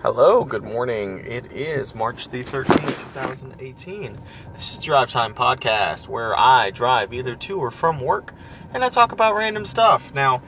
Hello, 0.00 0.44
good 0.44 0.62
morning. 0.62 1.24
It 1.26 1.50
is 1.50 1.92
March 1.92 2.28
the 2.28 2.44
13th, 2.44 2.86
2018. 2.86 4.16
This 4.52 4.70
is 4.70 4.78
Drive 4.78 5.10
Time 5.10 5.34
Podcast 5.34 6.06
where 6.06 6.38
I 6.38 6.70
drive 6.70 7.12
either 7.12 7.34
to 7.34 7.58
or 7.58 7.72
from 7.72 7.98
work 7.98 8.32
and 8.72 8.84
I 8.84 8.90
talk 8.90 9.10
about 9.10 9.34
random 9.34 9.64
stuff. 9.64 10.14
Now, 10.14 10.40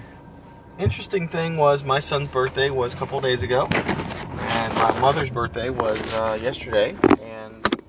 interesting 0.79 1.27
thing 1.27 1.57
was 1.57 1.83
my 1.83 1.99
son's 1.99 2.29
birthday 2.29 2.71
was 2.71 2.95
a 2.95 2.97
couple 2.97 3.21
days 3.21 3.43
ago 3.43 3.67
and 3.73 4.73
my 4.75 4.97
mother's 5.01 5.31
birthday 5.31 5.69
was 5.69 6.15
uh, 6.15 6.39
yesterday. 6.41 6.95
And 7.21 7.83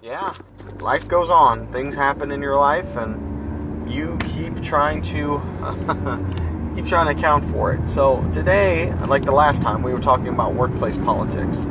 yeah, 0.00 0.34
life 0.78 1.08
goes 1.08 1.30
on. 1.30 1.66
Things 1.66 1.96
happen 1.96 2.30
in 2.30 2.40
your 2.40 2.54
life 2.54 2.94
and 2.94 3.90
you 3.90 4.18
keep 4.24 4.62
trying 4.62 5.02
to. 5.02 6.44
keep 6.78 6.86
trying 6.86 7.12
to 7.12 7.18
account 7.18 7.44
for 7.44 7.72
it. 7.72 7.88
So 7.88 8.24
today, 8.30 8.92
like 9.08 9.24
the 9.24 9.32
last 9.32 9.62
time, 9.62 9.82
we 9.82 9.92
were 9.92 9.98
talking 9.98 10.28
about 10.28 10.54
workplace 10.54 10.96
politics, 10.96 11.66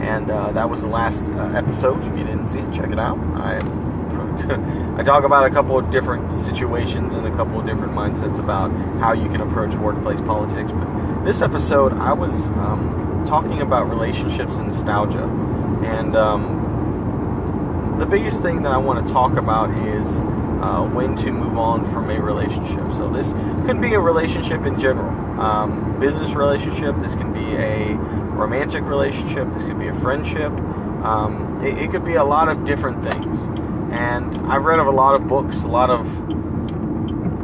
and 0.00 0.28
uh, 0.28 0.50
that 0.50 0.68
was 0.68 0.82
the 0.82 0.88
last 0.88 1.30
uh, 1.30 1.52
episode. 1.54 2.00
If 2.00 2.18
you 2.18 2.24
didn't 2.24 2.46
see 2.46 2.58
it, 2.58 2.72
check 2.72 2.90
it 2.90 2.98
out. 2.98 3.18
I 3.36 3.58
I 4.98 5.04
talk 5.04 5.22
about 5.22 5.46
a 5.46 5.50
couple 5.50 5.78
of 5.78 5.90
different 5.92 6.32
situations 6.32 7.14
and 7.14 7.26
a 7.26 7.30
couple 7.30 7.60
of 7.60 7.66
different 7.66 7.92
mindsets 7.92 8.40
about 8.40 8.70
how 8.98 9.12
you 9.12 9.28
can 9.28 9.40
approach 9.42 9.74
workplace 9.76 10.20
politics. 10.20 10.72
But 10.72 11.22
this 11.22 11.40
episode, 11.40 11.92
I 11.92 12.12
was 12.12 12.50
um, 12.50 13.24
talking 13.28 13.62
about 13.62 13.88
relationships 13.88 14.58
and 14.58 14.66
nostalgia, 14.66 15.22
and 15.84 16.16
um, 16.16 17.96
the 18.00 18.06
biggest 18.06 18.42
thing 18.42 18.62
that 18.62 18.72
I 18.72 18.78
want 18.78 19.06
to 19.06 19.12
talk 19.12 19.36
about 19.36 19.70
is 19.86 20.20
uh, 20.62 20.84
when 20.88 21.14
to 21.16 21.30
move 21.30 21.58
on 21.58 21.84
from 21.84 22.10
a 22.10 22.20
relationship. 22.20 22.92
So 22.92 23.08
this 23.08 23.32
could 23.66 23.80
be 23.80 23.94
a 23.94 24.00
relationship 24.00 24.64
in 24.64 24.78
general, 24.78 25.10
um, 25.40 25.98
business 25.98 26.34
relationship. 26.34 26.96
This 27.00 27.14
can 27.14 27.32
be 27.32 27.54
a 27.56 27.94
romantic 27.94 28.84
relationship. 28.84 29.52
This 29.52 29.64
could 29.64 29.78
be 29.78 29.88
a 29.88 29.94
friendship. 29.94 30.52
Um, 31.02 31.60
it, 31.62 31.78
it, 31.78 31.90
could 31.90 32.04
be 32.04 32.14
a 32.14 32.24
lot 32.24 32.48
of 32.48 32.64
different 32.64 33.04
things. 33.04 33.42
And 33.92 34.36
I've 34.48 34.64
read 34.64 34.80
of 34.80 34.86
a 34.86 34.92
lot 34.92 35.14
of 35.14 35.28
books, 35.28 35.62
a 35.62 35.68
lot 35.68 35.90
of, 35.90 36.06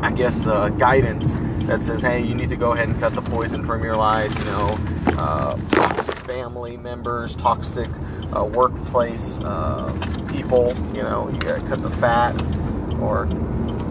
I 0.05 0.11
guess, 0.11 0.47
uh, 0.47 0.70
guidance 0.70 1.37
that 1.67 1.83
says, 1.83 2.03
hey, 2.03 2.23
you 2.23 2.35
need 2.35 2.48
to 2.48 2.57
go 2.57 2.73
ahead 2.73 2.89
and 2.89 2.98
cut 2.98 3.15
the 3.15 3.23
poison 3.23 3.65
from 3.65 3.83
your 3.83 3.97
life. 3.97 4.37
You 4.41 4.45
know, 4.47 4.79
uh, 5.19 5.57
toxic 5.70 6.17
family 6.17 6.77
members, 6.77 7.37
toxic 7.37 7.89
uh, 8.37 8.45
workplace 8.45 9.41
uh, 9.41 9.92
people. 10.31 10.75
You 10.95 11.03
know, 11.03 11.31
you 11.31 11.39
got 11.39 11.61
to 11.61 11.67
cut 11.67 11.81
the 11.81 11.91
fat 11.91 12.33
or 13.00 13.27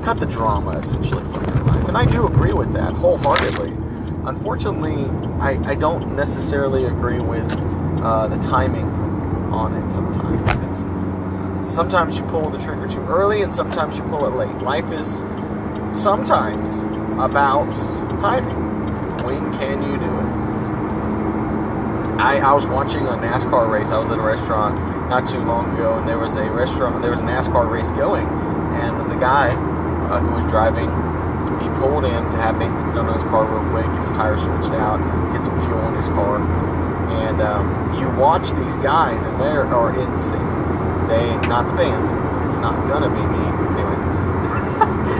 cut 0.03 0.19
the 0.19 0.25
drama 0.25 0.71
essentially 0.71 1.23
from 1.25 1.45
your 1.45 1.63
life. 1.63 1.87
And 1.87 1.97
I 1.97 2.05
do 2.05 2.27
agree 2.27 2.53
with 2.53 2.73
that 2.73 2.93
wholeheartedly. 2.93 3.71
Unfortunately, 4.25 5.05
I, 5.39 5.59
I 5.71 5.75
don't 5.75 6.15
necessarily 6.15 6.85
agree 6.85 7.19
with 7.19 7.51
uh, 8.01 8.27
the 8.27 8.37
timing 8.37 8.85
on 9.53 9.75
it 9.75 9.91
sometimes 9.91 10.41
because 10.41 10.85
uh, 10.85 11.63
sometimes 11.63 12.17
you 12.17 12.23
pull 12.25 12.49
the 12.49 12.59
trigger 12.59 12.87
too 12.87 13.01
early 13.01 13.41
and 13.41 13.53
sometimes 13.53 13.97
you 13.97 14.03
pull 14.05 14.25
it 14.25 14.31
late. 14.31 14.55
Life 14.61 14.91
is 14.91 15.19
sometimes 15.93 16.81
about 17.19 17.71
timing. 18.19 18.57
When 19.23 19.53
can 19.53 19.81
you 19.83 19.97
do 19.97 20.19
it? 20.19 20.33
I, 22.19 22.39
I 22.39 22.53
was 22.53 22.65
watching 22.67 23.05
a 23.07 23.17
NASCAR 23.17 23.69
race. 23.69 23.91
I 23.91 23.99
was 23.99 24.11
at 24.11 24.19
a 24.19 24.21
restaurant 24.21 24.79
not 25.09 25.25
too 25.27 25.39
long 25.39 25.73
ago, 25.75 25.97
and 25.97 26.07
there 26.07 26.17
was 26.17 26.35
a 26.37 26.49
restaurant, 26.49 27.01
there 27.01 27.11
was 27.11 27.19
a 27.19 27.23
NASCAR 27.23 27.69
race 27.69 27.89
going, 27.91 28.25
and 28.91 29.11
the 29.11 29.15
guy 29.15 29.55
uh, 30.09 30.19
who 30.19 30.35
was 30.35 30.51
driving, 30.51 30.89
he 31.59 31.67
pulled 31.79 32.05
in 32.05 32.21
to 32.31 32.37
have 32.37 32.57
maintenance 32.57 32.91
done 32.93 33.07
on 33.07 33.13
his 33.13 33.23
car 33.23 33.45
real 33.45 33.63
quick, 33.71 33.85
get 33.85 34.01
his 34.01 34.11
tires 34.11 34.43
switched 34.43 34.75
out, 34.75 34.99
get 35.33 35.43
some 35.43 35.59
fuel 35.61 35.87
in 35.89 35.95
his 35.95 36.07
car, 36.07 36.41
and 37.11 37.41
um, 37.41 37.99
you 37.99 38.09
watch 38.19 38.51
these 38.51 38.77
guys, 38.77 39.23
and 39.23 39.39
they 39.39 39.55
are 39.55 39.91
in 39.95 40.17
sync. 40.17 40.41
They, 41.07 41.35
not 41.47 41.67
the 41.69 41.75
band. 41.77 42.03
It's 42.47 42.59
not 42.59 42.75
gonna 42.87 43.09
be 43.09 43.21
me 43.21 43.43
anyway. 43.75 43.97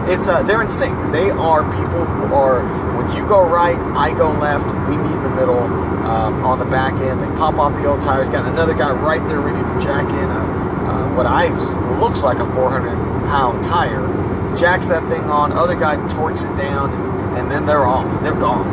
it's 0.13 0.27
uh, 0.27 0.43
they're 0.43 0.61
in 0.61 0.71
sync. 0.71 0.95
They 1.11 1.29
are 1.29 1.63
people 1.75 2.05
who 2.05 2.33
are. 2.33 2.63
When 2.97 3.15
you 3.15 3.27
go 3.27 3.45
right, 3.45 3.77
I 3.95 4.15
go 4.15 4.31
left. 4.31 4.65
We 4.89 4.97
meet 4.97 5.11
in 5.11 5.23
the 5.23 5.35
middle. 5.35 5.59
Um, 6.03 6.43
on 6.43 6.59
the 6.59 6.65
back 6.65 6.93
end, 6.99 7.21
they 7.23 7.39
pop 7.39 7.55
off 7.55 7.73
the 7.73 7.87
old 7.87 8.01
tires. 8.01 8.29
Got 8.29 8.45
another 8.45 8.73
guy 8.73 8.91
right 8.91 9.25
there 9.27 9.39
ready 9.39 9.57
to 9.57 9.79
jack 9.79 10.05
in 10.09 10.29
a, 10.29 10.43
uh, 10.91 11.15
what 11.15 11.25
I 11.25 11.47
looks 11.99 12.23
like 12.23 12.39
a 12.39 12.45
400 12.45 13.12
pound 13.27 13.63
tire, 13.63 14.07
jacks 14.55 14.87
that 14.87 15.07
thing 15.09 15.23
on, 15.23 15.51
other 15.51 15.75
guy 15.75 15.95
torques 16.13 16.43
it 16.43 16.55
down, 16.55 16.91
and, 17.37 17.49
then 17.49 17.65
they're 17.65 17.85
off. 17.85 18.21
They're 18.23 18.33
gone. 18.33 18.65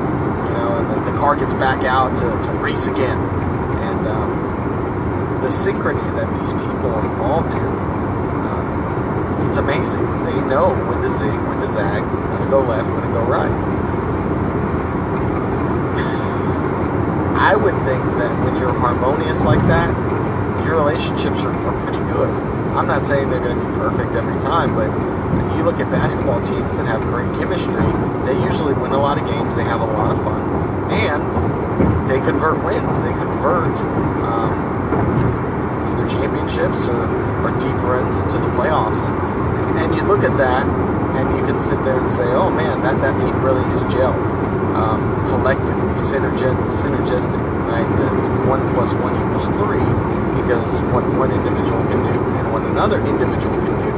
You 0.46 0.52
know, 0.54 0.78
and 0.78 1.06
the, 1.06 1.12
the 1.12 1.18
car 1.18 1.36
gets 1.36 1.54
back 1.54 1.84
out 1.84 2.16
to, 2.16 2.46
to 2.46 2.52
race 2.58 2.86
again. 2.86 3.18
And 3.18 4.06
um, 4.06 5.40
the 5.42 5.48
synchrony 5.48 6.16
that 6.16 6.28
these 6.40 6.52
people 6.52 6.94
are 6.94 7.04
involved 7.04 7.52
in, 7.52 7.60
um, 7.60 9.48
it's 9.48 9.58
amazing. 9.58 10.02
They 10.24 10.40
know 10.48 10.74
when 10.88 11.02
to 11.02 11.08
zig, 11.08 11.28
when 11.28 11.60
to 11.60 11.68
zag, 11.68 12.02
when 12.02 12.42
to 12.42 12.48
go 12.48 12.60
left, 12.60 12.88
when 12.88 13.02
to 13.02 13.08
go 13.08 13.22
right. 13.24 13.50
I 17.36 17.56
would 17.56 17.74
think 17.84 18.04
that 18.04 18.44
when 18.44 18.56
you're 18.56 18.72
harmonious 18.72 19.44
like 19.44 19.60
that, 19.68 19.94
your 20.64 20.76
relationships 20.76 21.42
are, 21.42 21.52
are 21.52 21.84
pretty 21.84 22.02
good. 22.12 22.49
I'm 22.80 22.88
not 22.88 23.04
saying 23.04 23.28
they're 23.28 23.44
going 23.44 23.60
to 23.60 23.60
be 23.60 23.72
perfect 23.76 24.16
every 24.16 24.40
time, 24.40 24.72
but 24.72 24.88
you 25.52 25.68
look 25.68 25.76
at 25.84 25.92
basketball 25.92 26.40
teams 26.40 26.80
that 26.80 26.88
have 26.88 27.04
great 27.12 27.28
chemistry, 27.36 27.84
they 28.24 28.32
usually 28.40 28.72
win 28.72 28.96
a 28.96 28.98
lot 28.98 29.20
of 29.20 29.28
games, 29.28 29.52
they 29.52 29.68
have 29.68 29.84
a 29.84 29.84
lot 29.84 30.08
of 30.08 30.16
fun, 30.24 30.40
and 30.88 31.20
they 32.08 32.24
convert 32.24 32.56
wins. 32.64 32.96
They 33.04 33.12
convert 33.20 33.76
um, 34.24 34.56
either 35.92 36.08
championships 36.08 36.88
or, 36.88 37.04
or 37.44 37.52
deep 37.60 37.76
runs 37.84 38.16
into 38.16 38.40
the 38.40 38.48
playoffs. 38.56 39.04
And, 39.04 39.84
and 39.84 39.88
you 39.92 40.00
look 40.08 40.24
at 40.24 40.32
that, 40.40 40.64
and 40.64 41.36
you 41.36 41.44
can 41.44 41.60
sit 41.60 41.76
there 41.84 42.00
and 42.00 42.10
say, 42.10 42.32
oh 42.32 42.48
man, 42.48 42.80
that, 42.80 42.96
that 43.04 43.20
team 43.20 43.36
really 43.44 43.60
is 43.76 43.92
gel. 43.92 44.16
Um, 44.72 45.20
collectively, 45.28 46.00
synergistic, 46.00 46.72
synergistic, 46.72 47.44
right? 47.68 47.84
That 48.00 48.48
one 48.48 48.64
plus 48.72 48.94
one 48.94 49.12
equals 49.20 49.44
three 49.60 49.84
because 50.36 50.82
what 50.94 51.04
one 51.16 51.30
individual 51.32 51.80
can 51.90 52.00
do 52.06 52.16
and 52.38 52.52
what 52.52 52.62
another 52.62 52.98
individual 53.04 53.54
can 53.54 53.74
do, 53.82 53.92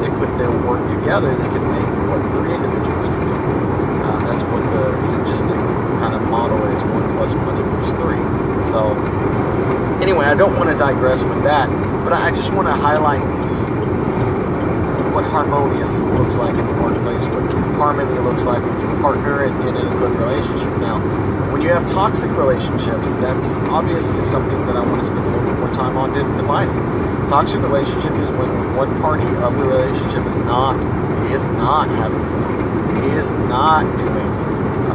they 0.00 0.10
put 0.18 0.30
their 0.38 0.50
work 0.66 0.82
together, 0.88 1.34
they 1.34 1.50
can 1.54 1.64
make 1.72 1.88
what 2.10 2.20
three 2.32 2.54
individuals 2.54 3.06
can 3.08 3.22
do. 3.26 3.36
Uh, 4.04 4.18
that's 4.28 4.42
what 4.48 4.62
the 4.72 4.84
synergistic 5.00 5.58
kind 6.00 6.14
of 6.14 6.22
model 6.28 6.60
is: 6.72 6.82
one 6.84 7.04
plus 7.16 7.34
one 7.34 7.56
equals 7.58 7.90
three. 8.00 8.22
So, 8.70 8.94
anyway, 10.02 10.26
I 10.26 10.34
don't 10.34 10.56
want 10.56 10.70
to 10.70 10.76
digress 10.76 11.24
with 11.24 11.42
that, 11.44 11.68
but 12.04 12.12
I 12.12 12.30
just 12.30 12.52
want 12.52 12.68
to 12.68 12.74
highlight 12.74 13.20
the 13.20 13.48
what 15.12 15.24
harmonious 15.24 16.04
looks 16.14 16.36
like 16.36 16.54
in 16.54 16.64
the 16.64 16.82
workplace, 16.82 17.26
what 17.26 17.50
harmony 17.74 18.18
looks 18.20 18.44
like 18.44 18.62
with 18.62 18.80
your 18.80 18.94
partner 19.00 19.44
and, 19.44 19.54
and 19.66 19.76
in 19.76 19.86
a 19.86 19.96
good 19.98 20.12
relationship. 20.12 20.70
Now, 20.78 21.02
you 21.68 21.74
have 21.74 21.86
toxic 21.86 22.30
relationships, 22.30 23.14
that's 23.16 23.58
obviously 23.68 24.24
something 24.24 24.56
that 24.64 24.74
I 24.74 24.80
want 24.80 25.02
to 25.02 25.04
spend 25.04 25.20
a 25.20 25.28
little 25.28 25.44
bit 25.44 25.58
more 25.60 25.70
time 25.70 25.98
on 25.98 26.14
defining. 26.14 26.74
Toxic 27.28 27.60
relationship 27.60 28.14
is 28.16 28.30
when 28.30 28.48
one 28.74 28.88
party 29.02 29.28
of 29.44 29.54
the 29.58 29.64
relationship 29.64 30.24
is 30.24 30.38
not 30.38 30.80
is 31.28 31.46
not 31.60 31.88
having 31.88 32.24
fun, 32.24 33.04
is 33.12 33.32
not 33.52 33.84
doing, 33.98 34.30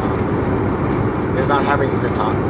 um, 0.02 1.38
is 1.38 1.48
not 1.48 1.64
having 1.64 1.92
good 2.02 2.16
time, 2.16 2.42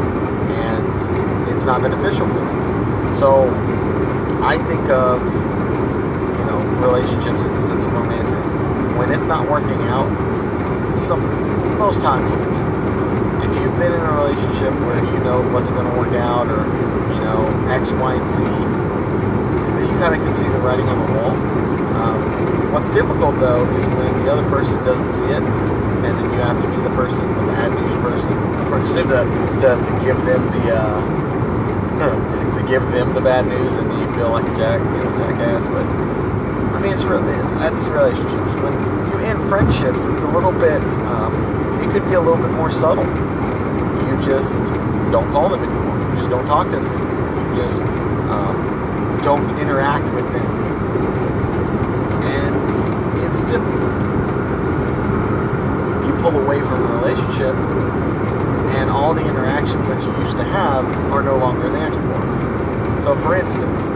and 0.51 1.51
it's 1.53 1.65
not 1.65 1.81
beneficial 1.81 2.25
for 2.25 2.39
them. 2.39 3.13
So, 3.13 3.51
I 4.41 4.57
think 4.57 4.89
of 4.89 5.19
you 6.39 6.45
know 6.47 6.63
relationships 6.79 7.43
in 7.43 7.53
the 7.53 7.59
sense 7.59 7.83
of 7.83 7.91
romantic. 7.91 8.39
When 8.97 9.11
it's 9.11 9.27
not 9.27 9.49
working 9.49 9.81
out, 9.91 10.07
something 10.95 11.77
most 11.77 12.01
time 12.01 12.23
you 12.31 12.37
can 12.37 12.53
tell 12.53 12.62
you've 13.73 13.81
been 13.81 13.93
in 13.93 14.05
a 14.05 14.13
relationship 14.13 14.69
where 14.85 15.01
you 15.01 15.19
know 15.25 15.41
it 15.41 15.49
wasn't 15.49 15.73
going 15.73 15.89
to 15.89 15.97
work 15.97 16.13
out 16.13 16.45
or 16.45 16.61
you 17.09 17.21
know 17.25 17.41
X, 17.73 17.89
Y, 17.91 18.13
and 18.13 18.29
Z, 18.29 18.37
you 18.37 19.97
kind 19.97 20.13
of 20.13 20.21
can 20.21 20.33
see 20.35 20.47
the 20.47 20.61
writing 20.61 20.85
on 20.85 20.97
the 21.01 21.09
wall. 21.17 21.33
Um, 21.97 22.71
what's 22.71 22.91
difficult 22.91 23.33
though 23.39 23.65
is 23.73 23.85
when 23.97 24.13
the 24.23 24.29
other 24.29 24.47
person 24.49 24.77
doesn't 24.85 25.11
see 25.11 25.25
it, 25.25 25.41
and 25.41 26.05
then 26.05 26.13
you 26.21 26.37
have 26.45 26.61
to 26.61 26.69
be 26.69 26.77
the 26.85 26.93
person, 26.93 27.25
the 27.33 27.49
bad 27.49 27.73
news 27.73 27.97
person, 27.97 28.29
to 28.93 29.17
to, 29.57 29.69
to 29.81 29.91
give 30.05 30.21
them 30.21 30.45
the 30.53 30.77
uh, 30.77 32.53
to 32.53 32.61
give 32.69 32.83
them 32.93 33.13
the 33.15 33.21
bad 33.21 33.47
news, 33.47 33.77
and 33.77 33.89
you 33.89 34.05
feel 34.13 34.29
like 34.29 34.45
a 34.45 34.55
jack, 34.55 34.77
you 34.77 35.01
know, 35.01 35.17
jackass. 35.17 35.65
But 35.65 35.85
I 36.77 36.79
mean, 36.79 36.93
it's 36.93 37.05
really 37.05 37.33
that's 37.57 37.87
relationships. 37.89 38.53
When 38.61 38.73
you 39.09 39.17
end 39.25 39.41
friendships, 39.49 40.05
it's 40.05 40.21
a 40.21 40.29
little 40.29 40.53
bit. 40.53 40.85
Um, 41.09 41.81
it 41.81 41.89
could 41.89 42.05
be 42.05 42.13
a 42.13 42.21
little 42.21 42.37
bit 42.37 42.51
more 42.51 42.69
subtle 42.69 43.09
just 44.25 44.63
don't 45.11 45.29
call 45.31 45.49
them 45.49 45.63
anymore. 45.63 46.15
Just 46.15 46.29
don't 46.29 46.45
talk 46.45 46.69
to 46.69 46.79
them 46.79 47.13
just 47.55 47.81
um, 47.81 49.19
don't 49.23 49.45
interact 49.59 50.05
with 50.13 50.25
them. 50.33 50.45
And 52.23 53.25
it's 53.25 53.43
difficult. 53.43 53.93
You 56.05 56.13
pull 56.21 56.39
away 56.39 56.61
from 56.61 56.83
a 56.83 56.93
relationship 56.95 57.55
and 58.75 58.89
all 58.89 59.13
the 59.13 59.27
interactions 59.27 59.87
that 59.87 60.03
you 60.03 60.11
used 60.23 60.37
to 60.37 60.43
have 60.43 60.85
are 61.11 61.21
no 61.21 61.37
longer 61.37 61.69
there 61.69 61.87
anymore. 61.87 62.99
So, 62.99 63.15
for 63.15 63.35
instance, 63.35 63.87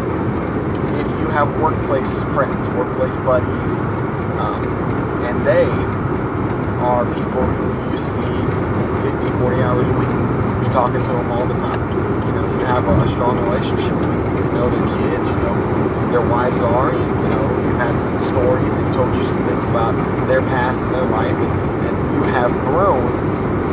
if 1.02 1.10
you 1.20 1.28
have 1.30 1.60
workplace 1.60 2.20
friends, 2.34 2.68
workplace 2.70 3.16
buddies, 3.18 3.80
um, 4.40 4.64
and 5.24 5.46
they 5.46 5.66
are 6.84 7.06
people 7.16 7.42
who 7.42 7.92
you 7.92 7.98
see 7.98 8.77
50, 9.28 9.40
40 9.40 9.62
hours 9.62 9.88
a 9.90 9.94
week, 9.94 10.08
you're 10.64 10.72
talking 10.72 11.02
to 11.04 11.12
them 11.12 11.32
all 11.32 11.46
the 11.46 11.58
time. 11.60 11.80
You 12.28 12.34
know, 12.40 12.46
you 12.60 12.66
have 12.66 12.88
a, 12.88 12.96
a 13.02 13.08
strong 13.08 13.40
relationship 13.44 13.92
with 13.92 14.08
them. 14.08 14.36
You 14.36 14.52
know 14.56 14.70
their 14.70 14.88
kids, 14.98 15.28
you 15.30 15.36
know 15.44 15.58
their 16.12 16.24
wives 16.24 16.60
are, 16.62 16.94
you, 16.94 17.00
you 17.00 17.30
know, 17.30 17.44
you've 17.68 17.78
had 17.78 18.00
some 18.00 18.18
stories, 18.20 18.74
they've 18.74 18.94
told 18.94 19.14
you 19.16 19.24
some 19.24 19.44
things 19.46 19.68
about 19.68 19.94
their 20.28 20.42
past 20.42 20.86
and 20.86 20.94
their 20.94 21.06
life, 21.06 21.36
and, 21.36 21.52
and 21.84 21.96
you 22.16 22.24
have 22.32 22.52
grown 22.64 23.04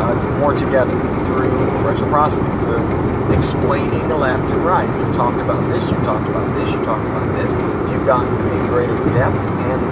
uh, 0.02 0.18
to 0.18 0.28
more 0.42 0.54
together 0.54 0.92
through 1.24 1.50
reciprocity, 1.86 2.50
through 2.66 2.82
explaining 3.32 4.08
the 4.08 4.16
left 4.16 4.50
and 4.50 4.64
right. 4.64 4.88
You've 4.98 5.14
talked 5.14 5.40
about 5.40 5.62
this, 5.70 5.90
you've 5.90 6.02
talked 6.02 6.28
about 6.28 6.52
this, 6.58 6.72
you've 6.72 6.84
talked 6.84 7.06
about 7.06 7.32
this. 7.36 7.52
You've 7.90 8.06
gotten 8.06 8.28
a 8.28 8.68
greater 8.68 8.96
depth 9.14 9.46
and 9.46 9.82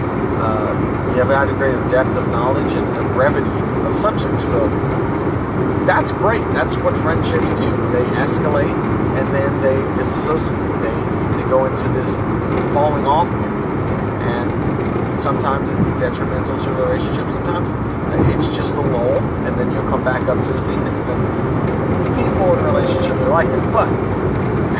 uh, 0.43 0.75
you 1.13 1.19
have 1.19 1.29
had 1.29 1.49
a 1.49 1.55
greater 1.55 1.81
depth 1.89 2.11
of 2.17 2.27
knowledge 2.29 2.73
and, 2.73 2.87
and 2.97 3.09
brevity 3.15 3.49
of 3.87 3.95
subjects. 3.95 4.45
So 4.45 4.69
that's 5.87 6.13
great. 6.13 6.43
That's 6.53 6.77
what 6.77 6.97
friendships 6.97 7.53
do. 7.55 7.71
They 7.93 8.05
escalate 8.17 8.73
and 9.19 9.29
then 9.35 9.61
they 9.61 9.77
disassociate. 9.95 10.59
They 10.83 11.13
they 11.37 11.49
go 11.49 11.67
into 11.67 11.89
this 11.91 12.15
falling 12.73 13.07
off 13.07 13.29
period. 13.29 13.51
And 14.23 15.21
sometimes 15.21 15.73
it's 15.73 15.93
detrimental 15.99 16.57
to 16.59 16.71
the 16.71 16.87
relationship. 16.87 17.29
Sometimes 17.31 17.75
it's 18.35 18.55
just 18.55 18.77
a 18.77 18.81
lull, 18.81 19.19
and 19.47 19.59
then 19.59 19.71
you'll 19.73 19.89
come 19.89 20.05
back 20.05 20.23
up 20.29 20.41
to 20.45 20.57
a 20.57 20.61
zenith. 20.61 20.87
And 20.87 22.15
people 22.15 22.57
in 22.57 22.65
relationships 22.65 23.19
are 23.19 23.29
like 23.29 23.49
that. 23.49 23.73
But 23.73 23.89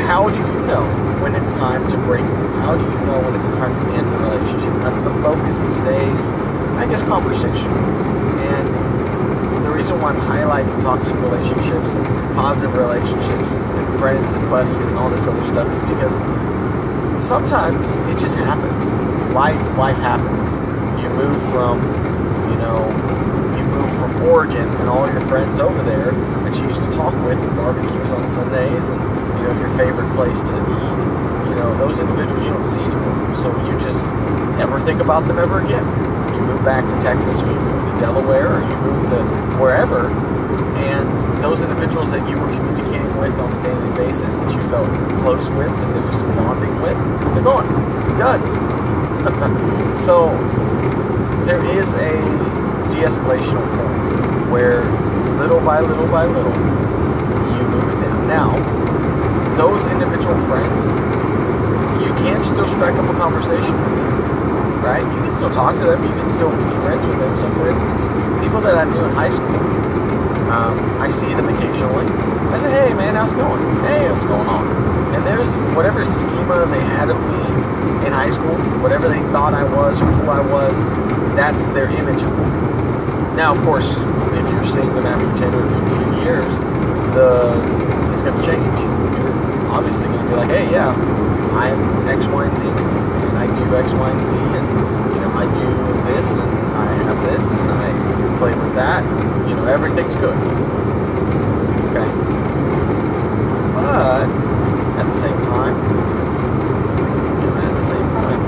how 0.07 0.29
do 0.29 0.39
you 0.39 0.59
know 0.67 0.85
when 1.21 1.35
it's 1.35 1.51
time 1.51 1.87
to 1.89 1.97
break? 1.97 2.25
How 2.63 2.75
do 2.75 2.83
you 2.83 3.05
know 3.05 3.19
when 3.21 3.39
it's 3.39 3.49
time 3.49 3.73
to 3.73 3.93
end 3.97 4.07
the 4.13 4.17
relationship? 4.19 4.73
That's 4.83 4.99
the 4.99 5.13
focus 5.21 5.59
of 5.61 5.69
today's, 5.75 6.31
I 6.79 6.87
guess, 6.89 7.03
conversation. 7.03 7.71
Reason 9.83 9.99
why 9.99 10.15
I'm 10.15 10.23
highlighting 10.23 10.79
toxic 10.79 11.13
relationships 11.19 11.95
and 11.99 12.07
positive 12.39 12.71
relationships 12.71 13.51
and, 13.51 13.99
friends 13.99 14.33
and 14.33 14.49
buddies 14.49 14.87
and 14.87 14.97
all 14.97 15.09
this 15.09 15.27
other 15.27 15.43
stuff 15.43 15.67
is 15.75 15.81
because 15.83 16.15
sometimes 17.19 17.99
it 18.07 18.15
just 18.15 18.37
happens. 18.37 18.95
Life, 19.35 19.59
life 19.75 19.97
happens. 19.97 20.55
You 21.03 21.09
move 21.11 21.35
from, 21.51 21.83
you 22.47 22.55
know, 22.63 22.79
you 23.59 23.63
move 23.75 23.91
from 23.99 24.23
Oregon 24.23 24.69
and 24.79 24.87
all 24.87 25.11
your 25.11 25.19
friends 25.27 25.59
over 25.59 25.83
there 25.83 26.15
that 26.47 26.55
you 26.55 26.63
used 26.63 26.79
to 26.79 26.91
talk 26.95 27.11
with 27.27 27.37
and 27.37 27.55
barbecues 27.57 28.11
on 28.15 28.23
Sundays 28.29 28.87
and 28.87 29.01
you 29.35 29.43
know 29.43 29.59
your 29.59 29.75
favorite 29.75 30.07
place 30.15 30.39
to 30.47 30.55
eat. 30.55 31.03
You 31.51 31.59
know 31.59 31.75
those 31.75 31.99
individuals 31.99 32.45
you 32.45 32.55
don't 32.55 32.63
see 32.63 32.79
anymore. 32.79 33.35
So 33.35 33.51
you 33.67 33.77
just 33.83 34.15
never 34.55 34.79
think 34.79 35.01
about 35.01 35.27
them 35.27 35.39
ever 35.39 35.59
again. 35.59 35.83
You 36.31 36.39
move 36.39 36.63
back 36.63 36.87
to 36.87 36.95
Texas 37.03 37.41
or 37.41 37.51
you 37.51 37.59
move 37.59 37.82
Delaware 38.03 38.59
or 38.59 38.59
you 38.59 38.75
move 38.81 39.07
to 39.07 39.23
wherever, 39.63 40.09
and 40.75 41.41
those 41.41 41.63
individuals 41.63 42.11
that 42.11 42.19
you 42.29 42.37
were 42.37 42.51
communicating 42.51 43.15
with 43.15 43.31
on 43.39 43.47
a 43.57 43.63
daily 43.63 43.95
basis 43.95 44.35
that 44.35 44.53
you 44.53 44.61
felt 44.63 44.89
close 45.21 45.49
with, 45.51 45.71
that 45.71 45.93
there 45.93 46.03
was 46.03 46.17
some 46.17 46.35
bonding 46.35 46.81
with, 46.81 46.97
they're 47.33 47.43
gone. 47.43 47.65
Done. 48.19 48.43
so 49.95 50.35
there 51.45 51.63
is 51.63 51.93
a 51.93 52.11
de-escalational 52.91 53.63
point 53.71 54.51
where 54.51 54.83
little 55.39 55.61
by 55.61 55.79
little 55.79 56.07
by 56.07 56.25
little 56.25 56.51
you 56.51 57.63
move 57.71 57.87
it 57.87 58.01
down. 58.03 58.27
Now, 58.27 59.55
those 59.55 59.85
individual 59.85 60.37
friends, 60.51 60.87
you 62.03 62.11
can 62.19 62.43
still 62.43 62.67
strike 62.67 62.95
up 62.95 63.09
a 63.09 63.17
conversation 63.17 63.79
with 63.79 63.95
them, 63.95 64.12
right? 64.83 65.01
You 65.01 65.19
can 65.23 65.33
still 65.33 65.49
talk 65.49 65.79
to 65.79 65.85
them, 65.87 66.03
you 66.03 66.13
can 66.13 66.29
still 66.29 66.51
be 66.51 66.69
friends 66.83 67.07
with 67.07 67.17
them. 67.17 67.35
So, 67.39 67.49
for 67.55 67.71
instance, 67.71 68.03
people 68.43 68.59
that 68.61 68.75
I 68.75 68.83
knew 68.83 68.99
in 68.99 69.11
high 69.15 69.31
school, 69.31 69.55
um, 70.51 70.75
I 71.01 71.07
see 71.07 71.31
them 71.31 71.47
occasionally. 71.47 72.05
I 72.51 72.59
say, 72.59 72.69
hey 72.69 72.93
man, 72.93 73.15
how's 73.15 73.31
it 73.31 73.39
going? 73.39 73.63
Hey, 73.87 74.11
what's 74.11 74.25
going 74.25 74.45
on? 74.45 74.67
And 75.15 75.25
there's 75.25 75.49
whatever 75.73 76.05
schema 76.05 76.67
they 76.67 76.83
had 76.83 77.09
of 77.09 77.17
me 77.17 77.41
in 78.05 78.13
high 78.13 78.29
school, 78.29 78.53
whatever 78.83 79.07
they 79.07 79.21
thought 79.31 79.53
I 79.53 79.63
was 79.63 80.01
or 80.01 80.05
who 80.05 80.29
I 80.29 80.41
was, 80.41 80.75
that's 81.35 81.65
their 81.73 81.89
image 81.89 82.21
of 82.21 82.29
me. 82.37 82.45
Now, 83.33 83.55
of 83.55 83.63
course, 83.63 83.97
if 84.37 84.45
you're 84.51 84.67
seeing 84.67 84.93
them 84.93 85.07
after 85.07 85.25
10 85.39 85.55
or 85.55 85.65
15 85.89 86.21
years, 86.21 86.59
the 87.17 87.57
it's 88.13 88.21
going 88.21 88.37
to 88.37 88.45
change. 88.45 88.61
You're 89.17 89.33
obviously 89.73 90.05
going 90.05 90.21
to 90.21 90.29
be 90.29 90.35
like, 90.35 90.49
hey, 90.49 90.69
yeah, 90.69 90.93
I'm 91.57 92.07
X, 92.07 92.27
Y, 92.27 92.45
and 92.45 92.57
Z, 92.57 92.67
I 93.43 93.47
do 93.59 93.75
X, 93.75 93.91
Y, 93.91 94.09
and 94.09 94.23
Z, 94.23 94.31
and 94.31 94.67
you 95.13 95.19
know, 95.19 95.31
I 95.35 95.43
do 95.53 95.67
this, 96.07 96.31
and 96.31 96.49
I 96.79 96.85
have 97.03 97.21
this, 97.27 97.43
and 97.51 97.71
I 97.71 98.37
play 98.37 98.55
with 98.55 98.73
that. 98.75 99.03
You 99.49 99.55
know, 99.57 99.65
everything's 99.65 100.15
good. 100.15 100.37
Okay. 101.91 102.07
But 103.75 104.29
at 104.95 105.03
the 105.03 105.13
same 105.13 105.35
time, 105.41 105.75
you 107.35 107.47
know, 107.51 107.55
at 107.67 107.75
the 107.75 107.85
same 107.85 108.07
time, 108.15 108.39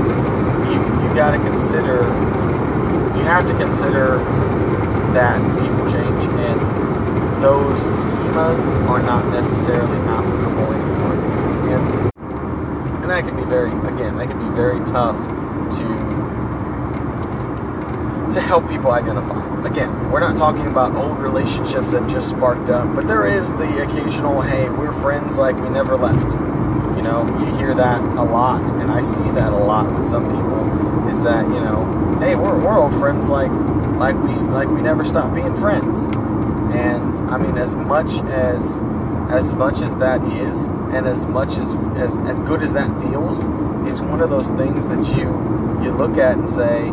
you 0.71 0.79
you 1.03 1.13
got 1.13 1.31
to 1.31 1.39
consider. 1.39 2.07
You 3.17 3.23
have 3.27 3.45
to 3.47 3.53
consider 3.57 4.19
that 5.11 5.41
people 5.59 5.91
change, 5.91 6.23
and 6.39 7.43
those 7.43 8.05
schemas 8.05 8.79
are 8.87 9.03
not 9.03 9.27
necessarily 9.33 9.97
applicable 10.07 10.71
anymore. 10.71 11.15
And 11.75 12.14
and 13.05 13.11
that 13.11 13.23
can 13.23 13.35
be 13.35 13.47
very, 13.47 13.69
again, 13.69 14.17
that 14.17 14.27
can 14.27 14.49
be 14.49 14.55
very 14.55 14.83
tough 14.83 15.15
to 15.77 15.85
to 18.33 18.41
help 18.41 18.67
people 18.67 18.89
identify. 18.89 19.45
Again, 19.63 20.09
we're 20.09 20.19
not 20.19 20.35
talking 20.35 20.65
about 20.65 20.95
old 20.95 21.19
relationships 21.19 21.91
that 21.91 22.09
just 22.09 22.29
sparked 22.29 22.69
up, 22.69 22.95
but 22.95 23.07
there 23.07 23.27
is 23.27 23.51
the 23.53 23.83
occasional, 23.83 24.41
hey, 24.41 24.69
we're 24.71 24.91
friends 24.91 25.37
like 25.37 25.55
we 25.55 25.69
never 25.69 25.95
left. 25.95 26.25
You 26.97 27.03
know, 27.03 27.27
you 27.39 27.55
hear 27.57 27.75
that 27.75 28.01
a 28.01 28.23
lot, 28.23 28.67
and 28.71 28.89
I 28.89 29.01
see 29.01 29.29
that 29.31 29.53
a 29.53 29.57
lot 29.57 29.93
with 29.93 30.07
some 30.07 30.25
people. 30.25 31.07
Is 31.07 31.21
that 31.23 31.45
you 31.45 31.61
know, 31.61 32.17
hey, 32.19 32.33
we're, 32.33 32.59
we're 32.59 32.79
old 32.79 32.95
friends 32.95 33.29
like 33.29 33.51
like 33.99 34.15
we 34.15 34.33
like 34.49 34.67
we 34.67 34.81
never 34.81 35.05
stopped 35.05 35.35
being 35.35 35.55
friends. 35.55 36.05
And 36.75 37.15
I 37.29 37.37
mean, 37.37 37.55
as 37.59 37.75
much 37.75 38.09
as 38.23 38.81
as 39.29 39.53
much 39.53 39.81
as 39.81 39.93
that 39.97 40.23
is, 40.41 40.69
and 40.95 41.07
as 41.07 41.25
much 41.25 41.57
as 41.57 41.69
as, 41.97 42.17
as 42.29 42.39
good 42.39 42.63
as 42.63 42.73
that 42.73 42.89
feels, 43.01 43.41
it's 43.87 43.99
one 43.99 44.21
of 44.21 44.29
those 44.29 44.49
things 44.51 44.87
that 44.87 45.05
you 45.17 45.27
you 45.83 45.91
look 45.91 46.17
at 46.17 46.37
and 46.37 46.49
say, 46.49 46.85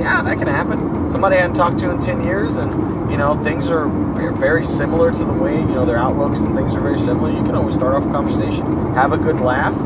yeah, 0.00 0.22
that 0.22 0.38
can 0.38 0.48
happen. 0.48 1.10
Somebody 1.10 1.36
I 1.36 1.42
hadn't 1.42 1.56
talked 1.56 1.78
to 1.80 1.90
in 1.90 2.00
10 2.00 2.24
years, 2.24 2.56
and, 2.56 3.10
you 3.10 3.16
know, 3.16 3.34
things 3.44 3.70
are 3.70 3.88
very 4.32 4.64
similar 4.64 5.12
to 5.12 5.24
the 5.24 5.32
way, 5.32 5.56
you 5.56 5.66
know, 5.66 5.84
their 5.84 5.98
outlooks 5.98 6.40
and 6.40 6.54
things 6.56 6.74
are 6.74 6.80
very 6.80 6.98
similar. 6.98 7.30
You 7.30 7.44
can 7.44 7.54
always 7.54 7.74
start 7.74 7.94
off 7.94 8.04
a 8.06 8.10
conversation, 8.10 8.64
have 8.94 9.12
a 9.12 9.18
good 9.18 9.40
laugh, 9.40 9.76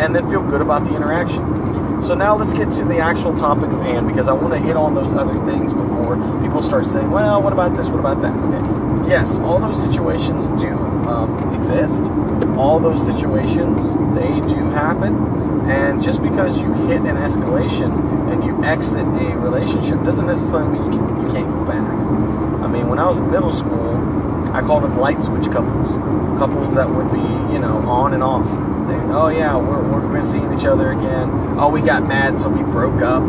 and 0.00 0.14
then 0.14 0.28
feel 0.28 0.42
good 0.42 0.60
about 0.60 0.84
the 0.84 0.94
interaction. 0.94 2.02
So 2.02 2.14
now 2.14 2.36
let's 2.36 2.52
get 2.52 2.70
to 2.72 2.84
the 2.84 2.98
actual 2.98 3.36
topic 3.36 3.70
of 3.70 3.80
hand 3.80 4.06
because 4.06 4.28
I 4.28 4.32
want 4.32 4.54
to 4.54 4.60
hit 4.60 4.76
on 4.76 4.94
those 4.94 5.12
other 5.12 5.34
things 5.44 5.72
before 5.72 6.16
people 6.40 6.62
start 6.62 6.86
saying, 6.86 7.10
well, 7.10 7.42
what 7.42 7.52
about 7.52 7.76
this? 7.76 7.88
What 7.88 8.00
about 8.00 8.22
that? 8.22 8.36
Okay. 8.36 9.10
Yes, 9.10 9.38
all 9.38 9.58
those 9.58 9.80
situations 9.80 10.48
do 10.60 10.87
um, 11.08 11.54
exist. 11.54 12.04
All 12.56 12.78
those 12.78 13.04
situations, 13.04 13.94
they 14.14 14.40
do 14.52 14.70
happen. 14.70 15.16
And 15.68 16.02
just 16.02 16.22
because 16.22 16.60
you 16.60 16.72
hit 16.86 17.00
an 17.02 17.16
escalation 17.16 18.32
and 18.32 18.44
you 18.44 18.62
exit 18.64 19.06
a 19.06 19.36
relationship 19.36 20.02
doesn't 20.02 20.26
necessarily 20.26 20.78
mean 20.78 20.92
you, 20.92 20.98
can, 20.98 21.22
you 21.22 21.32
can't 21.32 21.48
go 21.48 21.64
back. 21.64 21.90
I 22.62 22.68
mean, 22.68 22.88
when 22.88 22.98
I 22.98 23.06
was 23.06 23.18
in 23.18 23.30
middle 23.30 23.52
school, 23.52 23.88
I 24.50 24.62
call 24.62 24.80
them 24.80 24.96
light 24.96 25.22
switch 25.22 25.50
couples. 25.50 25.92
Couples 26.38 26.74
that 26.74 26.88
would 26.88 27.12
be, 27.12 27.52
you 27.52 27.58
know, 27.58 27.78
on 27.86 28.14
and 28.14 28.22
off. 28.22 28.46
They, 28.88 28.96
oh 29.12 29.28
yeah, 29.28 29.56
we're, 29.56 30.08
we're, 30.08 30.22
seeing 30.22 30.52
each 30.52 30.64
other 30.64 30.90
again. 30.90 31.28
Oh, 31.58 31.70
we 31.70 31.80
got 31.80 32.06
mad, 32.08 32.40
so 32.40 32.48
we 32.48 32.62
broke 32.72 33.02
up. 33.02 33.22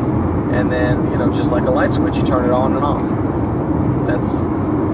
And 0.52 0.72
then, 0.72 1.12
you 1.12 1.18
know, 1.18 1.32
just 1.32 1.52
like 1.52 1.64
a 1.64 1.72
light 1.72 1.94
switch, 1.94 2.16
you 2.16 2.24
turn 2.24 2.46
it 2.46 2.52
on 2.52 2.74
and 2.76 2.84
off. 2.84 4.08
That's 4.08 4.40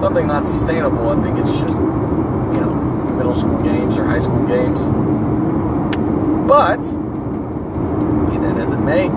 something 0.00 0.26
not 0.26 0.46
sustainable. 0.46 1.08
I 1.08 1.22
think 1.22 1.38
it's 1.38 1.58
just, 1.58 1.80
middle 3.36 3.50
school 3.50 3.62
games 3.62 3.96
or 3.98 4.04
high 4.04 4.18
school 4.18 4.46
games. 4.46 4.86
But 6.46 6.78
be 8.30 8.38
that 8.38 8.56
as 8.58 8.72
it 8.72 8.78
may, 8.78 9.08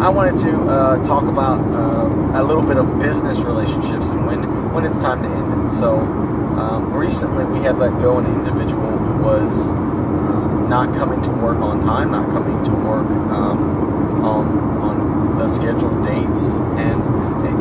I 0.00 0.08
wanted 0.08 0.36
to 0.44 0.52
uh, 0.62 1.04
talk 1.04 1.24
about 1.24 1.60
uh, 1.60 2.40
a 2.40 2.42
little 2.42 2.62
bit 2.62 2.76
of 2.76 2.98
business 2.98 3.40
relationships 3.40 4.10
and 4.10 4.26
when 4.26 4.42
when 4.72 4.84
it's 4.84 4.98
time 4.98 5.22
to 5.22 5.28
end. 5.28 5.72
So 5.72 5.98
um, 5.98 6.92
recently, 6.92 7.44
we 7.44 7.60
had 7.60 7.78
let 7.78 7.90
go 8.00 8.18
an 8.18 8.26
individual 8.26 8.90
who 8.90 9.22
was 9.22 9.68
uh, 9.70 10.68
not 10.68 10.94
coming 10.96 11.22
to 11.22 11.30
work 11.30 11.58
on 11.58 11.80
time, 11.80 12.10
not 12.10 12.30
coming 12.30 12.62
to 12.64 12.72
work 12.72 13.06
um, 13.06 14.24
on 14.24 14.58
on 14.78 15.38
the 15.38 15.48
scheduled 15.48 16.04
dates. 16.04 16.58
And 16.78 17.04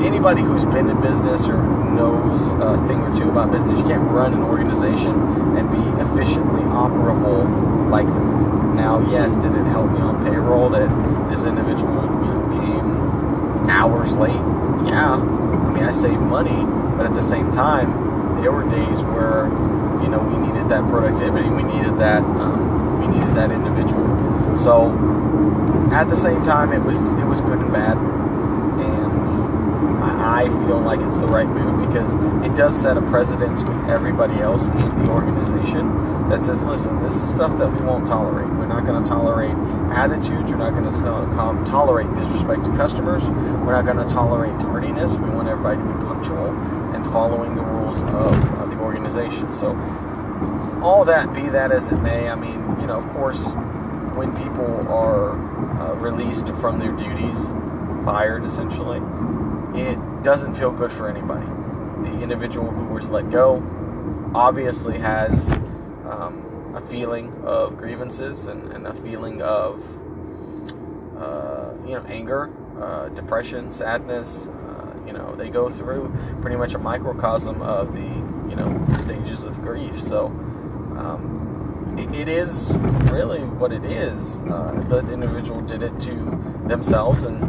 anybody 0.05 0.41
who's 0.41 0.65
been 0.65 0.89
in 0.89 0.99
business 1.01 1.47
or 1.47 1.57
knows 1.57 2.53
a 2.53 2.77
thing 2.87 2.99
or 2.99 3.15
two 3.15 3.29
about 3.29 3.51
business, 3.51 3.79
you 3.79 3.85
can't 3.85 4.03
run 4.11 4.33
an 4.33 4.43
organization 4.43 5.13
and 5.57 5.69
be 5.71 5.83
efficiently 6.01 6.61
operable 6.61 7.89
like 7.89 8.05
that. 8.05 8.37
Now, 8.75 9.09
yes, 9.09 9.33
did 9.35 9.55
it 9.55 9.65
help 9.65 9.91
me 9.91 9.99
on 9.99 10.23
payroll 10.25 10.69
that 10.69 10.87
this 11.29 11.45
individual, 11.45 12.03
you 12.03 12.29
know, 12.29 12.49
came 12.61 13.69
hours 13.69 14.15
late? 14.15 14.35
Yeah. 14.87 15.15
I 15.15 15.73
mean, 15.73 15.83
I 15.83 15.91
saved 15.91 16.21
money, 16.21 16.63
but 16.95 17.05
at 17.05 17.13
the 17.13 17.21
same 17.21 17.51
time, 17.51 18.41
there 18.41 18.51
were 18.51 18.69
days 18.69 19.03
where, 19.03 19.45
you 20.03 20.09
know, 20.09 20.19
we 20.19 20.37
needed 20.45 20.69
that 20.69 20.87
productivity, 20.89 21.49
we 21.49 21.63
needed 21.63 21.97
that, 21.97 22.21
um, 22.21 22.99
we 23.01 23.07
needed 23.07 23.33
that 23.35 23.51
individual. 23.51 24.57
So, 24.57 24.93
at 25.91 26.09
the 26.09 26.17
same 26.17 26.43
time, 26.43 26.71
it 26.71 26.79
was 26.79 27.13
it 27.13 27.25
was 27.25 27.41
good 27.41 27.59
and 27.59 27.71
bad, 27.71 27.97
I, 30.37 30.49
feel 30.49 30.79
like 30.79 30.99
it's 31.01 31.17
the 31.17 31.27
right 31.27 31.47
move 31.47 31.87
because 31.87 32.13
it 32.45 32.55
does 32.55 32.79
set 32.79 32.95
a 32.95 33.01
precedence 33.01 33.63
with 33.63 33.75
everybody 33.89 34.35
else 34.35 34.67
in 34.69 34.97
the 35.03 35.09
organization 35.09 36.29
that 36.29 36.43
says, 36.43 36.61
listen, 36.61 36.99
this 37.01 37.23
is 37.23 37.29
stuff 37.29 37.57
that 37.57 37.71
we 37.71 37.79
won't 37.81 38.05
tolerate. 38.05 38.47
We're 38.47 38.67
not 38.67 38.85
going 38.85 39.01
to 39.01 39.09
tolerate 39.09 39.55
attitudes. 39.91 40.51
We're 40.51 40.57
not 40.57 40.73
going 40.73 40.91
to 40.91 41.69
tolerate 41.69 42.13
disrespect 42.13 42.65
to 42.65 42.71
customers. 42.75 43.27
We're 43.29 43.73
not 43.73 43.85
going 43.85 43.97
to 43.97 44.13
tolerate 44.13 44.59
tardiness. 44.59 45.13
We 45.13 45.29
want 45.29 45.47
everybody 45.47 45.77
to 45.77 45.83
be 45.83 46.05
punctual 46.05 46.49
and 46.93 47.03
following 47.05 47.55
the 47.55 47.63
rules 47.63 48.03
of 48.03 48.59
uh, 48.59 48.65
the 48.67 48.77
organization. 48.77 49.51
So, 49.51 49.69
all 50.83 51.03
that 51.05 51.33
be 51.33 51.49
that 51.49 51.71
as 51.71 51.91
it 51.91 51.97
may, 51.97 52.29
I 52.29 52.35
mean, 52.35 52.79
you 52.79 52.85
know, 52.85 52.97
of 52.97 53.09
course, 53.09 53.53
when 54.13 54.35
people 54.35 54.87
are 54.87 55.31
uh, 55.81 55.95
released 55.95 56.49
from 56.49 56.77
their 56.77 56.91
duties, 56.91 57.53
fired 58.05 58.43
essentially, 58.43 58.99
doesn't 60.27 60.55
feel 60.55 60.71
good 60.71 60.91
for 60.91 61.09
anybody. 61.09 61.45
The 62.03 62.21
individual 62.21 62.69
who 62.69 62.87
was 62.87 63.07
let 63.07 63.29
go 63.29 63.63
obviously 64.35 64.97
has 64.97 65.53
um, 66.03 66.73
a 66.75 66.81
feeling 66.81 67.33
of 67.45 67.77
grievances 67.77 68.45
and, 68.45 68.73
and 68.73 68.87
a 68.87 68.93
feeling 68.93 69.41
of 69.41 69.81
uh, 71.17 71.71
you 71.85 71.93
know 71.93 72.03
anger, 72.09 72.51
uh, 72.77 73.07
depression, 73.07 73.71
sadness. 73.71 74.49
Uh, 74.49 74.99
you 75.05 75.13
know 75.13 75.33
they 75.37 75.47
go 75.49 75.69
through 75.69 76.13
pretty 76.41 76.57
much 76.57 76.73
a 76.73 76.77
microcosm 76.77 77.61
of 77.61 77.93
the 77.93 78.01
you 78.49 78.55
know 78.57 78.85
stages 78.99 79.45
of 79.45 79.55
grief. 79.61 79.97
So. 79.97 80.25
Um, 80.97 81.46
it 81.97 82.27
is 82.27 82.71
really 83.11 83.41
what 83.41 83.71
it 83.71 83.83
is. 83.85 84.39
Uh, 84.41 84.83
the 84.87 84.99
individual 85.11 85.61
did 85.61 85.83
it 85.83 85.99
to 86.01 86.13
themselves, 86.67 87.23
and 87.23 87.43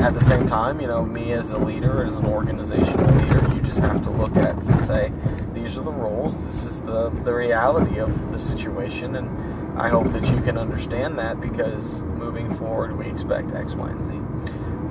at 0.00 0.14
the 0.14 0.20
same 0.20 0.46
time, 0.46 0.80
you 0.80 0.86
know, 0.86 1.04
me 1.04 1.32
as 1.32 1.50
a 1.50 1.58
leader, 1.58 2.04
as 2.04 2.16
an 2.16 2.26
organizational 2.26 3.14
leader, 3.16 3.54
you 3.54 3.60
just 3.62 3.80
have 3.80 4.02
to 4.02 4.10
look 4.10 4.36
at 4.36 4.56
and 4.56 4.84
say, 4.84 5.12
these 5.52 5.76
are 5.76 5.82
the 5.82 5.92
rules. 5.92 6.44
This 6.44 6.64
is 6.64 6.80
the 6.80 7.10
the 7.24 7.34
reality 7.34 7.98
of 7.98 8.32
the 8.32 8.38
situation, 8.38 9.16
and 9.16 9.78
I 9.78 9.88
hope 9.88 10.10
that 10.10 10.28
you 10.30 10.40
can 10.40 10.56
understand 10.56 11.18
that 11.18 11.40
because 11.40 12.02
moving 12.02 12.52
forward, 12.54 12.96
we 12.96 13.06
expect 13.06 13.54
X, 13.54 13.74
Y, 13.74 13.90
and 13.90 14.04
Z. 14.04 14.12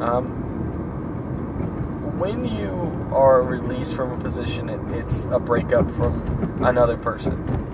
Um, 0.02 0.46
when 2.20 2.46
you 2.46 3.08
are 3.14 3.42
released 3.42 3.96
from 3.96 4.12
a 4.12 4.18
position, 4.18 4.70
it, 4.70 4.80
it's 4.92 5.26
a 5.26 5.40
breakup 5.40 5.90
from 5.90 6.62
another 6.62 6.98
person 6.98 7.69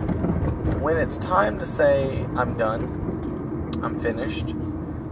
when 0.86 0.98
it's 0.98 1.18
time 1.18 1.58
to 1.58 1.66
say, 1.66 2.28
I'm 2.36 2.56
done, 2.56 3.82
I'm 3.82 4.00
finished, 4.00 4.54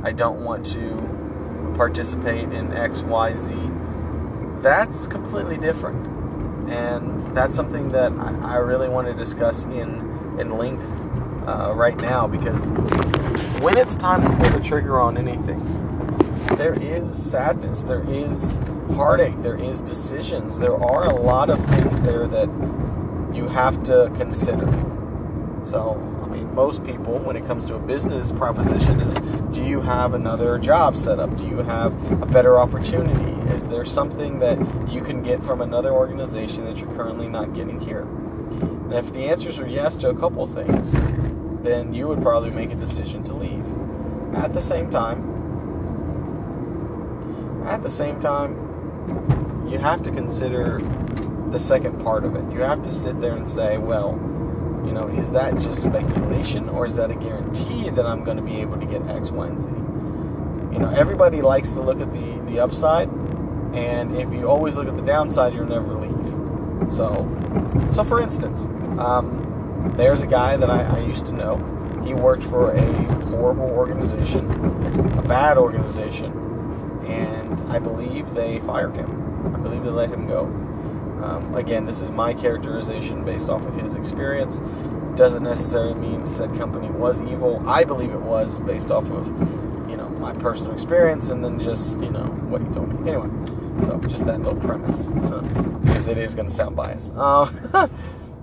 I 0.03 0.11
don't 0.11 0.43
want 0.43 0.63
to 0.67 1.73
participate 1.75 2.53
in 2.53 2.71
X, 2.73 3.01
Y, 3.01 3.33
Z, 3.33 3.55
that's 4.61 5.07
completely 5.07 5.57
different. 5.57 6.05
And 6.69 7.19
that's 7.35 7.55
something 7.55 7.89
that 7.89 8.11
I, 8.11 8.53
I 8.53 8.57
really 8.57 8.87
want 8.87 9.07
to 9.07 9.15
discuss 9.15 9.65
in, 9.65 10.37
in 10.39 10.51
length 10.59 10.87
uh, 11.47 11.73
right 11.75 11.97
now 11.97 12.27
because 12.27 12.71
when 13.63 13.75
it's 13.75 13.95
time 13.95 14.21
to 14.21 14.29
pull 14.29 14.55
the 14.55 14.63
trigger 14.63 14.99
on 14.99 15.17
anything, 15.17 15.59
there 16.55 16.75
is 16.75 17.11
sadness, 17.11 17.81
there 17.81 18.07
is 18.07 18.59
heartache, 18.91 19.41
there 19.41 19.57
is 19.57 19.81
decisions, 19.81 20.59
there 20.59 20.75
are 20.75 21.05
a 21.05 21.15
lot 21.15 21.49
of 21.49 21.59
things 21.65 21.99
there 22.03 22.27
that 22.27 22.47
you 23.33 23.47
have 23.47 23.81
to 23.85 24.11
consider. 24.13 24.92
So, 25.63 25.93
I 26.23 26.27
mean, 26.27 26.53
most 26.53 26.83
people, 26.83 27.19
when 27.19 27.35
it 27.35 27.45
comes 27.45 27.65
to 27.67 27.75
a 27.75 27.79
business 27.79 28.31
proposition, 28.31 28.99
is 28.99 29.13
do 29.51 29.63
you 29.63 29.79
have 29.81 30.13
another 30.13 30.59
job 30.59 30.95
set 30.95 31.19
up? 31.19 31.35
Do 31.37 31.45
you 31.45 31.57
have 31.59 31.93
a 32.21 32.25
better 32.25 32.57
opportunity? 32.59 33.31
Is 33.53 33.67
there 33.67 33.85
something 33.85 34.39
that 34.39 34.57
you 34.89 35.01
can 35.01 35.23
get 35.23 35.41
from 35.41 35.61
another 35.61 35.91
organization 35.91 36.65
that 36.65 36.77
you're 36.77 36.91
currently 36.93 37.29
not 37.29 37.53
getting 37.53 37.79
here? 37.79 38.01
And 38.01 38.93
if 38.93 39.13
the 39.13 39.19
answers 39.19 39.59
are 39.59 39.67
yes 39.67 39.95
to 39.97 40.09
a 40.09 40.15
couple 40.15 40.45
things, 40.47 40.91
then 41.63 41.93
you 41.93 42.07
would 42.09 42.21
probably 42.21 42.51
make 42.51 42.71
a 42.71 42.75
decision 42.75 43.23
to 43.23 43.33
leave. 43.33 43.65
At 44.35 44.53
the 44.53 44.61
same 44.61 44.89
time, 44.89 45.29
at 47.65 47.81
the 47.81 47.89
same 47.89 48.19
time, 48.19 48.57
you 49.69 49.77
have 49.77 50.03
to 50.03 50.11
consider 50.11 50.81
the 51.51 51.59
second 51.59 52.01
part 52.03 52.25
of 52.25 52.35
it. 52.35 52.53
You 52.53 52.59
have 52.61 52.81
to 52.81 52.89
sit 52.89 53.21
there 53.21 53.37
and 53.37 53.47
say, 53.47 53.77
well, 53.77 54.19
you 54.85 54.91
know, 54.91 55.07
is 55.07 55.31
that 55.31 55.53
just 55.53 55.83
speculation 55.83 56.69
or 56.69 56.85
is 56.85 56.95
that 56.97 57.09
a 57.09 57.15
guarantee 57.15 57.89
that 57.89 58.05
I'm 58.05 58.23
going 58.23 58.37
to 58.37 58.43
be 58.43 58.57
able 58.57 58.77
to 58.77 58.85
get 58.85 59.05
X, 59.07 59.31
Y, 59.31 59.47
and 59.47 59.59
Z? 59.59 59.69
You 60.73 60.79
know, 60.79 60.89
everybody 60.95 61.41
likes 61.41 61.73
to 61.73 61.81
look 61.81 62.01
at 62.01 62.11
the, 62.11 62.41
the 62.51 62.59
upside, 62.59 63.09
and 63.73 64.15
if 64.15 64.33
you 64.33 64.49
always 64.49 64.75
look 64.75 64.87
at 64.87 64.97
the 64.97 65.03
downside, 65.03 65.53
you'll 65.53 65.65
never 65.65 65.93
leave. 65.93 66.91
So, 66.91 67.29
so 67.91 68.03
for 68.03 68.21
instance, 68.21 68.67
um, 68.99 69.93
there's 69.95 70.23
a 70.23 70.27
guy 70.27 70.57
that 70.57 70.69
I, 70.69 70.83
I 70.83 70.99
used 70.99 71.25
to 71.27 71.31
know. 71.31 71.57
He 72.03 72.13
worked 72.13 72.43
for 72.43 72.71
a 72.71 72.93
horrible 73.25 73.69
organization, 73.69 74.49
a 75.17 75.21
bad 75.21 75.57
organization, 75.57 76.33
and 77.07 77.61
I 77.69 77.79
believe 77.79 78.33
they 78.33 78.59
fired 78.59 78.95
him. 78.95 79.55
I 79.55 79.59
believe 79.59 79.83
they 79.83 79.89
let 79.89 80.09
him 80.09 80.27
go. 80.27 80.45
Um, 81.23 81.55
again, 81.55 81.85
this 81.85 82.01
is 82.01 82.11
my 82.11 82.33
characterization 82.33 83.23
based 83.23 83.49
off 83.49 83.65
of 83.65 83.75
his 83.75 83.95
experience. 83.95 84.59
Doesn't 85.15 85.43
necessarily 85.43 85.93
mean 85.93 86.25
said 86.25 86.53
company 86.55 86.89
was 86.89 87.21
evil. 87.21 87.63
I 87.65 87.85
believe 87.85 88.11
it 88.11 88.21
was 88.21 88.59
based 88.59 88.91
off 88.91 89.09
of, 89.09 89.27
you 89.89 89.95
know, 89.95 90.09
my 90.19 90.33
personal 90.33 90.73
experience 90.73 91.29
and 91.29 91.41
then 91.41 91.59
just, 91.59 92.01
you 92.01 92.11
know, 92.11 92.25
what 92.49 92.61
he 92.61 92.67
told 92.69 92.99
me. 92.99 93.09
Anyway, 93.09 93.29
so 93.85 93.97
just 94.07 94.25
that 94.25 94.41
little 94.41 94.59
premise, 94.59 95.07
because 95.81 96.09
it 96.09 96.17
is 96.17 96.35
going 96.35 96.47
to 96.47 96.53
sound 96.53 96.75
biased. 96.75 97.13
Uh, 97.15 97.47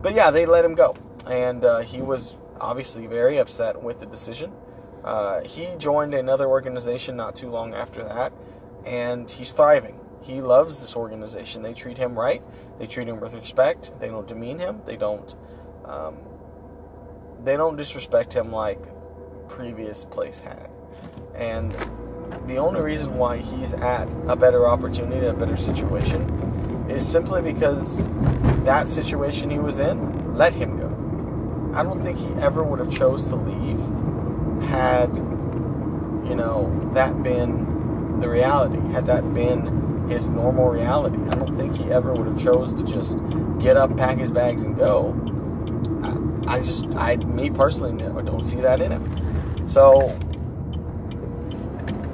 but 0.03 0.15
yeah, 0.15 0.31
they 0.31 0.47
let 0.47 0.65
him 0.65 0.75
go, 0.75 0.97
and 1.27 1.65
uh, 1.65 1.81
he 1.81 2.01
was 2.01 2.37
obviously 2.61 3.07
very 3.07 3.37
upset 3.37 3.83
with 3.83 3.99
the 3.99 4.07
decision. 4.07 4.53
Uh, 5.05 5.43
he 5.43 5.69
joined 5.77 6.15
another 6.15 6.47
organization 6.47 7.15
not 7.15 7.35
too 7.35 7.51
long 7.51 7.75
after 7.75 8.03
that, 8.05 8.33
and 8.87 9.31
he's 9.31 9.53
thriving. 9.53 10.00
He 10.23 10.41
loves 10.41 10.81
this 10.81 10.97
organization. 10.97 11.63
They 11.63 11.73
treat 11.73 11.97
him 11.99 12.19
right. 12.19 12.43
They 12.79 12.87
treat 12.87 13.09
him 13.09 13.21
with 13.21 13.35
respect. 13.35 13.93
They 13.99 14.09
don't 14.09 14.27
demean 14.27 14.59
him. 14.59 14.83
They 14.85 14.97
don't. 14.97 15.35
Um, 15.85 16.17
they 17.43 17.57
don't 17.57 17.77
disrespect 17.77 18.33
him 18.33 18.53
like 18.53 18.81
previous 19.49 20.05
place 20.05 20.41
had. 20.41 20.71
And 21.35 21.73
the 22.47 22.59
only 22.59 22.81
reason 22.81 23.17
why 23.17 23.39
he's 23.39 23.73
at 23.75 24.09
a 24.29 24.37
better 24.37 24.67
opportunity, 24.67 25.27
a 25.27 25.33
better 25.33 25.57
situation, 25.57 26.23
is 26.91 27.07
simply 27.07 27.41
because 27.41 28.09
that 28.65 28.89
situation 28.89 29.51
he 29.51 29.59
was 29.59 29.79
in 29.79 30.11
let 30.37 30.55
him 30.55 30.77
go. 30.77 30.89
I 31.75 31.83
don't 31.83 32.03
think 32.03 32.19
he 32.19 32.33
ever 32.41 32.63
would 32.63 32.79
have 32.79 32.91
chose 32.91 33.29
to 33.29 33.37
leave 33.37 33.81
had 34.69 35.15
you 35.17 36.35
know 36.35 36.91
that 36.95 37.23
been 37.23 38.21
the 38.21 38.29
reality. 38.29 38.81
Had 38.93 39.07
that 39.07 39.35
been 39.35 39.90
his 40.11 40.29
normal 40.29 40.69
reality. 40.69 41.17
I 41.17 41.37
don't 41.37 41.55
think 41.55 41.77
he 41.77 41.91
ever 41.91 42.13
would 42.13 42.27
have 42.27 42.43
chose 42.43 42.75
to 42.75 42.83
just 42.83 43.19
get 43.61 43.77
up, 43.77 43.97
pack 43.97 44.19
his 44.19 44.31
bags, 44.31 44.63
and 44.63 44.77
go. 44.77 45.15
I, 46.03 46.57
I 46.57 46.63
just, 46.63 46.95
I, 46.97 47.17
me 47.17 47.51
personally, 47.51 48.03
don't 48.03 48.45
see 48.45 48.61
that 48.61 48.81
in 48.81 48.91
him. 48.91 49.69
So 49.69 50.19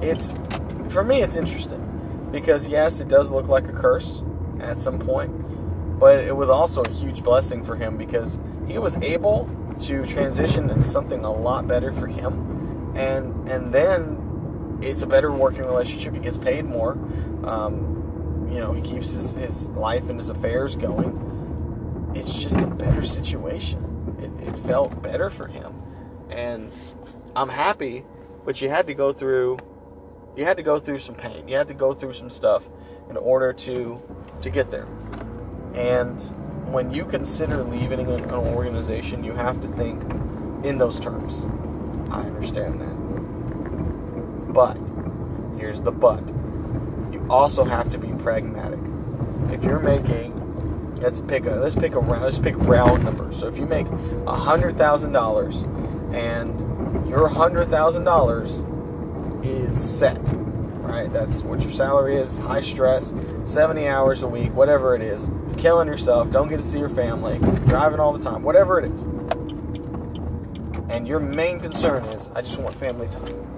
it's 0.02 0.32
for 0.90 1.02
me, 1.02 1.22
it's 1.22 1.36
interesting 1.36 1.82
because 2.30 2.68
yes, 2.68 3.00
it 3.00 3.08
does 3.08 3.30
look 3.30 3.48
like 3.48 3.68
a 3.68 3.72
curse 3.72 4.22
at 4.60 4.80
some 4.80 4.98
point, 4.98 5.98
but 5.98 6.18
it 6.22 6.34
was 6.34 6.50
also 6.50 6.82
a 6.82 6.90
huge 6.90 7.22
blessing 7.22 7.62
for 7.62 7.76
him 7.76 7.96
because 7.96 8.38
he 8.66 8.78
was 8.78 8.96
able 8.98 9.48
to 9.80 10.04
transition 10.06 10.70
into 10.70 10.82
something 10.82 11.24
a 11.24 11.32
lot 11.32 11.66
better 11.66 11.92
for 11.92 12.06
him, 12.06 12.92
and 12.94 13.48
and 13.48 13.72
then 13.72 14.25
it's 14.82 15.02
a 15.02 15.06
better 15.06 15.32
working 15.32 15.64
relationship. 15.64 16.14
He 16.14 16.20
gets 16.20 16.38
paid 16.38 16.64
more. 16.64 16.92
Um, 17.44 18.48
you 18.50 18.60
know, 18.60 18.72
he 18.72 18.82
keeps 18.82 19.12
his, 19.12 19.32
his 19.32 19.68
life 19.70 20.08
and 20.10 20.18
his 20.18 20.30
affairs 20.30 20.76
going. 20.76 22.12
It's 22.14 22.42
just 22.42 22.58
a 22.58 22.66
better 22.66 23.02
situation. 23.04 23.80
It, 24.20 24.48
it 24.48 24.58
felt 24.58 25.02
better 25.02 25.30
for 25.30 25.46
him. 25.48 25.74
And 26.30 26.78
I'm 27.36 27.48
happy, 27.48 28.04
but 28.44 28.60
you 28.60 28.68
had 28.70 28.86
to 28.88 28.94
go 28.94 29.12
through 29.12 29.58
You 30.36 30.44
had 30.44 30.56
to 30.58 30.62
go 30.62 30.78
through 30.78 30.98
some 31.00 31.14
pain. 31.14 31.48
You 31.48 31.56
had 31.56 31.68
to 31.68 31.74
go 31.74 31.94
through 31.94 32.12
some 32.14 32.30
stuff 32.30 32.68
in 33.10 33.16
order 33.16 33.52
to 33.52 34.00
to 34.40 34.50
get 34.50 34.70
there. 34.70 34.86
And 35.74 36.20
when 36.72 36.90
you 36.92 37.04
consider 37.04 37.62
leaving 37.64 38.00
an 38.00 38.30
organization, 38.32 39.24
you 39.24 39.32
have 39.32 39.60
to 39.60 39.68
think 39.68 40.02
in 40.64 40.78
those 40.78 41.00
terms. 41.00 41.48
I 42.10 42.20
understand 42.22 42.80
that. 42.80 43.05
But 44.56 44.78
here's 45.58 45.80
the 45.82 45.92
but. 45.92 46.26
You 47.12 47.26
also 47.28 47.62
have 47.62 47.90
to 47.90 47.98
be 47.98 48.08
pragmatic. 48.22 48.78
If 49.52 49.64
you're 49.64 49.78
making 49.78 50.32
let's 50.96 51.20
pick 51.20 51.44
a 51.44 51.50
let's 51.50 51.74
pick 51.74 51.94
a 51.94 51.98
let's 51.98 52.38
pick 52.38 52.56
round 52.56 53.04
numbers. 53.04 53.36
So 53.36 53.48
if 53.48 53.58
you 53.58 53.66
make 53.66 53.86
a 54.26 54.34
hundred 54.34 54.76
thousand 54.76 55.12
dollars 55.12 55.60
and 56.14 56.58
your 57.06 57.28
hundred 57.28 57.68
thousand 57.68 58.04
dollars 58.04 58.64
is 59.42 59.78
set, 59.78 60.18
right? 60.80 61.12
That's 61.12 61.42
what 61.42 61.60
your 61.60 61.70
salary 61.70 62.16
is, 62.16 62.38
high 62.38 62.62
stress, 62.62 63.12
70 63.44 63.86
hours 63.86 64.22
a 64.22 64.28
week, 64.28 64.54
whatever 64.54 64.94
it 64.94 65.02
is. 65.02 65.28
You're 65.48 65.58
killing 65.58 65.86
yourself, 65.86 66.30
don't 66.30 66.48
get 66.48 66.56
to 66.56 66.64
see 66.64 66.78
your 66.78 66.88
family, 66.88 67.38
driving 67.66 68.00
all 68.00 68.14
the 68.14 68.24
time, 68.24 68.42
whatever 68.42 68.80
it 68.80 68.90
is. 68.90 69.02
And 70.88 71.06
your 71.06 71.20
main 71.20 71.60
concern 71.60 72.04
is, 72.06 72.28
I 72.34 72.40
just 72.40 72.58
want 72.58 72.74
family 72.74 73.06
time. 73.08 73.55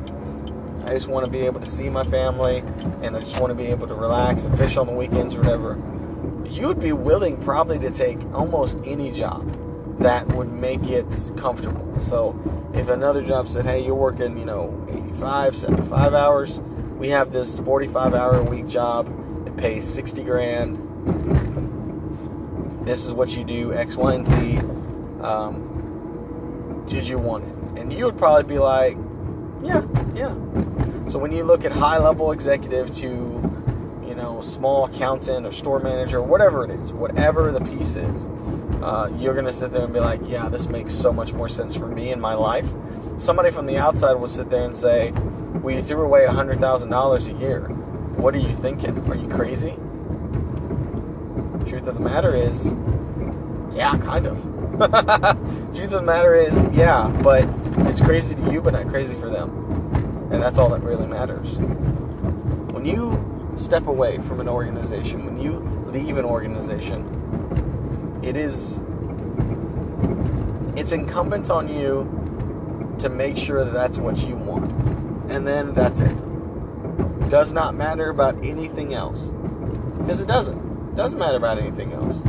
I 0.89 0.93
just 0.93 1.07
want 1.07 1.27
to 1.27 1.31
be 1.31 1.41
able 1.41 1.61
to 1.61 1.67
see 1.67 1.91
my 1.91 2.03
family, 2.03 2.61
and 3.03 3.15
I 3.15 3.19
just 3.19 3.39
want 3.39 3.51
to 3.51 3.55
be 3.55 3.67
able 3.67 3.87
to 3.89 3.95
relax 3.95 4.45
and 4.45 4.57
fish 4.57 4.79
on 4.79 4.87
the 4.87 4.95
weekends 4.95 5.35
or 5.35 5.41
whatever. 5.41 5.79
You'd 6.49 6.81
be 6.81 6.93
willing 6.93 7.37
probably 7.37 7.79
to 7.81 7.91
take 7.91 8.19
almost 8.33 8.81
any 8.87 9.13
job 9.13 9.47
that 9.99 10.27
would 10.29 10.51
make 10.51 10.83
it 10.85 11.05
comfortable. 11.37 12.01
So 12.01 12.41
if 12.73 12.89
another 12.89 13.23
job 13.23 13.49
said, 13.49 13.67
hey, 13.67 13.85
you're 13.85 13.95
working, 13.95 14.39
you 14.39 14.47
know, 14.47 14.87
85, 14.89 15.55
75 15.55 16.15
hours, 16.15 16.61
we 16.97 17.11
have 17.11 17.33
this 17.33 17.61
45 17.61 18.15
hour 18.15 18.39
a 18.39 18.43
week 18.43 18.67
job, 18.67 19.09
it 19.47 19.55
pays 19.59 19.87
60 19.87 20.23
grand. 20.23 20.79
This 22.87 23.05
is 23.05 23.13
what 23.13 23.37
you 23.37 23.45
do, 23.45 23.75
X, 23.75 23.95
Y, 23.95 24.15
and 24.15 24.27
Z. 24.27 24.57
Um, 25.21 26.85
did 26.89 27.07
you 27.07 27.19
want 27.19 27.45
it? 27.45 27.79
And 27.79 27.93
you 27.93 28.07
would 28.07 28.17
probably 28.17 28.45
be 28.45 28.59
like, 28.59 28.97
yeah, 29.63 29.87
yeah. 30.15 30.35
So 31.09 31.19
when 31.19 31.33
you 31.33 31.43
look 31.43 31.65
at 31.65 31.73
high 31.73 31.97
level 31.97 32.33
executive 32.33 32.93
to, 32.97 33.07
you 34.07 34.15
know, 34.15 34.43
small 34.43 34.85
accountant 34.85 35.47
or 35.47 35.53
store 35.53 35.81
manager, 35.81 36.23
whatever 36.23 36.67
it 36.67 36.71
is, 36.71 36.93
whatever 36.93 37.51
the 37.51 37.63
piece 37.63 37.97
is, 37.97 38.27
uh, 38.83 39.11
you're 39.17 39.33
going 39.33 39.47
to 39.47 39.53
sit 39.53 39.71
there 39.71 39.85
and 39.85 39.93
be 39.93 40.01
like, 40.01 40.21
yeah, 40.25 40.51
this 40.51 40.67
makes 40.67 40.93
so 40.93 41.11
much 41.11 41.33
more 41.33 41.49
sense 41.49 41.75
for 41.75 41.87
me 41.87 42.11
in 42.11 42.21
my 42.21 42.35
life. 42.35 42.75
Somebody 43.17 43.51
from 43.51 43.65
the 43.65 43.79
outside 43.79 44.15
will 44.15 44.27
sit 44.27 44.51
there 44.51 44.67
and 44.67 44.77
say, 44.77 45.13
well, 45.63 45.75
you 45.75 45.81
threw 45.81 46.03
away 46.03 46.27
$100,000 46.27 47.27
a 47.27 47.41
year. 47.41 47.61
What 48.19 48.35
are 48.35 48.39
you 48.39 48.53
thinking? 48.53 48.99
Are 49.11 49.17
you 49.17 49.29
crazy? 49.29 49.77
Truth 51.67 51.87
of 51.87 51.95
the 51.95 52.01
matter 52.01 52.35
is, 52.35 52.77
yeah, 53.75 53.97
kind 53.99 54.27
of. 54.27 54.43
Truth 55.75 55.85
of 55.85 55.91
the 55.91 56.03
matter 56.03 56.35
is, 56.35 56.67
yeah, 56.73 57.09
but 57.23 57.49
it's 57.89 58.01
crazy 58.01 58.35
to 58.35 58.53
you, 58.53 58.61
but 58.61 58.75
not 58.75 58.89
crazy 58.89 59.15
for 59.15 59.31
them. 59.31 59.68
And 60.31 60.43
that's 60.43 60.59
all 60.59 60.69
that 60.71 60.83
really 60.83 61.07
matters. 61.07 61.55
When 62.73 62.85
you 62.85 63.53
step 63.57 63.87
away 63.87 64.19
from 64.19 64.41
an 64.41 64.49
organization, 64.49 65.25
when 65.25 65.41
you 65.41 65.53
leave 65.93 66.17
an 66.17 66.25
organization, 66.25 68.21
it 68.23 68.37
is 68.37 68.83
it's 70.77 70.93
incumbent 70.93 71.51
on 71.51 71.69
you 71.69 72.95
to 72.99 73.09
make 73.09 73.37
sure 73.37 73.65
that 73.65 73.73
that's 73.73 73.99
what 73.99 74.25
you 74.27 74.37
want. 74.37 74.71
And 75.31 75.47
then 75.47 75.73
that's 75.73 76.01
it. 76.01 76.17
Does 77.29 77.53
not 77.53 77.75
matter 77.75 78.11
about 78.11 78.45
anything 78.45 78.95
else. 78.95 79.33
Because 79.99 80.21
it 80.21 80.29
doesn't. 80.29 80.59
It 80.91 80.97
doesn't 80.97 81.19
matter 81.19 81.37
about 81.37 81.59
anything 81.59 81.93
else. 81.93 82.23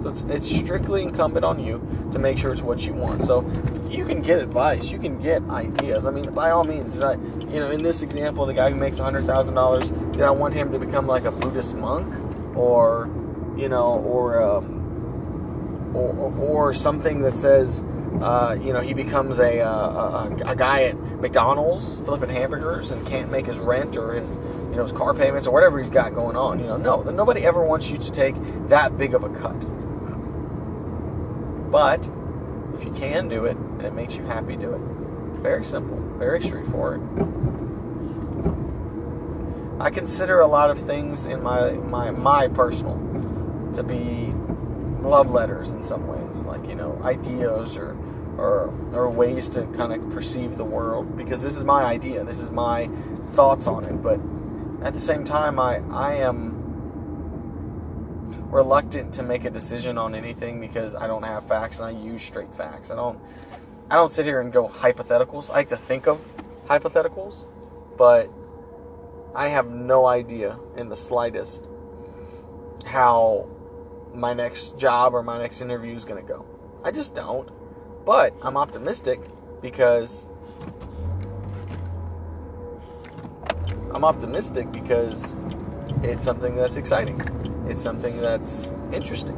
So 0.00 0.08
it's, 0.08 0.22
it's 0.22 0.48
strictly 0.48 1.02
incumbent 1.02 1.44
on 1.44 1.62
you 1.62 1.78
to 2.12 2.18
make 2.18 2.38
sure 2.38 2.52
it's 2.52 2.62
what 2.62 2.86
you 2.86 2.92
want. 2.92 3.22
So 3.22 3.40
you 3.88 4.04
can 4.04 4.22
get 4.22 4.38
advice, 4.38 4.90
you 4.90 4.98
can 4.98 5.18
get 5.18 5.42
ideas. 5.50 6.06
I 6.06 6.10
mean, 6.10 6.30
by 6.32 6.50
all 6.50 6.64
means, 6.64 6.94
did 6.94 7.02
I, 7.02 7.12
you 7.12 7.60
know, 7.60 7.70
in 7.70 7.82
this 7.82 8.02
example, 8.02 8.46
the 8.46 8.54
guy 8.54 8.70
who 8.70 8.76
makes 8.76 8.98
$100,000, 8.98 10.12
did 10.12 10.22
I 10.22 10.30
want 10.30 10.54
him 10.54 10.72
to 10.72 10.78
become 10.78 11.06
like 11.06 11.24
a 11.24 11.32
Buddhist 11.32 11.74
monk? 11.74 12.14
Or, 12.56 13.10
you 13.56 13.68
know, 13.68 13.94
or, 14.00 14.42
um, 14.42 14.78
or, 15.94 16.32
or 16.38 16.74
something 16.74 17.22
that 17.22 17.36
says, 17.36 17.82
uh, 18.20 18.56
you 18.60 18.72
know, 18.72 18.80
he 18.80 18.94
becomes 18.94 19.38
a, 19.38 19.60
uh, 19.60 20.28
a, 20.28 20.36
a, 20.46 20.56
guy 20.56 20.84
at 20.84 21.20
McDonald's 21.20 21.96
flipping 21.98 22.28
hamburgers 22.28 22.90
and 22.90 23.06
can't 23.06 23.30
make 23.30 23.46
his 23.46 23.58
rent 23.58 23.96
or 23.96 24.14
his, 24.14 24.36
you 24.70 24.76
know, 24.76 24.82
his 24.82 24.92
car 24.92 25.14
payments 25.14 25.46
or 25.46 25.52
whatever 25.52 25.78
he's 25.78 25.90
got 25.90 26.14
going 26.14 26.36
on. 26.36 26.58
You 26.58 26.66
know, 26.66 26.76
no, 26.76 27.02
nobody 27.02 27.44
ever 27.44 27.64
wants 27.64 27.90
you 27.90 27.98
to 27.98 28.10
take 28.10 28.34
that 28.68 28.98
big 28.98 29.14
of 29.14 29.22
a 29.22 29.28
cut. 29.28 29.56
But 31.70 32.08
if 32.74 32.84
you 32.84 32.90
can 32.92 33.28
do 33.28 33.44
it 33.44 33.56
and 33.56 33.82
it 33.82 33.94
makes 33.94 34.16
you 34.16 34.24
happy, 34.24 34.56
do 34.56 34.72
it. 34.72 34.80
Very 35.42 35.64
simple, 35.64 35.98
very 36.18 36.40
straightforward. 36.40 37.02
I 39.80 39.90
consider 39.90 40.40
a 40.40 40.46
lot 40.46 40.70
of 40.70 40.78
things 40.78 41.24
in 41.26 41.42
my 41.42 41.72
my 41.72 42.10
my 42.10 42.48
personal 42.48 42.96
to 43.74 43.82
be 43.82 44.32
love 45.00 45.30
letters 45.30 45.70
in 45.70 45.82
some 45.82 46.08
ways, 46.08 46.44
like 46.44 46.66
you 46.66 46.74
know, 46.74 46.98
ideas 47.02 47.76
or 47.76 47.96
or 48.36 48.74
or 48.92 49.08
ways 49.10 49.48
to 49.50 49.66
kind 49.68 49.92
of 49.92 50.10
perceive 50.10 50.56
the 50.56 50.64
world. 50.64 51.16
Because 51.16 51.42
this 51.42 51.56
is 51.56 51.64
my 51.64 51.84
idea, 51.84 52.24
this 52.24 52.40
is 52.40 52.50
my 52.50 52.88
thoughts 53.28 53.66
on 53.68 53.84
it. 53.84 54.02
But 54.02 54.20
at 54.82 54.94
the 54.94 55.00
same 55.00 55.22
time, 55.22 55.60
I 55.60 55.80
I 55.90 56.14
am 56.14 56.57
reluctant 58.50 59.12
to 59.14 59.22
make 59.22 59.44
a 59.44 59.50
decision 59.50 59.98
on 59.98 60.14
anything 60.14 60.60
because 60.60 60.94
I 60.94 61.06
don't 61.06 61.24
have 61.24 61.46
facts 61.46 61.80
and 61.80 61.88
I 61.88 62.00
use 62.00 62.22
straight 62.22 62.52
facts. 62.54 62.90
I 62.90 62.96
don't 62.96 63.18
I 63.90 63.94
don't 63.94 64.12
sit 64.12 64.26
here 64.26 64.40
and 64.40 64.52
go 64.52 64.68
hypotheticals. 64.68 65.50
I 65.50 65.54
like 65.54 65.68
to 65.68 65.76
think 65.76 66.06
of 66.06 66.20
hypotheticals, 66.66 67.46
but 67.96 68.30
I 69.34 69.48
have 69.48 69.70
no 69.70 70.06
idea 70.06 70.58
in 70.76 70.88
the 70.88 70.96
slightest 70.96 71.68
how 72.86 73.48
my 74.14 74.32
next 74.32 74.78
job 74.78 75.14
or 75.14 75.22
my 75.22 75.38
next 75.38 75.60
interview 75.60 75.94
is 75.94 76.04
going 76.04 76.20
to 76.20 76.26
go. 76.26 76.44
I 76.84 76.90
just 76.90 77.14
don't. 77.14 77.50
But 78.04 78.34
I'm 78.42 78.56
optimistic 78.56 79.20
because 79.60 80.28
I'm 83.92 84.04
optimistic 84.04 84.70
because 84.72 85.36
it's 86.02 86.22
something 86.22 86.54
that's 86.54 86.76
exciting. 86.76 87.20
It's 87.68 87.82
something 87.82 88.20
that's 88.20 88.72
interesting. 88.92 89.34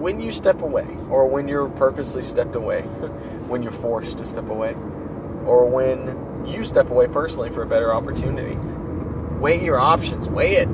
When 0.00 0.18
you 0.18 0.32
step 0.32 0.62
away, 0.62 0.86
or 1.10 1.26
when 1.26 1.48
you're 1.48 1.68
purposely 1.68 2.22
stepped 2.22 2.54
away, 2.54 2.82
when 3.48 3.62
you're 3.62 3.72
forced 3.72 4.18
to 4.18 4.24
step 4.24 4.48
away, 4.48 4.74
or 5.44 5.68
when 5.68 6.46
you 6.46 6.64
step 6.64 6.90
away 6.90 7.06
personally 7.06 7.50
for 7.50 7.62
a 7.62 7.66
better 7.66 7.92
opportunity, 7.94 8.56
weigh 9.38 9.64
your 9.64 9.78
options, 9.78 10.28
weigh 10.28 10.56
it 10.56 10.68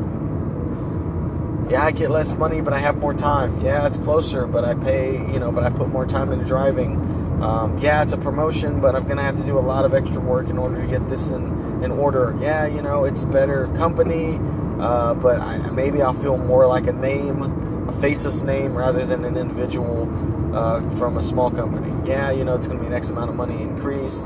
yeah, 1.71 1.85
I 1.85 1.91
get 1.91 2.11
less 2.11 2.33
money, 2.33 2.63
but 2.63 2.73
I 2.73 2.79
have 2.79 2.97
more 2.97 3.13
time. 3.13 3.61
Yeah, 3.61 3.87
it's 3.87 3.99
closer, 3.99 4.47
but 4.47 4.65
I 4.65 4.75
pay, 4.75 5.19
you 5.31 5.39
know, 5.39 5.53
but 5.53 5.65
I 5.65 5.71
put 5.71 5.89
more 5.89 6.07
time 6.07 6.33
into 6.33 6.45
driving. 6.45 6.97
Um, 7.43 7.79
yeah, 7.79 8.03
it's 8.03 8.15
a 8.15 8.17
promotion, 8.17 8.81
but 8.81 8.97
I'm 8.97 9.05
going 9.05 9.19
to 9.19 9.23
have 9.23 9.37
to 9.37 9.45
do 9.45 9.59
a 9.59 9.61
lot 9.61 9.85
of 9.85 9.93
extra 9.93 10.21
work 10.21 10.49
in 10.49 10.57
order 10.57 10.81
to 10.81 10.87
get 10.87 11.07
this 11.09 11.31
in, 11.31 11.58
in 11.83 11.91
order. 11.91 12.37
Yeah, 12.41 12.67
you 12.67 12.83
know, 12.83 13.05
it's 13.05 13.25
better 13.25 13.69
company, 13.69 14.39
uh, 14.81 15.15
but 15.15 15.41
I, 15.41 15.59
maybe 15.71 16.03
I'll 16.03 16.13
feel 16.13 16.37
more 16.37 16.67
like 16.67 16.87
a 16.87 16.93
name, 16.93 17.43
a 17.89 17.93
faceless 17.93 18.43
name, 18.43 18.75
rather 18.75 19.05
than 19.05 19.25
an 19.25 19.37
individual 19.37 20.09
uh, 20.55 20.89
from 20.91 21.17
a 21.17 21.23
small 21.23 21.51
company. 21.51 21.95
Yeah, 22.09 22.31
you 22.31 22.45
know, 22.45 22.55
it's 22.55 22.67
going 22.67 22.79
to 22.79 22.85
be 22.85 22.89
an 22.89 22.95
X 22.95 23.11
amount 23.11 23.31
of 23.31 23.37
money 23.37 23.63
increase, 23.63 24.25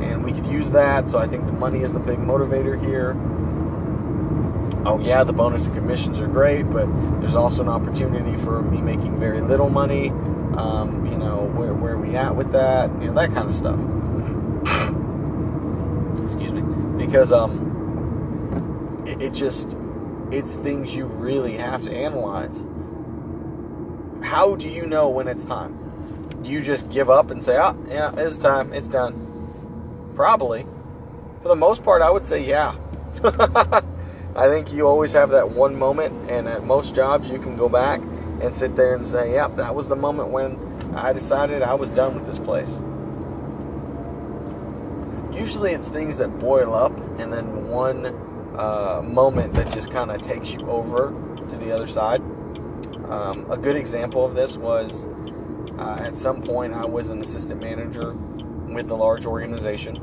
and 0.00 0.24
we 0.24 0.32
could 0.32 0.46
use 0.46 0.70
that. 0.72 1.08
So 1.08 1.18
I 1.18 1.26
think 1.26 1.46
the 1.46 1.52
money 1.52 1.80
is 1.80 1.92
the 1.92 2.00
big 2.00 2.18
motivator 2.18 2.78
here 2.78 3.14
oh 4.86 5.00
yeah, 5.00 5.24
the 5.24 5.32
bonus 5.32 5.66
and 5.66 5.74
commissions 5.74 6.20
are 6.20 6.28
great, 6.28 6.70
but 6.70 6.86
there's 7.20 7.34
also 7.34 7.62
an 7.62 7.68
opportunity 7.68 8.36
for 8.42 8.62
me 8.62 8.80
making 8.80 9.18
very 9.18 9.40
little 9.40 9.68
money. 9.68 10.10
Um, 10.56 11.06
you 11.06 11.18
know, 11.18 11.50
where 11.54 11.74
where 11.74 11.94
are 11.94 11.98
we 11.98 12.16
at 12.16 12.34
with 12.34 12.52
that? 12.52 12.90
You 13.00 13.08
know, 13.08 13.14
that 13.14 13.32
kind 13.32 13.48
of 13.48 13.54
stuff. 13.54 13.78
Excuse 16.24 16.52
me, 16.52 16.62
because 17.06 17.32
um, 17.32 19.02
it, 19.06 19.22
it 19.22 19.34
just 19.34 19.76
it's 20.30 20.56
things 20.56 20.94
you 20.94 21.06
really 21.06 21.56
have 21.56 21.82
to 21.82 21.92
analyze. 21.92 22.66
How 24.22 24.56
do 24.56 24.68
you 24.68 24.86
know 24.86 25.08
when 25.08 25.28
it's 25.28 25.44
time? 25.44 25.86
you 26.42 26.60
just 26.60 26.88
give 26.90 27.10
up 27.10 27.30
and 27.30 27.42
say, 27.42 27.56
"Oh, 27.58 27.76
yeah, 27.88 28.12
it's 28.16 28.38
time. 28.38 28.72
It's 28.72 28.88
done." 28.88 30.12
Probably. 30.14 30.66
For 31.42 31.48
the 31.48 31.56
most 31.56 31.82
part, 31.82 32.02
I 32.02 32.10
would 32.10 32.24
say, 32.24 32.44
yeah. 32.44 32.74
I 34.36 34.48
think 34.48 34.72
you 34.72 34.86
always 34.86 35.12
have 35.12 35.30
that 35.30 35.50
one 35.50 35.78
moment, 35.78 36.30
and 36.30 36.48
at 36.48 36.64
most 36.64 36.94
jobs, 36.94 37.30
you 37.30 37.38
can 37.38 37.56
go 37.56 37.68
back 37.68 38.00
and 38.40 38.54
sit 38.54 38.76
there 38.76 38.94
and 38.94 39.06
say, 39.06 39.32
yep, 39.32 39.56
that 39.56 39.74
was 39.74 39.88
the 39.88 39.96
moment 39.96 40.28
when 40.30 40.58
I 40.94 41.12
decided 41.12 41.62
I 41.62 41.74
was 41.74 41.90
done 41.90 42.14
with 42.14 42.26
this 42.26 42.38
place. 42.38 42.80
Usually 45.36 45.72
it's 45.72 45.88
things 45.88 46.16
that 46.16 46.38
boil 46.38 46.74
up 46.74 46.96
and 47.18 47.32
then 47.32 47.68
one 47.68 48.06
uh, 48.56 49.02
moment 49.04 49.52
that 49.54 49.72
just 49.72 49.90
kind 49.90 50.10
of 50.10 50.20
takes 50.20 50.52
you 50.52 50.66
over 50.68 51.14
to 51.48 51.56
the 51.56 51.70
other 51.70 51.86
side. 51.86 52.20
Um, 53.08 53.46
a 53.50 53.56
good 53.56 53.76
example 53.76 54.24
of 54.24 54.34
this 54.34 54.56
was 54.56 55.06
uh, 55.78 55.98
at 56.00 56.16
some 56.16 56.42
point 56.42 56.72
I 56.72 56.84
was 56.84 57.10
an 57.10 57.20
assistant 57.20 57.60
manager 57.60 58.14
with 58.14 58.90
a 58.90 58.94
large 58.94 59.26
organization, 59.26 59.96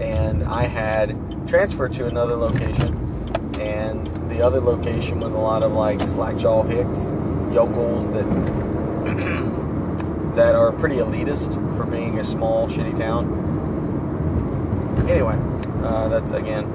and 0.00 0.42
I 0.44 0.64
had 0.64 1.46
transferred 1.46 1.92
to 1.94 2.06
another 2.06 2.34
location, 2.34 2.94
and 3.60 4.06
the 4.30 4.42
other 4.42 4.60
location 4.60 5.20
was 5.20 5.34
a 5.34 5.38
lot 5.38 5.62
of 5.62 5.72
like 5.72 6.00
slackjaw 6.00 6.64
hicks, 6.64 7.12
yokels 7.52 8.10
that 8.10 8.24
that 10.34 10.54
are 10.54 10.72
pretty 10.72 10.96
elitist 10.96 11.54
for 11.76 11.84
being 11.84 12.18
a 12.18 12.24
small 12.24 12.66
shitty 12.66 12.96
town. 12.96 13.49
Anyway, 15.10 15.36
uh, 15.82 16.06
that's 16.08 16.30
again, 16.30 16.66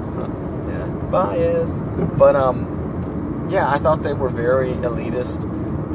yeah, 0.68 0.86
bias, 1.10 1.80
but 2.18 2.36
um 2.36 3.48
yeah, 3.50 3.70
I 3.70 3.78
thought 3.78 4.02
they 4.02 4.12
were 4.12 4.28
very 4.28 4.74
elitist. 4.74 5.42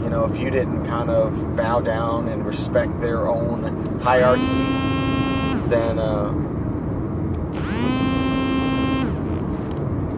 You 0.04 0.10
know, 0.10 0.26
if 0.26 0.40
you 0.40 0.50
didn't 0.50 0.86
kind 0.86 1.12
of 1.12 1.56
bow 1.56 1.82
down 1.82 2.28
and 2.30 2.44
respect 2.44 3.00
their 3.00 3.28
own 3.28 4.00
hierarchy, 4.00 4.42
then 5.70 6.00
uh, 6.00 6.32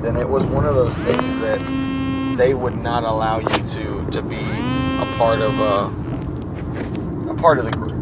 then 0.02 0.16
it 0.16 0.30
was 0.30 0.46
one 0.46 0.66
of 0.66 0.76
those 0.76 0.96
things 1.00 1.38
that 1.40 2.38
they 2.38 2.54
would 2.54 2.78
not 2.78 3.04
allow 3.04 3.40
you 3.40 3.68
to 3.68 4.06
to 4.12 4.22
be 4.22 4.38
a 4.38 5.16
part 5.18 5.42
of 5.42 5.60
a 5.60 5.64
uh, 5.64 7.32
a 7.32 7.36
part 7.36 7.60
of 7.60 7.66
the 7.66 7.72
group. 7.72 7.94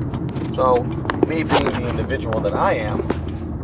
So, 0.53 0.84
me 1.27 1.43
being 1.43 1.65
the 1.65 1.89
individual 1.89 2.39
that 2.41 2.53
I 2.53 2.73
am, 2.73 3.07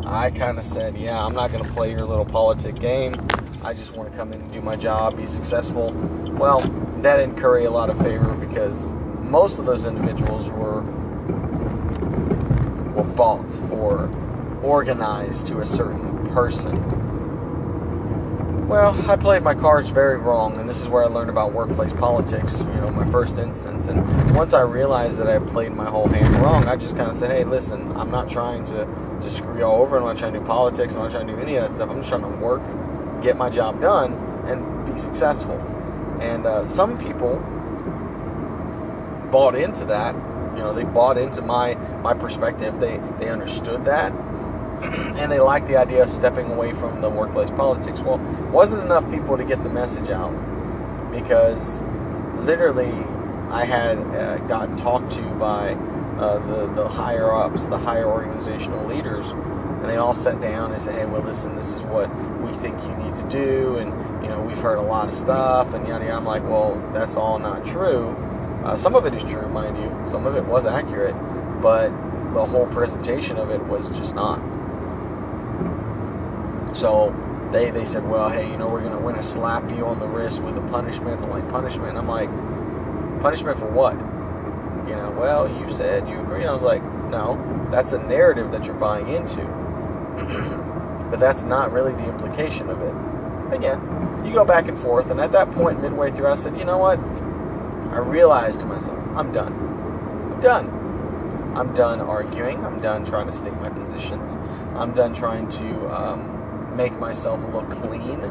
I 0.09 0.31
kind 0.31 0.57
of 0.57 0.63
said, 0.63 0.97
"Yeah, 0.97 1.23
I'm 1.23 1.33
not 1.33 1.51
going 1.51 1.63
to 1.63 1.69
play 1.71 1.91
your 1.91 2.05
little 2.05 2.23
politic 2.23 2.79
game. 2.79 3.15
I 3.61 3.73
just 3.73 3.93
want 3.93 4.09
to 4.09 4.17
come 4.17 4.31
in 4.31 4.39
and 4.39 4.51
do 4.51 4.61
my 4.61 4.77
job, 4.77 5.17
be 5.17 5.25
successful. 5.25 5.91
Well, 6.39 6.59
that 7.01 7.17
didn't 7.17 7.35
curry 7.35 7.65
a 7.65 7.71
lot 7.71 7.89
of 7.89 7.97
favor 7.97 8.33
because 8.35 8.93
most 9.21 9.59
of 9.59 9.65
those 9.65 9.85
individuals 9.85 10.49
were 10.49 10.81
were 12.93 13.03
bought 13.03 13.59
or 13.69 14.09
organized 14.63 15.47
to 15.47 15.59
a 15.59 15.65
certain 15.65 16.25
person. 16.29 17.06
Well, 18.67 19.09
I 19.09 19.15
played 19.15 19.43
my 19.43 19.55
cards 19.55 19.91
very 19.91 20.17
wrong, 20.17 20.57
and 20.57 20.69
this 20.69 20.81
is 20.81 20.89
where 20.89 21.01
I 21.01 21.07
learned 21.07 21.29
about 21.29 21.53
workplace 21.53 21.93
politics, 21.93 22.59
you 22.59 22.65
know, 22.65 22.91
my 22.91 23.09
first 23.09 23.37
instance. 23.37 23.87
And 23.87 24.35
once 24.35 24.53
I 24.53 24.59
realized 24.59 25.17
that 25.19 25.27
I 25.29 25.39
played 25.39 25.71
my 25.71 25.89
whole 25.89 26.09
hand 26.09 26.35
wrong, 26.41 26.67
I 26.67 26.75
just 26.75 26.97
kind 26.97 27.09
of 27.09 27.15
said, 27.15 27.31
hey, 27.31 27.45
listen, 27.45 27.89
I'm 27.95 28.11
not 28.11 28.29
trying 28.29 28.65
to, 28.65 28.85
to 29.21 29.29
screw 29.29 29.59
you 29.59 29.63
all 29.63 29.81
over. 29.81 29.95
And 29.95 30.05
I'm 30.05 30.13
not 30.13 30.19
trying 30.19 30.33
to 30.33 30.39
do 30.39 30.45
politics. 30.45 30.95
I'm 30.95 31.03
not 31.03 31.11
trying 31.11 31.27
to 31.27 31.33
do 31.33 31.39
any 31.39 31.55
of 31.55 31.63
that 31.63 31.77
stuff. 31.77 31.89
I'm 31.89 31.95
just 31.95 32.09
trying 32.09 32.23
to 32.23 32.27
work 32.27 32.61
get 33.23 33.37
my 33.37 33.49
job 33.49 33.79
done 33.79 34.13
and 34.47 34.85
be 34.85 34.99
successful. 34.99 35.57
And 36.19 36.45
uh, 36.45 36.65
some 36.65 36.97
people 36.97 37.37
bought 39.31 39.55
into 39.55 39.85
that. 39.85 40.13
You 40.57 40.63
know, 40.63 40.73
they 40.73 40.83
bought 40.83 41.17
into 41.17 41.41
my 41.41 41.75
my 42.01 42.13
perspective. 42.13 42.79
They 42.79 42.99
they 43.19 43.29
understood 43.29 43.85
that, 43.85 44.11
and 45.17 45.31
they 45.31 45.39
liked 45.39 45.67
the 45.67 45.77
idea 45.77 46.03
of 46.03 46.09
stepping 46.09 46.51
away 46.51 46.73
from 46.73 47.01
the 47.01 47.09
workplace 47.09 47.49
politics. 47.51 48.01
Well, 48.01 48.17
wasn't 48.51 48.83
enough 48.83 49.09
people 49.11 49.37
to 49.37 49.43
get 49.43 49.63
the 49.63 49.69
message 49.69 50.09
out 50.09 50.31
because 51.11 51.81
literally 52.35 52.93
I 53.49 53.65
had 53.65 53.97
uh, 53.97 54.37
gotten 54.39 54.75
talked 54.75 55.11
to 55.11 55.21
by 55.35 55.73
uh, 56.17 56.39
the 56.47 56.67
the 56.73 56.87
higher 56.87 57.31
ups, 57.31 57.67
the 57.67 57.77
higher 57.77 58.05
organizational 58.05 58.85
leaders, 58.85 59.29
and 59.31 59.85
they 59.85 59.97
all 59.97 60.13
sat 60.13 60.41
down 60.41 60.73
and 60.73 60.81
said, 60.81 60.95
"Hey, 60.95 61.05
well, 61.05 61.21
listen, 61.21 61.55
this 61.55 61.73
is 61.73 61.83
what 61.83 62.09
we 62.41 62.51
think 62.53 62.81
you 62.83 62.95
need 62.97 63.15
to 63.15 63.23
do, 63.29 63.77
and 63.77 64.23
you 64.23 64.29
know, 64.29 64.41
we've 64.41 64.59
heard 64.59 64.79
a 64.79 64.81
lot 64.81 65.07
of 65.07 65.13
stuff, 65.13 65.73
and 65.73 65.87
yada 65.87 66.05
yada." 66.05 66.17
I'm 66.17 66.25
like, 66.25 66.43
"Well, 66.43 66.75
that's 66.93 67.15
all 67.15 67.39
not 67.39 67.65
true. 67.65 68.09
Uh, 68.63 68.75
some 68.75 68.95
of 68.95 69.05
it 69.05 69.13
is 69.13 69.23
true, 69.23 69.47
mind 69.49 69.77
you. 69.77 70.09
Some 70.09 70.25
of 70.25 70.35
it 70.35 70.45
was 70.45 70.65
accurate, 70.65 71.15
but 71.61 71.89
the 72.33 72.43
whole 72.43 72.67
presentation 72.67 73.37
of 73.37 73.49
it 73.49 73.63
was 73.65 73.89
just 73.97 74.13
not." 74.15 74.41
So 76.73 77.15
they 77.51 77.71
they 77.71 77.85
said, 77.85 78.07
"Well, 78.07 78.29
hey, 78.29 78.49
you 78.49 78.57
know, 78.57 78.67
we're 78.67 78.83
gonna 78.83 78.97
we're 78.97 79.11
gonna 79.11 79.23
slap 79.23 79.71
you 79.71 79.85
on 79.85 79.99
the 79.99 80.07
wrist 80.07 80.41
with 80.41 80.57
a 80.57 80.61
punishment, 80.61 81.27
like 81.29 81.47
punishment." 81.49 81.89
And 81.89 81.97
I'm 81.97 82.07
like, 82.07 82.29
"Punishment 83.21 83.57
for 83.59 83.67
what?" 83.67 83.95
You 84.87 84.95
know, 84.95 85.11
well, 85.17 85.49
you 85.49 85.73
said 85.73 86.07
you 86.07 86.19
agree. 86.19 86.41
And 86.41 86.49
I 86.49 86.53
was 86.53 86.63
like, 86.63 86.83
"No, 87.09 87.67
that's 87.71 87.93
a 87.93 87.99
narrative 87.99 88.51
that 88.51 88.65
you're 88.65 88.75
buying 88.75 89.07
into." 89.09 89.45
but 91.09 91.19
that's 91.19 91.43
not 91.43 91.71
really 91.71 91.93
the 91.93 92.09
implication 92.09 92.69
of 92.69 92.81
it. 92.81 93.53
Again, 93.53 93.79
you 94.25 94.33
go 94.33 94.43
back 94.43 94.67
and 94.67 94.77
forth, 94.77 95.09
and 95.09 95.19
at 95.19 95.31
that 95.31 95.51
point, 95.51 95.81
midway 95.81 96.11
through, 96.11 96.27
I 96.27 96.35
said, 96.35 96.57
you 96.57 96.65
know 96.65 96.77
what? 96.77 96.99
I 97.93 97.99
realized 97.99 98.59
to 98.61 98.65
myself, 98.65 98.97
I'm 99.15 99.31
done. 99.31 99.53
I'm 100.33 100.41
done. 100.41 101.53
I'm 101.55 101.73
done 101.73 102.01
arguing. 102.01 102.63
I'm 102.65 102.79
done 102.81 103.05
trying 103.05 103.27
to 103.27 103.31
stick 103.31 103.53
my 103.61 103.69
positions. 103.69 104.37
I'm 104.75 104.93
done 104.93 105.13
trying 105.13 105.47
to 105.47 105.87
um, 105.87 106.36
make 106.77 106.97
myself 106.99 107.43
look 107.53 107.69
clean 107.69 108.21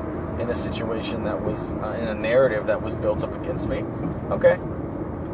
in 0.40 0.48
a 0.48 0.54
situation 0.54 1.24
that 1.24 1.42
was, 1.42 1.74
uh, 1.74 1.96
in 2.00 2.09
a 2.09 2.14
narrative 2.14 2.66
that 2.66 2.80
was 2.80 2.94
built 2.94 3.22
up 3.24 3.35
against 3.35 3.68
me. 3.68 3.85
Okay. 4.30 4.59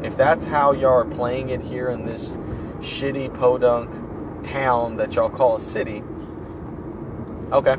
If 0.02 0.16
that's 0.16 0.46
how 0.46 0.72
y'all 0.72 0.90
are 0.92 1.04
playing 1.04 1.50
it 1.50 1.62
here 1.62 1.90
in 1.90 2.06
this 2.06 2.36
shitty 2.80 3.32
podunk 3.38 3.90
town 4.42 4.96
that 4.96 5.14
y'all 5.14 5.30
call 5.30 5.56
a 5.56 5.60
city, 5.60 6.02
Okay. 7.52 7.76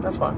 That's 0.00 0.16
fine. 0.16 0.36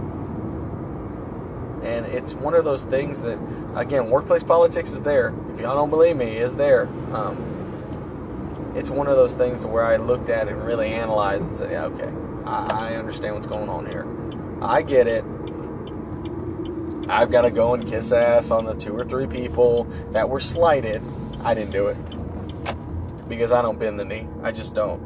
And 1.82 2.04
it's 2.06 2.34
one 2.34 2.54
of 2.54 2.64
those 2.64 2.84
things 2.84 3.22
that, 3.22 3.38
again, 3.74 4.10
workplace 4.10 4.42
politics 4.42 4.92
is 4.92 5.02
there. 5.02 5.32
If 5.50 5.58
y'all 5.58 5.74
don't 5.74 5.88
believe 5.88 6.16
me, 6.16 6.36
is 6.36 6.54
there. 6.54 6.86
Um, 7.12 8.72
it's 8.76 8.90
one 8.90 9.08
of 9.08 9.16
those 9.16 9.34
things 9.34 9.64
where 9.64 9.84
I 9.84 9.96
looked 9.96 10.28
at 10.28 10.48
it 10.48 10.52
and 10.52 10.64
really 10.64 10.88
analyzed 10.88 11.46
and 11.46 11.56
said, 11.56 11.70
yeah, 11.70 11.86
okay, 11.86 12.12
I, 12.46 12.94
understand 12.94 13.34
what's 13.34 13.46
going 13.46 13.68
on 13.68 13.86
here. 13.86 14.06
I 14.62 14.82
get 14.82 15.06
it. 15.06 15.24
I've 17.08 17.30
got 17.30 17.42
to 17.42 17.50
go 17.50 17.74
and 17.74 17.86
kiss 17.86 18.12
ass 18.12 18.50
on 18.50 18.64
the 18.64 18.74
two 18.74 18.96
or 18.96 19.04
three 19.04 19.26
people 19.26 19.84
that 20.12 20.28
were 20.28 20.40
slighted. 20.40 21.02
I 21.44 21.54
didn't 21.54 21.72
do 21.72 21.88
it 21.88 21.96
because 23.28 23.52
I 23.52 23.62
don't 23.62 23.78
bend 23.78 23.98
the 23.98 24.04
knee. 24.04 24.26
I 24.42 24.52
just 24.52 24.74
don't. 24.74 25.02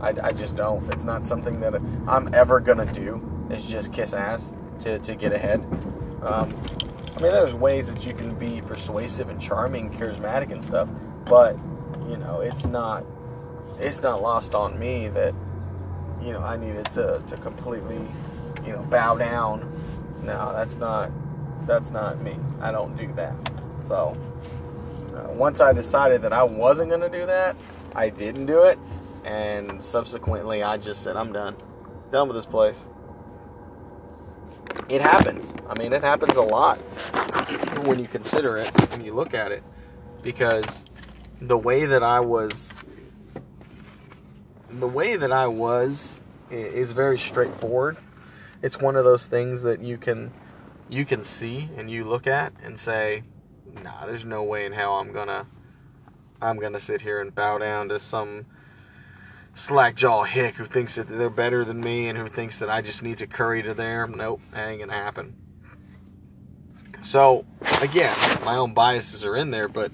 I, 0.00 0.14
I 0.22 0.32
just 0.32 0.56
don't. 0.56 0.92
It's 0.92 1.04
not 1.04 1.24
something 1.24 1.60
that 1.60 1.74
I'm 2.06 2.32
ever 2.34 2.60
gonna 2.60 2.90
do. 2.92 3.22
Is 3.50 3.70
just 3.70 3.92
kiss 3.92 4.12
ass 4.12 4.52
to, 4.80 4.98
to 5.00 5.14
get 5.14 5.32
ahead. 5.32 5.60
Um, 6.22 6.54
I 7.16 7.20
mean, 7.20 7.30
there's 7.30 7.54
ways 7.54 7.92
that 7.92 8.04
you 8.06 8.14
can 8.14 8.34
be 8.34 8.60
persuasive 8.62 9.28
and 9.28 9.40
charming, 9.40 9.90
charismatic 9.90 10.50
and 10.50 10.64
stuff, 10.64 10.90
but 11.26 11.56
you 12.08 12.16
know, 12.16 12.40
it's 12.40 12.64
not 12.64 13.04
it's 13.78 14.02
not 14.02 14.22
lost 14.22 14.54
on 14.54 14.78
me 14.78 15.08
that 15.08 15.34
you 16.24 16.32
know 16.32 16.40
I 16.40 16.56
needed 16.56 16.86
to 16.86 17.22
to 17.26 17.36
completely 17.38 18.00
you 18.64 18.72
know 18.72 18.82
bow 18.90 19.16
down. 19.16 19.70
No, 20.22 20.52
that's 20.54 20.78
not 20.78 21.10
that's 21.66 21.90
not 21.90 22.20
me. 22.22 22.36
I 22.60 22.72
don't 22.72 22.96
do 22.96 23.12
that. 23.14 23.34
So 23.82 24.16
uh, 25.14 25.32
once 25.32 25.60
I 25.60 25.72
decided 25.72 26.22
that 26.22 26.32
I 26.32 26.42
wasn't 26.42 26.90
gonna 26.90 27.10
do 27.10 27.26
that, 27.26 27.56
I 27.94 28.08
didn't 28.08 28.46
do 28.46 28.64
it, 28.64 28.78
and 29.24 29.82
subsequently 29.84 30.62
I 30.62 30.78
just 30.78 31.02
said 31.02 31.16
I'm 31.16 31.32
done, 31.32 31.56
done 32.10 32.28
with 32.28 32.36
this 32.36 32.46
place. 32.46 32.88
It 34.88 35.00
happens. 35.00 35.54
I 35.68 35.78
mean, 35.78 35.92
it 35.92 36.02
happens 36.02 36.36
a 36.36 36.42
lot 36.42 36.78
when 37.86 37.98
you 37.98 38.06
consider 38.06 38.56
it, 38.56 38.68
when 38.90 39.04
you 39.04 39.12
look 39.12 39.34
at 39.34 39.52
it, 39.52 39.62
because 40.22 40.84
the 41.40 41.56
way 41.56 41.86
that 41.86 42.02
I 42.02 42.20
was, 42.20 42.72
the 44.80 44.88
way 44.88 45.16
that 45.16 45.32
I 45.32 45.46
was, 45.46 46.20
is 46.50 46.92
very 46.92 47.18
straightforward. 47.18 47.96
It's 48.62 48.78
one 48.78 48.96
of 48.96 49.04
those 49.04 49.26
things 49.26 49.62
that 49.62 49.80
you 49.80 49.98
can, 49.98 50.32
you 50.88 51.04
can 51.04 51.24
see 51.24 51.68
and 51.76 51.90
you 51.90 52.04
look 52.04 52.26
at 52.26 52.52
and 52.62 52.78
say, 52.78 53.24
Nah, 53.82 54.06
there's 54.06 54.24
no 54.24 54.42
way 54.42 54.66
in 54.66 54.72
hell 54.72 54.94
I'm 54.94 55.12
gonna, 55.12 55.46
I'm 56.40 56.58
gonna 56.58 56.78
sit 56.78 57.00
here 57.00 57.20
and 57.20 57.34
bow 57.34 57.58
down 57.58 57.88
to 57.88 57.98
some 57.98 58.46
slackjaw 59.54 60.24
hick 60.24 60.54
who 60.56 60.64
thinks 60.64 60.94
that 60.96 61.08
they're 61.08 61.30
better 61.30 61.64
than 61.64 61.80
me 61.80 62.08
and 62.08 62.18
who 62.18 62.28
thinks 62.28 62.58
that 62.58 62.70
I 62.70 62.82
just 62.82 63.02
need 63.02 63.18
to 63.18 63.26
curry 63.26 63.62
to 63.62 63.74
them. 63.74 64.14
Nope, 64.14 64.40
that 64.52 64.68
ain't 64.68 64.80
gonna 64.80 64.92
happen. 64.92 65.34
So 67.02 67.44
again, 67.80 68.16
my 68.44 68.56
own 68.56 68.74
biases 68.74 69.24
are 69.24 69.36
in 69.36 69.50
there, 69.50 69.68
but 69.68 69.90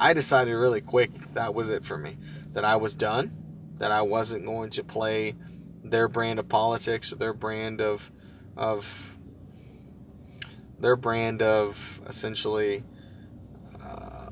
I 0.00 0.12
decided 0.12 0.54
really 0.54 0.80
quick 0.80 1.10
that 1.34 1.54
was 1.54 1.70
it 1.70 1.84
for 1.84 1.98
me. 1.98 2.16
That 2.54 2.64
I 2.64 2.76
was 2.76 2.94
done. 2.94 3.47
That 3.78 3.92
I 3.92 4.02
wasn't 4.02 4.44
going 4.44 4.70
to 4.70 4.84
play 4.84 5.36
their 5.84 6.08
brand 6.08 6.38
of 6.38 6.48
politics 6.48 7.12
or 7.12 7.16
their 7.16 7.32
brand 7.32 7.80
of 7.80 8.10
of 8.56 9.16
their 10.80 10.96
brand 10.96 11.42
of 11.42 12.00
essentially 12.06 12.84
uh, 13.82 14.30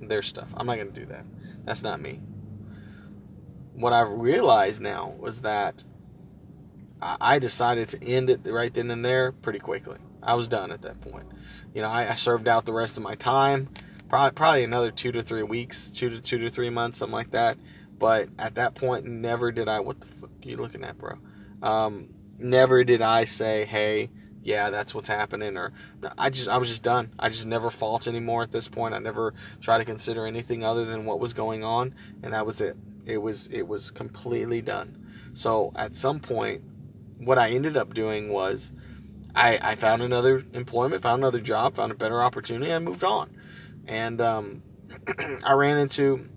their 0.00 0.22
stuff. 0.22 0.48
I'm 0.56 0.66
not 0.66 0.76
going 0.76 0.92
to 0.92 1.00
do 1.00 1.06
that. 1.06 1.24
That's 1.64 1.82
not 1.82 2.00
me. 2.00 2.20
what 3.74 3.92
I 3.92 4.02
realized 4.02 4.80
now 4.80 5.14
was 5.18 5.40
that 5.42 5.84
I 7.20 7.38
decided 7.40 7.88
to 7.90 8.04
end 8.04 8.30
it 8.30 8.40
right 8.46 8.72
then 8.72 8.90
and 8.90 9.04
there 9.04 9.32
pretty 9.32 9.58
quickly. 9.58 9.98
I 10.22 10.34
was 10.34 10.46
done 10.46 10.70
at 10.70 10.82
that 10.82 11.00
point. 11.00 11.26
You 11.74 11.82
know, 11.82 11.88
I, 11.88 12.10
I 12.10 12.14
served 12.14 12.46
out 12.46 12.64
the 12.64 12.72
rest 12.72 12.96
of 12.96 13.02
my 13.02 13.16
time, 13.16 13.68
probably 14.12 14.34
probably 14.34 14.64
another 14.64 14.90
two 14.90 15.10
to 15.10 15.22
three 15.22 15.42
weeks, 15.42 15.90
two 15.90 16.10
to 16.10 16.20
two 16.20 16.36
to 16.36 16.50
three 16.50 16.68
months, 16.68 16.98
something 16.98 17.14
like 17.14 17.30
that. 17.30 17.56
But 17.98 18.28
at 18.38 18.56
that 18.56 18.74
point, 18.74 19.06
never 19.06 19.50
did 19.50 19.68
I. 19.68 19.80
What 19.80 20.00
the 20.00 20.06
fuck 20.06 20.28
are 20.28 20.48
you 20.48 20.58
looking 20.58 20.84
at, 20.84 20.98
bro? 20.98 21.14
Um, 21.62 22.10
never 22.38 22.84
did 22.84 23.00
I 23.00 23.24
say, 23.24 23.64
hey, 23.64 24.10
yeah, 24.42 24.68
that's 24.68 24.94
what's 24.94 25.08
happening, 25.08 25.56
or 25.56 25.72
I 26.18 26.28
just 26.28 26.46
I 26.46 26.58
was 26.58 26.68
just 26.68 26.82
done. 26.82 27.10
I 27.18 27.30
just 27.30 27.46
never 27.46 27.70
fault 27.70 28.06
anymore 28.06 28.42
at 28.42 28.50
this 28.50 28.68
point. 28.68 28.92
I 28.92 28.98
never 28.98 29.32
try 29.62 29.78
to 29.78 29.84
consider 29.84 30.26
anything 30.26 30.62
other 30.62 30.84
than 30.84 31.06
what 31.06 31.18
was 31.18 31.32
going 31.32 31.64
on, 31.64 31.94
and 32.22 32.34
that 32.34 32.44
was 32.44 32.60
it. 32.60 32.76
It 33.06 33.16
was 33.16 33.46
it 33.46 33.62
was 33.62 33.90
completely 33.90 34.60
done. 34.60 35.06
So 35.32 35.72
at 35.74 35.96
some 35.96 36.20
point, 36.20 36.62
what 37.16 37.38
I 37.38 37.52
ended 37.52 37.78
up 37.78 37.94
doing 37.94 38.28
was 38.28 38.72
I, 39.34 39.58
I 39.62 39.74
found 39.74 40.02
another 40.02 40.44
employment, 40.52 41.02
found 41.02 41.22
another 41.22 41.40
job, 41.40 41.76
found 41.76 41.92
a 41.92 41.94
better 41.94 42.22
opportunity, 42.22 42.70
and 42.70 42.84
moved 42.84 43.04
on. 43.04 43.30
And 43.86 44.20
um, 44.20 44.62
I 45.44 45.52
ran 45.52 45.78
into 45.78 46.28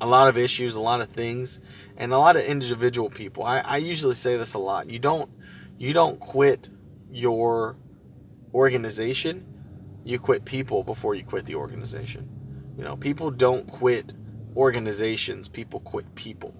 a 0.00 0.06
lot 0.06 0.28
of 0.28 0.36
issues, 0.36 0.74
a 0.74 0.80
lot 0.80 1.00
of 1.00 1.08
things, 1.08 1.60
and 1.96 2.12
a 2.12 2.18
lot 2.18 2.36
of 2.36 2.44
individual 2.44 3.08
people. 3.08 3.44
I, 3.44 3.60
I 3.60 3.76
usually 3.76 4.14
say 4.14 4.36
this 4.36 4.54
a 4.54 4.58
lot. 4.58 4.90
You 4.90 4.98
don't 4.98 5.30
you 5.78 5.92
don't 5.92 6.18
quit 6.18 6.68
your 7.10 7.76
organization. 8.54 9.46
You 10.04 10.18
quit 10.18 10.44
people 10.44 10.82
before 10.82 11.14
you 11.14 11.24
quit 11.24 11.46
the 11.46 11.54
organization. 11.54 12.28
You 12.76 12.84
know, 12.84 12.96
people 12.96 13.30
don't 13.30 13.66
quit 13.66 14.12
organizations. 14.56 15.48
People 15.48 15.80
quit 15.80 16.12
people. 16.14 16.54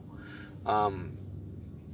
Um, 0.67 1.17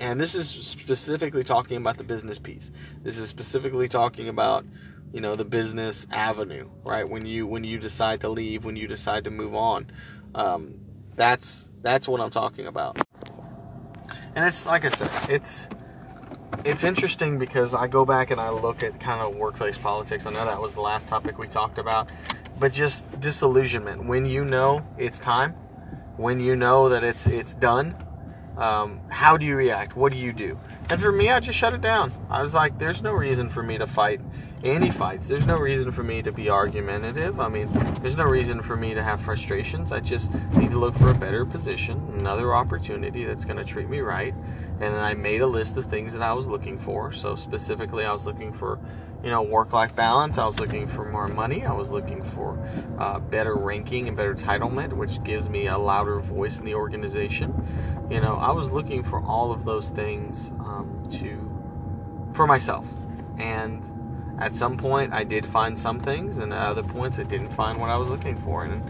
and 0.00 0.20
this 0.20 0.34
is 0.34 0.48
specifically 0.48 1.42
talking 1.42 1.76
about 1.76 1.96
the 1.96 2.04
business 2.04 2.38
piece. 2.38 2.70
This 3.02 3.18
is 3.18 3.28
specifically 3.28 3.88
talking 3.88 4.28
about, 4.28 4.64
you 5.12 5.20
know, 5.20 5.36
the 5.36 5.44
business 5.44 6.06
avenue, 6.10 6.68
right? 6.84 7.08
When 7.08 7.26
you 7.26 7.46
when 7.46 7.64
you 7.64 7.78
decide 7.78 8.20
to 8.20 8.28
leave, 8.28 8.64
when 8.64 8.76
you 8.76 8.86
decide 8.86 9.24
to 9.24 9.30
move 9.30 9.54
on, 9.54 9.90
um, 10.34 10.74
that's 11.16 11.70
that's 11.82 12.08
what 12.08 12.20
I'm 12.20 12.30
talking 12.30 12.66
about. 12.66 13.00
And 14.34 14.44
it's 14.44 14.66
like 14.66 14.84
I 14.84 14.88
said, 14.88 15.10
it's 15.30 15.68
it's 16.64 16.84
interesting 16.84 17.38
because 17.38 17.74
I 17.74 17.86
go 17.88 18.04
back 18.04 18.30
and 18.30 18.40
I 18.40 18.50
look 18.50 18.82
at 18.82 19.00
kind 19.00 19.20
of 19.20 19.36
workplace 19.36 19.78
politics. 19.78 20.26
I 20.26 20.30
know 20.30 20.44
that 20.44 20.60
was 20.60 20.74
the 20.74 20.80
last 20.80 21.08
topic 21.08 21.38
we 21.38 21.48
talked 21.48 21.78
about, 21.78 22.10
but 22.58 22.72
just 22.72 23.20
disillusionment. 23.20 24.04
When 24.04 24.26
you 24.26 24.44
know 24.44 24.84
it's 24.98 25.18
time, 25.18 25.52
when 26.16 26.40
you 26.40 26.56
know 26.56 26.88
that 26.90 27.02
it's 27.02 27.26
it's 27.26 27.54
done, 27.54 27.96
um, 28.58 29.00
how 29.08 29.36
do 29.36 29.46
you 29.46 29.56
react? 29.56 29.96
What 29.96 30.12
do 30.12 30.18
you 30.18 30.32
do? 30.32 30.58
And 30.90 31.00
for 31.00 31.12
me, 31.12 31.30
I 31.30 31.40
just 31.40 31.58
shut 31.58 31.74
it 31.74 31.80
down. 31.80 32.12
I 32.28 32.42
was 32.42 32.54
like, 32.54 32.78
there's 32.78 33.02
no 33.02 33.12
reason 33.12 33.48
for 33.48 33.62
me 33.62 33.78
to 33.78 33.86
fight 33.86 34.20
any 34.64 34.90
fights. 34.90 35.28
There's 35.28 35.46
no 35.46 35.58
reason 35.58 35.90
for 35.92 36.02
me 36.02 36.22
to 36.22 36.32
be 36.32 36.50
argumentative. 36.50 37.40
I 37.40 37.48
mean, 37.48 37.68
there's 38.00 38.16
no 38.16 38.24
reason 38.24 38.62
for 38.62 38.76
me 38.76 38.94
to 38.94 39.02
have 39.02 39.20
frustrations. 39.20 39.92
I 39.92 40.00
just 40.00 40.32
need 40.52 40.70
to 40.70 40.78
look 40.78 40.94
for 40.96 41.10
a 41.10 41.14
better 41.14 41.44
position, 41.44 41.96
another 42.18 42.54
opportunity 42.54 43.24
that's 43.24 43.44
going 43.44 43.56
to 43.56 43.64
treat 43.64 43.88
me 43.88 44.00
right. 44.00 44.34
And 44.34 44.80
then 44.80 44.94
I 44.96 45.14
made 45.14 45.40
a 45.40 45.46
list 45.46 45.76
of 45.76 45.86
things 45.86 46.12
that 46.12 46.22
I 46.22 46.32
was 46.32 46.46
looking 46.46 46.78
for. 46.78 47.12
So 47.12 47.36
specifically, 47.36 48.04
I 48.04 48.12
was 48.12 48.26
looking 48.26 48.52
for 48.52 48.78
you 49.22 49.30
know, 49.30 49.42
work 49.42 49.72
life 49.72 49.94
balance. 49.96 50.38
I 50.38 50.46
was 50.46 50.60
looking 50.60 50.86
for 50.86 51.04
more 51.04 51.26
money. 51.26 51.64
I 51.64 51.72
was 51.72 51.90
looking 51.90 52.22
for 52.22 52.58
uh, 52.98 53.18
better 53.18 53.56
ranking 53.56 54.06
and 54.06 54.16
better 54.16 54.34
entitlement, 54.34 54.92
which 54.92 55.22
gives 55.24 55.48
me 55.48 55.66
a 55.66 55.76
louder 55.76 56.20
voice 56.20 56.58
in 56.58 56.64
the 56.64 56.74
organization. 56.74 58.06
You 58.10 58.20
know, 58.20 58.36
I 58.36 58.52
was 58.52 58.70
looking 58.70 59.02
for 59.02 59.20
all 59.22 59.50
of 59.50 59.64
those 59.64 59.90
things 59.90 60.50
um, 60.60 61.06
to 61.12 61.44
for 62.32 62.46
myself. 62.46 62.86
And 63.38 63.84
at 64.40 64.55
some 64.55 64.77
point, 64.77 65.12
I 65.12 65.24
did 65.24 65.46
find 65.46 65.79
some 65.79 65.98
things, 65.98 66.38
and 66.38 66.53
at 66.53 66.59
other 66.59 66.83
points, 66.83 67.18
I 67.18 67.24
didn't 67.24 67.51
find 67.51 67.81
what 67.81 67.90
I 67.90 67.96
was 67.96 68.09
looking 68.09 68.37
for. 68.37 68.64
And 68.64 68.83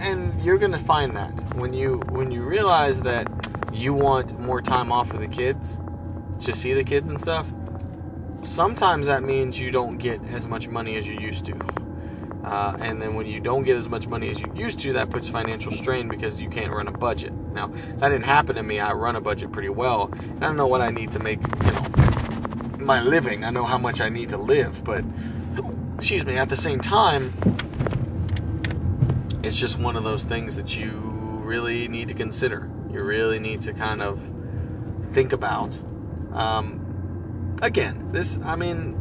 and 0.00 0.42
you're 0.42 0.58
gonna 0.58 0.78
find 0.78 1.16
that 1.16 1.30
when 1.54 1.72
you 1.72 1.98
when 2.08 2.30
you 2.30 2.42
realize 2.42 3.00
that 3.02 3.28
you 3.72 3.94
want 3.94 4.38
more 4.38 4.60
time 4.60 4.90
off 4.90 5.12
with 5.12 5.20
the 5.20 5.28
kids, 5.28 5.80
to 6.40 6.52
see 6.52 6.72
the 6.72 6.84
kids 6.84 7.08
and 7.08 7.20
stuff 7.20 7.52
sometimes 8.46 9.06
that 9.06 9.22
means 9.22 9.58
you 9.58 9.70
don't 9.70 9.98
get 9.98 10.22
as 10.26 10.46
much 10.46 10.68
money 10.68 10.96
as 10.96 11.08
you 11.08 11.18
used 11.18 11.44
to. 11.46 11.58
Uh, 12.44 12.76
and 12.80 13.00
then 13.00 13.14
when 13.14 13.26
you 13.26 13.40
don't 13.40 13.64
get 13.64 13.76
as 13.76 13.88
much 13.88 14.06
money 14.06 14.28
as 14.28 14.40
you 14.40 14.52
used 14.54 14.78
to, 14.78 14.92
that 14.92 15.08
puts 15.08 15.28
financial 15.28 15.72
strain 15.72 16.08
because 16.08 16.40
you 16.40 16.50
can't 16.50 16.70
run 16.70 16.86
a 16.88 16.92
budget. 16.92 17.32
Now, 17.54 17.68
that 17.68 18.10
didn't 18.10 18.24
happen 18.24 18.56
to 18.56 18.62
me. 18.62 18.80
I 18.80 18.92
run 18.92 19.16
a 19.16 19.20
budget 19.20 19.50
pretty 19.50 19.70
well. 19.70 20.12
I 20.36 20.40
don't 20.40 20.56
know 20.56 20.66
what 20.66 20.82
I 20.82 20.90
need 20.90 21.10
to 21.12 21.18
make, 21.18 21.40
you 21.40 21.72
know, 21.72 22.03
my 22.78 23.02
living. 23.02 23.44
I 23.44 23.50
know 23.50 23.64
how 23.64 23.78
much 23.78 24.00
I 24.00 24.08
need 24.08 24.30
to 24.30 24.38
live, 24.38 24.84
but 24.84 25.04
excuse 25.96 26.24
me, 26.24 26.36
at 26.36 26.48
the 26.48 26.56
same 26.56 26.80
time, 26.80 27.32
it's 29.42 29.56
just 29.56 29.78
one 29.78 29.96
of 29.96 30.04
those 30.04 30.24
things 30.24 30.56
that 30.56 30.76
you 30.76 30.90
really 30.90 31.88
need 31.88 32.08
to 32.08 32.14
consider. 32.14 32.70
You 32.90 33.02
really 33.02 33.38
need 33.38 33.60
to 33.62 33.72
kind 33.72 34.02
of 34.02 34.20
think 35.12 35.32
about. 35.32 35.78
Um, 36.32 37.56
again, 37.62 38.10
this, 38.12 38.38
I 38.44 38.56
mean, 38.56 38.94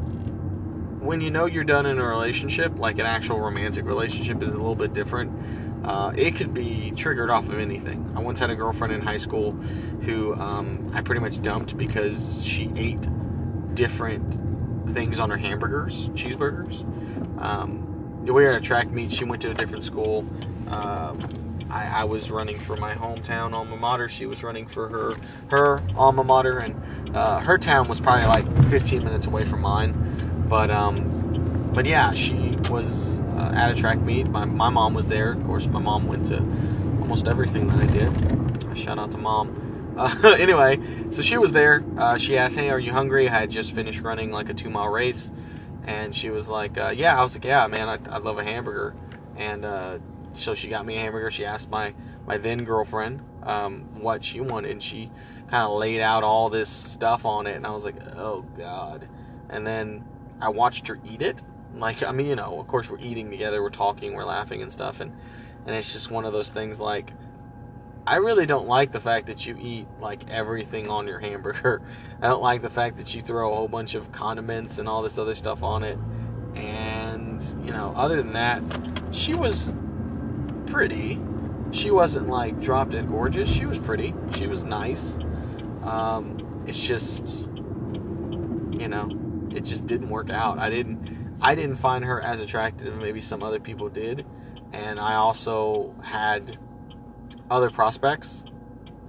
when 0.99 1.21
you 1.21 1.31
know 1.31 1.45
you're 1.45 1.63
done 1.63 1.85
in 1.85 1.99
a 1.99 2.07
relationship, 2.07 2.77
like 2.77 2.99
an 2.99 3.05
actual 3.05 3.39
romantic 3.39 3.85
relationship 3.85 4.41
is 4.41 4.49
a 4.49 4.57
little 4.57 4.75
bit 4.75 4.93
different. 4.93 5.31
Uh, 5.83 6.13
it 6.15 6.35
could 6.35 6.53
be 6.53 6.91
triggered 6.95 7.29
off 7.29 7.49
of 7.49 7.59
anything. 7.59 8.09
I 8.15 8.21
once 8.21 8.39
had 8.39 8.49
a 8.49 8.55
girlfriend 8.55 8.93
in 8.93 9.01
high 9.01 9.17
school 9.17 9.51
who 10.01 10.33
um, 10.35 10.91
I 10.93 11.01
pretty 11.01 11.19
much 11.19 11.41
dumped 11.41 11.77
because 11.77 12.41
she 12.45 12.71
ate 12.77 13.05
different 13.75 14.39
things 14.91 15.19
on 15.19 15.29
her 15.29 15.37
hamburgers, 15.37 16.09
cheeseburgers. 16.09 16.81
Um, 17.41 18.25
we 18.25 18.31
were 18.31 18.49
at 18.49 18.55
a 18.55 18.61
track 18.61 18.89
meet. 18.89 19.11
She 19.11 19.25
went 19.25 19.41
to 19.41 19.51
a 19.51 19.53
different 19.53 19.83
school. 19.83 20.25
Uh, 20.67 21.15
I, 21.69 21.87
I, 21.87 22.03
was 22.03 22.29
running 22.29 22.59
for 22.59 22.77
my 22.77 22.93
hometown 22.93 23.53
alma 23.53 23.75
mater. 23.75 24.07
She 24.07 24.25
was 24.25 24.43
running 24.43 24.67
for 24.67 24.87
her 24.89 25.15
her 25.49 25.81
alma 25.95 26.23
mater, 26.23 26.59
and 26.59 27.15
uh, 27.15 27.39
her 27.39 27.57
town 27.57 27.87
was 27.87 27.99
probably 27.99 28.25
like 28.25 28.69
15 28.69 29.03
minutes 29.03 29.27
away 29.27 29.43
from 29.43 29.61
mine. 29.61 30.45
But 30.47 30.69
um, 30.69 31.71
but 31.73 31.85
yeah, 31.85 32.13
she 32.13 32.57
was 32.69 33.19
uh, 33.37 33.51
at 33.55 33.71
a 33.71 33.75
track 33.75 33.99
meet. 33.99 34.29
My, 34.29 34.45
my 34.45 34.69
mom 34.69 34.93
was 34.93 35.07
there. 35.07 35.33
Of 35.33 35.43
course, 35.43 35.65
my 35.67 35.79
mom 35.79 36.05
went 36.07 36.27
to 36.27 36.37
almost 37.01 37.27
everything 37.27 37.67
that 37.67 37.79
I 37.79 37.87
did. 37.87 38.77
Shout 38.77 38.99
out 38.99 39.11
to 39.11 39.17
mom. 39.17 39.62
Uh, 39.95 40.35
anyway, 40.39 40.79
so 41.11 41.21
she 41.21 41.37
was 41.37 41.51
there. 41.51 41.83
Uh, 41.97 42.17
she 42.17 42.37
asked, 42.37 42.55
"Hey, 42.55 42.69
are 42.69 42.79
you 42.79 42.91
hungry?" 42.91 43.27
I 43.27 43.41
had 43.41 43.51
just 43.51 43.73
finished 43.73 44.01
running 44.01 44.31
like 44.31 44.49
a 44.49 44.53
two 44.53 44.69
mile 44.69 44.89
race, 44.89 45.31
and 45.85 46.13
she 46.15 46.29
was 46.29 46.49
like, 46.49 46.77
uh, 46.77 46.93
"Yeah." 46.95 47.19
I 47.19 47.23
was 47.23 47.35
like, 47.35 47.45
"Yeah, 47.45 47.67
man, 47.67 47.89
I, 47.89 47.99
I 48.15 48.17
love 48.17 48.37
a 48.37 48.43
hamburger." 48.43 48.95
And 49.35 49.65
uh, 49.65 49.99
so 50.33 50.53
she 50.55 50.67
got 50.67 50.85
me 50.85 50.97
a 50.97 50.99
hamburger. 50.99 51.31
She 51.31 51.45
asked 51.45 51.69
my 51.69 51.93
my 52.25 52.37
then 52.37 52.63
girlfriend 52.63 53.21
um, 53.43 54.01
what 54.01 54.23
she 54.23 54.41
wanted, 54.41 54.71
and 54.71 54.81
she 54.81 55.11
kind 55.47 55.63
of 55.63 55.71
laid 55.71 56.01
out 56.01 56.23
all 56.23 56.49
this 56.49 56.69
stuff 56.69 57.25
on 57.25 57.47
it, 57.47 57.55
and 57.55 57.65
I 57.65 57.71
was 57.71 57.83
like, 57.83 57.95
oh 58.15 58.41
god. 58.57 59.07
And 59.49 59.65
then 59.67 60.03
I 60.41 60.49
watched 60.49 60.87
her 60.87 60.99
eat 61.05 61.21
it. 61.21 61.43
Like 61.75 62.03
I 62.03 62.11
mean, 62.11 62.27
you 62.27 62.35
know, 62.35 62.59
of 62.59 62.67
course 62.67 62.89
we're 62.89 62.99
eating 62.99 63.29
together, 63.29 63.61
we're 63.61 63.69
talking, 63.69 64.13
we're 64.13 64.25
laughing 64.25 64.61
and 64.61 64.71
stuff, 64.71 64.99
and 64.99 65.11
and 65.65 65.75
it's 65.75 65.93
just 65.93 66.09
one 66.11 66.25
of 66.25 66.33
those 66.33 66.49
things 66.49 66.79
like. 66.81 67.13
I 68.05 68.17
really 68.17 68.45
don't 68.45 68.67
like 68.67 68.91
the 68.91 68.99
fact 68.99 69.27
that 69.27 69.45
you 69.47 69.55
eat 69.59 69.87
like 69.99 70.29
everything 70.29 70.89
on 70.89 71.07
your 71.07 71.19
hamburger. 71.19 71.81
I 72.21 72.27
don't 72.27 72.41
like 72.41 72.61
the 72.61 72.69
fact 72.69 72.97
that 72.97 73.15
you 73.15 73.21
throw 73.21 73.51
a 73.51 73.55
whole 73.55 73.67
bunch 73.67 73.95
of 73.95 74.11
condiments 74.11 74.79
and 74.79 74.89
all 74.89 75.01
this 75.01 75.17
other 75.17 75.35
stuff 75.35 75.63
on 75.63 75.83
it. 75.83 75.97
And, 76.55 77.41
you 77.65 77.71
know, 77.71 77.93
other 77.95 78.17
than 78.17 78.33
that, 78.33 78.61
she 79.11 79.33
was 79.33 79.73
pretty. 80.65 81.19
She 81.71 81.91
wasn't 81.91 82.27
like 82.27 82.59
drop 82.59 82.89
dead 82.89 83.07
gorgeous. 83.07 83.49
She 83.49 83.65
was 83.65 83.77
pretty. 83.77 84.13
She 84.35 84.47
was 84.47 84.65
nice. 84.65 85.17
Um, 85.83 86.63
it's 86.67 86.85
just, 86.85 87.47
you 88.71 88.87
know, 88.87 89.09
it 89.51 89.63
just 89.63 89.85
didn't 89.85 90.09
work 90.09 90.29
out. 90.29 90.59
I 90.59 90.69
didn't, 90.69 91.37
I 91.41 91.55
didn't 91.55 91.75
find 91.75 92.03
her 92.03 92.21
as 92.21 92.41
attractive 92.41 92.95
maybe 92.97 93.21
some 93.21 93.43
other 93.43 93.59
people 93.59 93.89
did, 93.89 94.25
and 94.71 94.99
I 94.99 95.15
also 95.15 95.95
had 96.01 96.57
other 97.53 97.69
prospects 97.69 98.43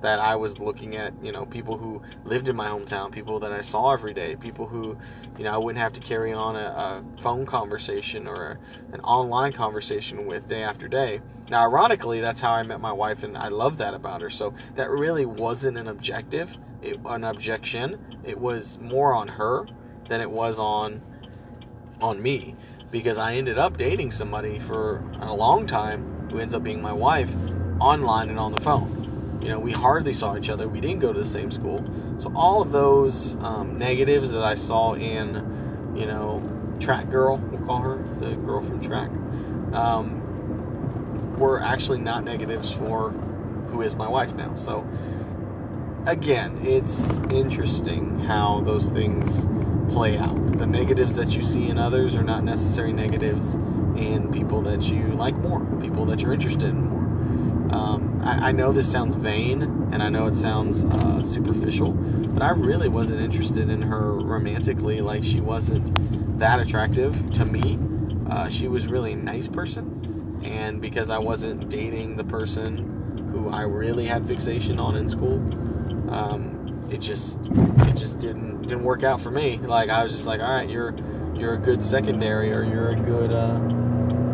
that 0.03 0.21
I 0.21 0.37
was 0.37 0.59
looking 0.59 0.97
at, 0.97 1.15
you 1.23 1.33
know, 1.33 1.47
people 1.47 1.79
who 1.79 2.03
lived 2.25 2.51
in 2.51 2.55
my 2.55 2.69
hometown, 2.69 3.11
people 3.11 3.39
that 3.39 3.53
I 3.53 3.63
saw 3.63 3.95
every 3.95 4.13
day, 4.13 4.37
people 4.37 4.67
who, 4.67 4.99
you 5.39 5.45
know, 5.45 5.55
I 5.55 5.57
wouldn't 5.57 5.81
have 5.81 5.95
to 5.95 6.01
carry 6.01 6.31
on 6.31 6.55
a, 6.55 6.59
a 6.59 7.23
phone 7.23 7.47
conversation 7.47 8.27
or 8.27 8.45
a, 8.93 8.95
an 8.95 9.01
online 9.01 9.55
conversation 9.55 10.27
with 10.27 10.47
day 10.47 10.63
after 10.63 10.89
day. 10.89 11.23
Now, 11.49 11.63
ironically, 11.63 12.21
that's 12.21 12.43
how 12.43 12.53
I 12.53 12.63
met 12.65 12.83
my 12.83 12.93
wife, 12.93 13.23
and 13.23 13.35
I 13.35 13.49
love 13.49 13.79
that 13.79 13.95
about 13.95 14.21
her. 14.21 14.29
So 14.29 14.53
that 14.75 14.91
really 14.91 15.25
wasn't 15.25 15.79
an 15.79 15.89
objective, 15.89 16.55
it, 16.83 17.01
an 17.07 17.25
objection. 17.25 17.99
It 18.25 18.39
was 18.39 18.77
more 18.79 19.15
on 19.15 19.29
her 19.29 19.65
than 20.11 20.21
it 20.21 20.31
was 20.31 20.59
on 20.59 21.01
on 22.03 22.21
me 22.21 22.55
because 22.91 23.17
I 23.17 23.37
ended 23.37 23.57
up 23.57 23.79
dating 23.79 24.11
somebody 24.11 24.59
for 24.59 25.03
a 25.19 25.35
long 25.35 25.65
time 25.65 26.29
who 26.31 26.39
ends 26.41 26.55
up 26.55 26.63
being 26.63 26.83
my 26.83 26.93
wife 26.93 27.35
online 27.81 28.31
and 28.31 28.39
on 28.39 28.53
the 28.53 28.61
phone 28.61 29.39
You 29.43 29.49
know, 29.51 29.59
we 29.61 29.73
hardly 29.73 30.15
saw 30.15 30.37
each 30.37 30.49
other. 30.49 30.69
We 30.69 30.81
didn't 30.81 31.01
go 31.01 31.13
to 31.13 31.19
the 31.19 31.25
same 31.25 31.51
school. 31.51 31.85
So 32.19 32.33
all 32.35 32.63
of 32.63 32.73
those 32.73 33.37
um, 33.43 33.79
negatives 33.79 34.31
that 34.33 34.43
I 34.43 34.55
saw 34.55 34.95
in, 34.95 35.93
you 35.95 36.07
know, 36.07 36.43
track 36.81 37.11
girl, 37.11 37.37
we'll 37.37 37.65
call 37.67 37.81
her 37.81 37.97
the 38.21 38.37
girl 38.37 38.63
from 38.63 38.81
track, 38.81 39.11
um, 39.75 40.23
were 41.37 41.61
actually 41.63 41.99
not 42.01 42.25
negatives 42.25 42.73
for 42.73 43.11
who 43.71 43.83
is 43.83 43.95
my 43.97 44.09
wife 44.09 44.35
now. 44.35 44.55
So 44.55 44.89
again, 46.07 46.65
it's 46.65 47.21
interesting 47.31 48.19
how 48.21 48.61
those 48.63 48.89
things 48.89 49.47
play 49.93 50.17
out. 50.17 50.59
The 50.59 50.67
negatives 50.67 51.17
that 51.17 51.37
you 51.37 51.45
see 51.45 51.69
in 51.69 51.77
others 51.79 52.17
are 52.17 52.23
not 52.23 52.45
necessary 52.45 52.93
negatives 52.95 53.57
in 53.97 54.31
people 54.33 54.63
that 54.63 54.85
you 54.85 55.09
like 55.09 55.37
more, 55.37 55.61
people 55.83 56.07
that 56.07 56.21
you're 56.21 56.33
interested 56.33 56.71
in. 56.71 56.94
Um, 57.75 58.21
I, 58.23 58.51
I, 58.51 58.53
know 58.53 58.73
this 58.73 58.91
sounds 58.91 59.17
vain 59.17 59.63
and 59.63 60.01
I 60.01 60.09
know 60.09 60.29
it 60.29 60.37
sounds 60.37 60.85
uh, 60.85 61.25
superficial, 61.25 61.91
but 61.91 62.41
I 62.41 62.51
really 62.51 62.89
wasn't 62.89 63.21
interested 63.21 63.69
in 63.69 63.83
her 63.83 64.13
romantically. 64.13 65.01
Like, 65.01 65.25
she 65.25 65.41
wasn't 65.41 66.39
that 66.39 66.61
attractive 66.61 67.33
to 67.33 67.45
me. 67.45 67.81
Uh, 68.31 68.49
she 68.49 68.69
was 68.69 68.87
really 68.87 69.15
a 69.15 69.17
nice 69.17 69.49
person, 69.49 70.41
and 70.45 70.81
because 70.81 71.11
I 71.11 71.19
wasn't 71.19 71.69
dating 71.69 72.17
the 72.17 72.23
person 72.23 73.31
who 73.33 73.49
I 73.49 73.63
really 73.63 74.07
had 74.07 74.25
fixation 74.25 74.79
on 74.79 74.95
in 74.95 75.09
school, 75.09 75.39
um, 76.13 76.89
it 76.93 77.01
just 77.01 77.41
it 77.43 77.97
just 77.97 78.21
didn't 78.21 78.63
didn't 78.63 78.85
work 78.85 79.03
out 79.03 79.21
for 79.21 79.33
me. 79.33 79.59
Like 79.59 79.91
I 79.91 80.05
was 80.05 80.13
just 80.13 80.27
like, 80.27 80.41
all 80.41 80.51
right, 80.51 80.71
you're 80.71 80.95
you're 81.35 81.55
a 81.55 81.59
good 81.59 81.83
secondary, 81.83 82.53
or 82.53 82.63
you're 82.63 82.91
a 82.91 82.97
good 82.97 83.33
uh, 83.33 83.59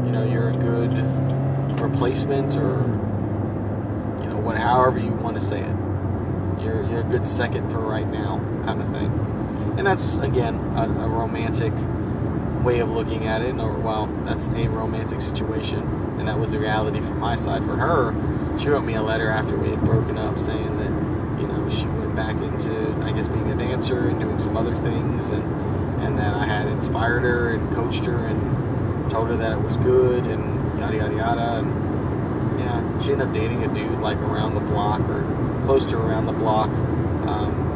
you 0.05 0.13
know 0.13 0.29
you're 0.31 0.51
a 0.51 0.57
good 0.57 1.81
replacement, 1.81 2.57
or 2.57 3.00
however 4.57 4.99
you 4.99 5.13
want 5.13 5.37
to 5.37 5.43
say 5.43 5.61
it. 5.61 5.77
You're 6.61 6.85
you're 6.87 7.01
a 7.01 7.05
good 7.11 7.27
second 7.27 7.71
for 7.71 7.79
right 7.79 8.09
now, 8.09 8.39
kind 8.65 8.83
of 8.83 8.91
thing. 8.93 9.11
And 9.79 9.87
that's 9.87 10.17
again 10.19 10.57
a, 10.77 10.83
a 10.85 11.09
romantic 11.09 11.73
way 12.65 12.81
of 12.81 12.91
looking 12.91 13.27
at 13.27 13.43
it, 13.43 13.57
or 13.57 13.79
well, 13.79 14.07
that's 14.25 14.47
a 14.49 14.69
romantic 14.69 15.21
situation, 15.21 15.81
and 16.19 16.29
that 16.29 16.39
was 16.39 16.53
the 16.53 16.59
reality 16.59 17.01
from 17.01 17.19
my 17.19 17.37
side. 17.37 17.65
For 17.65 17.77
her, 17.77 18.15
she 18.59 18.69
wrote 18.69 18.85
me 18.85 18.95
a 18.95 19.03
letter 19.03 19.31
after 19.31 19.57
we 19.57 19.71
had 19.71 19.81
broken 19.81 20.19
up, 20.19 20.39
saying 20.39 20.77
that 20.79 21.41
you 21.41 21.47
know, 21.49 21.69
she 21.71 21.87
went 21.87 22.15
back 22.15 22.37
into, 22.37 22.93
I 23.03 23.13
guess, 23.13 23.29
being 23.29 23.51
a 23.51 23.57
dancer 23.57 24.09
and 24.09 24.21
doing 24.21 24.39
some 24.39 24.57
other 24.57 24.75
things, 24.77 25.31
and 25.31 25.43
and 26.03 26.19
that 26.19 26.35
I 26.35 26.45
had 26.45 26.67
inspired 26.69 27.23
her 27.23 27.55
and 27.55 27.75
coached 27.75 28.05
her 28.05 28.17
and 28.27 29.11
told 29.11 29.29
her 29.29 29.37
that 29.37 29.53
it 29.53 29.61
was 29.61 29.77
good 29.79 30.27
and 30.27 30.79
yada 30.79 30.97
yada 30.97 31.15
yada. 31.15 31.59
And 31.59 31.80
she 33.03 33.13
ended 33.13 33.29
up 33.29 33.35
dating 33.35 33.63
a 33.65 33.69
dude 33.75 34.01
like 34.01 34.19
around 34.19 34.55
the 34.55 34.61
block 34.61 35.01
or 35.09 35.25
close 35.65 35.87
to 35.87 35.99
around 35.99 36.27
the 36.27 36.33
block. 36.33 36.71
Um, 37.29 37.67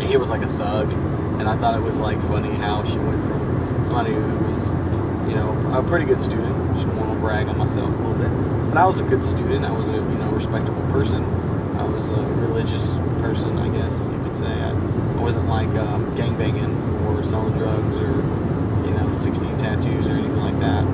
he 0.00 0.16
was 0.16 0.30
like 0.30 0.42
a 0.42 0.48
thug, 0.58 0.90
and 1.40 1.48
I 1.48 1.56
thought 1.56 1.78
it 1.78 1.82
was 1.82 1.98
like 1.98 2.18
funny 2.22 2.52
how 2.54 2.84
she 2.84 2.98
went 2.98 3.22
from 3.24 3.84
somebody 3.84 4.12
who 4.12 4.20
was, 4.20 4.74
you 5.28 5.34
know, 5.34 5.52
a 5.72 5.82
pretty 5.82 6.04
good 6.06 6.20
student. 6.22 6.76
She 6.78 6.84
want 6.86 7.12
to 7.12 7.18
brag 7.20 7.48
on 7.48 7.56
myself 7.58 7.88
a 7.88 7.96
little 8.02 8.14
bit, 8.14 8.30
but 8.70 8.78
I 8.78 8.86
was 8.86 9.00
a 9.00 9.04
good 9.04 9.24
student. 9.24 9.64
I 9.64 9.72
was 9.72 9.88
a 9.88 9.94
you 9.94 10.18
know 10.18 10.30
respectable 10.30 10.82
person 10.92 11.24
I 11.76 11.82
was 11.86 12.08
a 12.08 12.22
religious 12.38 12.86
person, 13.20 13.58
I 13.58 13.68
guess 13.68 14.06
you 14.06 14.18
could 14.22 14.36
say. 14.36 14.46
I, 14.46 14.70
I 14.70 15.20
wasn't 15.20 15.48
like 15.48 15.68
um, 15.70 16.14
gang 16.14 16.36
banging 16.38 16.72
or 17.04 17.22
selling 17.24 17.52
drugs 17.58 17.96
or, 17.98 18.14
you 18.86 18.94
know, 18.94 19.12
16 19.12 19.58
tattoos 19.58 20.06
or 20.06 20.12
anything 20.12 20.36
like 20.36 20.58
that. 20.60 20.84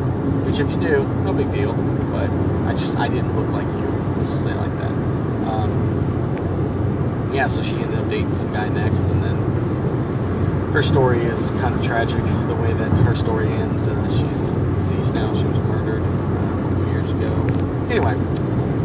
Which 0.47 0.59
if 0.59 0.71
you 0.71 0.81
do, 0.81 1.05
no 1.25 1.33
big 1.33 1.53
deal. 1.53 1.73
But 2.11 2.31
I 2.69 2.75
just, 2.75 2.97
I 2.97 3.09
didn't 3.09 3.37
look 3.37 3.49
like 3.51 3.67
you. 3.67 3.89
Let's 4.17 4.31
just 4.31 4.45
say 4.45 4.55
like 4.55 4.73
that. 4.79 4.93
Um, 5.49 7.31
yeah, 7.33 7.47
so 7.47 7.63
she 7.63 7.75
ended 7.77 7.99
up 7.99 8.09
dating 8.09 8.35
some 8.35 8.53
guy 8.53 8.69
next, 8.69 9.01
and 9.01 9.23
then 9.23 9.37
her 10.73 10.83
story 10.83 11.21
is 11.23 11.51
kind 11.53 11.75
of 11.75 11.83
tragic. 11.83 12.23
The 12.47 12.55
way 12.55 12.73
that 12.73 12.91
her 13.05 13.15
story 13.15 13.49
ends, 13.49 13.89
uh, 13.89 14.09
she's 14.11 14.55
deceased 14.75 15.15
now. 15.15 15.35
She 15.35 15.45
was 15.45 15.59
murdered 15.59 16.03
uh, 16.03 16.07
a 16.07 16.75
few 16.77 16.87
years 16.93 17.11
ago. 17.11 17.33
Anyway, 17.91 18.15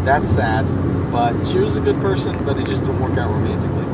that's 0.04 0.30
sad. 0.30 0.66
But 1.12 1.40
she 1.46 1.60
was 1.60 1.78
a 1.78 1.82
good 1.82 1.98
person, 2.02 2.44
but 2.44 2.58
it 2.58 2.66
just 2.68 2.82
didn't 2.82 3.00
work 3.00 3.18
out 3.18 3.30
romantically. 3.32 3.86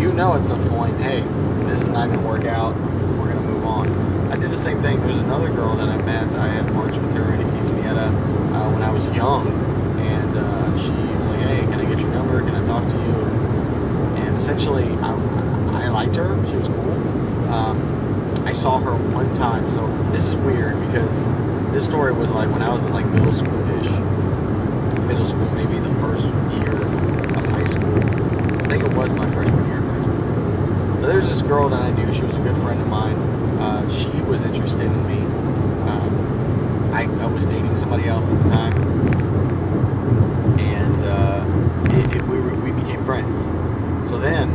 You 0.00 0.12
know 0.12 0.34
at 0.34 0.46
some 0.46 0.66
point, 0.70 0.96
hey, 1.00 1.20
this 1.66 1.80
is 1.82 1.88
not 1.88 2.08
going 2.08 2.20
to 2.20 2.26
work 2.26 2.44
out. 2.46 2.74
We're 3.18 3.32
going 3.32 3.36
to 3.36 3.42
move 3.42 3.64
on. 3.64 3.88
I 4.32 4.33
did 4.44 4.52
the 4.52 4.58
same 4.58 4.82
thing. 4.82 5.00
There's 5.00 5.20
another 5.20 5.48
girl 5.48 5.74
that 5.76 5.88
I 5.88 5.96
met. 6.02 6.34
I 6.34 6.48
had 6.48 6.70
marched 6.74 7.00
with 7.00 7.14
her 7.14 7.32
in 7.32 7.40
Quinceañera 7.48 8.08
uh, 8.52 8.70
when 8.72 8.82
I 8.82 8.92
was 8.92 9.06
young. 9.16 9.48
And 10.00 10.36
uh, 10.36 10.78
she 10.78 10.90
was 10.90 11.26
like, 11.28 11.40
hey, 11.40 11.60
can 11.60 11.80
I 11.80 11.84
get 11.86 11.98
your 11.98 12.10
number? 12.10 12.42
Can 12.42 12.54
I 12.54 12.66
talk 12.66 12.84
to 12.84 12.92
you? 12.94 13.14
And 14.20 14.36
essentially, 14.36 14.84
I, 15.00 15.86
I 15.86 15.88
liked 15.88 16.16
her. 16.16 16.28
She 16.50 16.56
was 16.56 16.68
cool. 16.68 16.92
Um, 17.50 18.42
I 18.44 18.52
saw 18.52 18.78
her 18.80 18.94
one 19.14 19.32
time. 19.34 19.70
So 19.70 19.86
this 20.12 20.28
is 20.28 20.36
weird 20.36 20.78
because 20.88 21.24
this 21.72 21.86
story 21.86 22.12
was 22.12 22.30
like 22.32 22.50
when 22.50 22.60
I 22.60 22.70
was 22.70 22.84
in 22.84 22.92
like 22.92 23.06
middle 23.06 23.32
school-ish. 23.32 23.88
Middle 25.08 25.24
school, 25.24 25.50
maybe 25.52 25.78
the 25.78 25.94
first 26.00 26.26
year 26.60 26.82
of 26.82 27.46
high 27.46 27.64
school. 27.64 27.96
I 28.60 28.68
think 28.68 28.84
it 28.84 28.92
was 28.92 29.10
my 29.14 29.30
freshman 29.30 29.66
year 29.68 29.78
of 29.78 29.84
high 29.84 30.02
school. 30.02 31.00
But 31.00 31.06
there's 31.06 31.28
this 31.28 31.40
girl 31.40 31.70
that 31.70 31.80
I 31.80 31.92
knew. 31.92 32.12
She 32.12 32.20
was 32.20 32.34
a 32.36 32.40
good 32.40 32.56
friend 32.58 32.78
of 32.78 32.88
mine. 32.88 33.43
Uh, 33.64 33.88
she 33.88 34.10
was 34.28 34.44
interested 34.44 34.82
in 34.82 35.06
me. 35.08 35.18
Um, 35.88 36.92
I, 36.92 37.04
I, 37.04 37.26
was 37.26 37.46
dating 37.46 37.74
somebody 37.78 38.04
else 38.04 38.28
at 38.28 38.42
the 38.42 38.48
time, 38.50 38.74
and 40.58 41.02
uh, 41.02 41.96
it, 41.98 42.16
it, 42.16 42.22
we, 42.24 42.38
we 42.40 42.72
became 42.78 43.02
friends. 43.06 43.44
So 44.06 44.18
then 44.18 44.50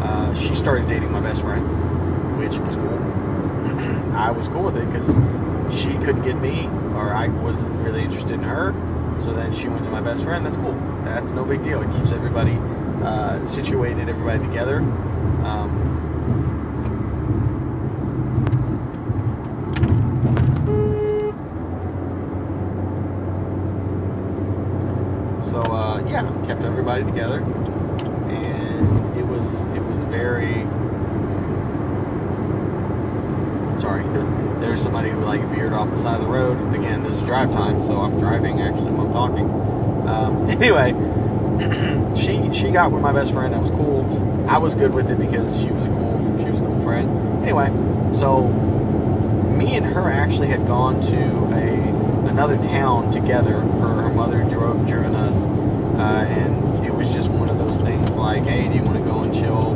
uh, 0.00 0.34
she 0.34 0.54
started 0.54 0.88
dating 0.88 1.12
my 1.12 1.20
best 1.20 1.42
friend, 1.42 1.62
which 2.38 2.56
was 2.56 2.74
cool. 2.74 2.98
I 4.16 4.30
was 4.30 4.48
cool 4.48 4.62
with 4.62 4.78
it 4.78 4.90
because 4.90 5.14
she 5.70 5.90
couldn't 5.98 6.22
get 6.22 6.40
me, 6.40 6.68
or 6.94 7.12
I 7.12 7.28
wasn't 7.28 7.74
really 7.84 8.00
interested 8.02 8.32
in 8.32 8.44
her. 8.44 8.72
So 9.20 9.34
then 9.34 9.52
she 9.52 9.68
went 9.68 9.84
to 9.84 9.90
my 9.90 10.00
best 10.00 10.24
friend. 10.24 10.44
That's 10.46 10.56
cool. 10.56 10.72
That's 11.04 11.32
no 11.32 11.44
big 11.44 11.62
deal. 11.62 11.82
It 11.82 11.94
keeps 11.98 12.12
everybody 12.12 12.56
uh, 13.04 13.44
situated 13.44 14.08
everybody 14.08 14.38
together. 14.46 14.78
Um, 15.44 15.92
so 25.52 25.60
uh, 25.60 26.02
yeah, 26.08 26.22
kept 26.46 26.64
everybody 26.64 27.04
together, 27.04 27.42
and 27.42 29.18
it 29.18 29.26
was 29.26 29.62
it 29.76 29.84
was 29.84 29.98
very. 30.08 30.66
Sorry, 33.82 34.04
there's 34.60 34.80
somebody 34.80 35.10
who 35.10 35.18
like 35.24 35.44
veered 35.48 35.72
off 35.72 35.90
the 35.90 35.96
side 35.96 36.14
of 36.14 36.20
the 36.20 36.28
road. 36.28 36.72
Again, 36.72 37.02
this 37.02 37.14
is 37.14 37.22
drive 37.24 37.50
time, 37.50 37.80
so 37.80 37.98
I'm 37.98 38.16
driving 38.16 38.60
actually 38.60 38.92
while 38.92 39.08
I'm 39.08 39.12
talking. 39.12 39.50
Um, 40.08 40.48
anyway 40.62 40.92
she 42.16 42.52
she 42.54 42.70
got 42.70 42.92
with 42.92 43.02
my 43.02 43.12
best 43.12 43.32
friend. 43.32 43.52
That 43.52 43.60
was 43.60 43.70
cool. 43.70 44.46
I 44.48 44.58
was 44.58 44.76
good 44.76 44.94
with 44.94 45.10
it 45.10 45.18
because 45.18 45.60
she 45.60 45.66
was 45.66 45.84
a 45.84 45.88
cool 45.88 46.38
she 46.38 46.48
was 46.48 46.60
a 46.60 46.64
cool 46.64 46.80
friend. 46.84 47.42
Anyway, 47.42 47.66
so 48.16 48.46
me 48.46 49.74
and 49.74 49.84
her 49.84 50.08
actually 50.08 50.46
had 50.46 50.64
gone 50.64 51.00
to 51.00 51.16
a 51.56 52.28
another 52.30 52.58
town 52.58 53.10
together. 53.10 53.62
Her, 53.62 54.02
her 54.02 54.12
mother 54.14 54.44
drove 54.44 54.86
driven 54.86 55.16
us, 55.16 55.42
uh, 55.98 56.24
and 56.28 56.86
it 56.86 56.94
was 56.94 57.12
just 57.12 57.30
one 57.30 57.50
of 57.50 57.58
those 57.58 57.78
things 57.78 58.10
like, 58.10 58.44
hey, 58.44 58.68
do 58.68 58.76
you 58.76 58.82
want 58.82 58.96
to 58.96 59.04
go 59.04 59.22
and 59.22 59.34
chill 59.34 59.72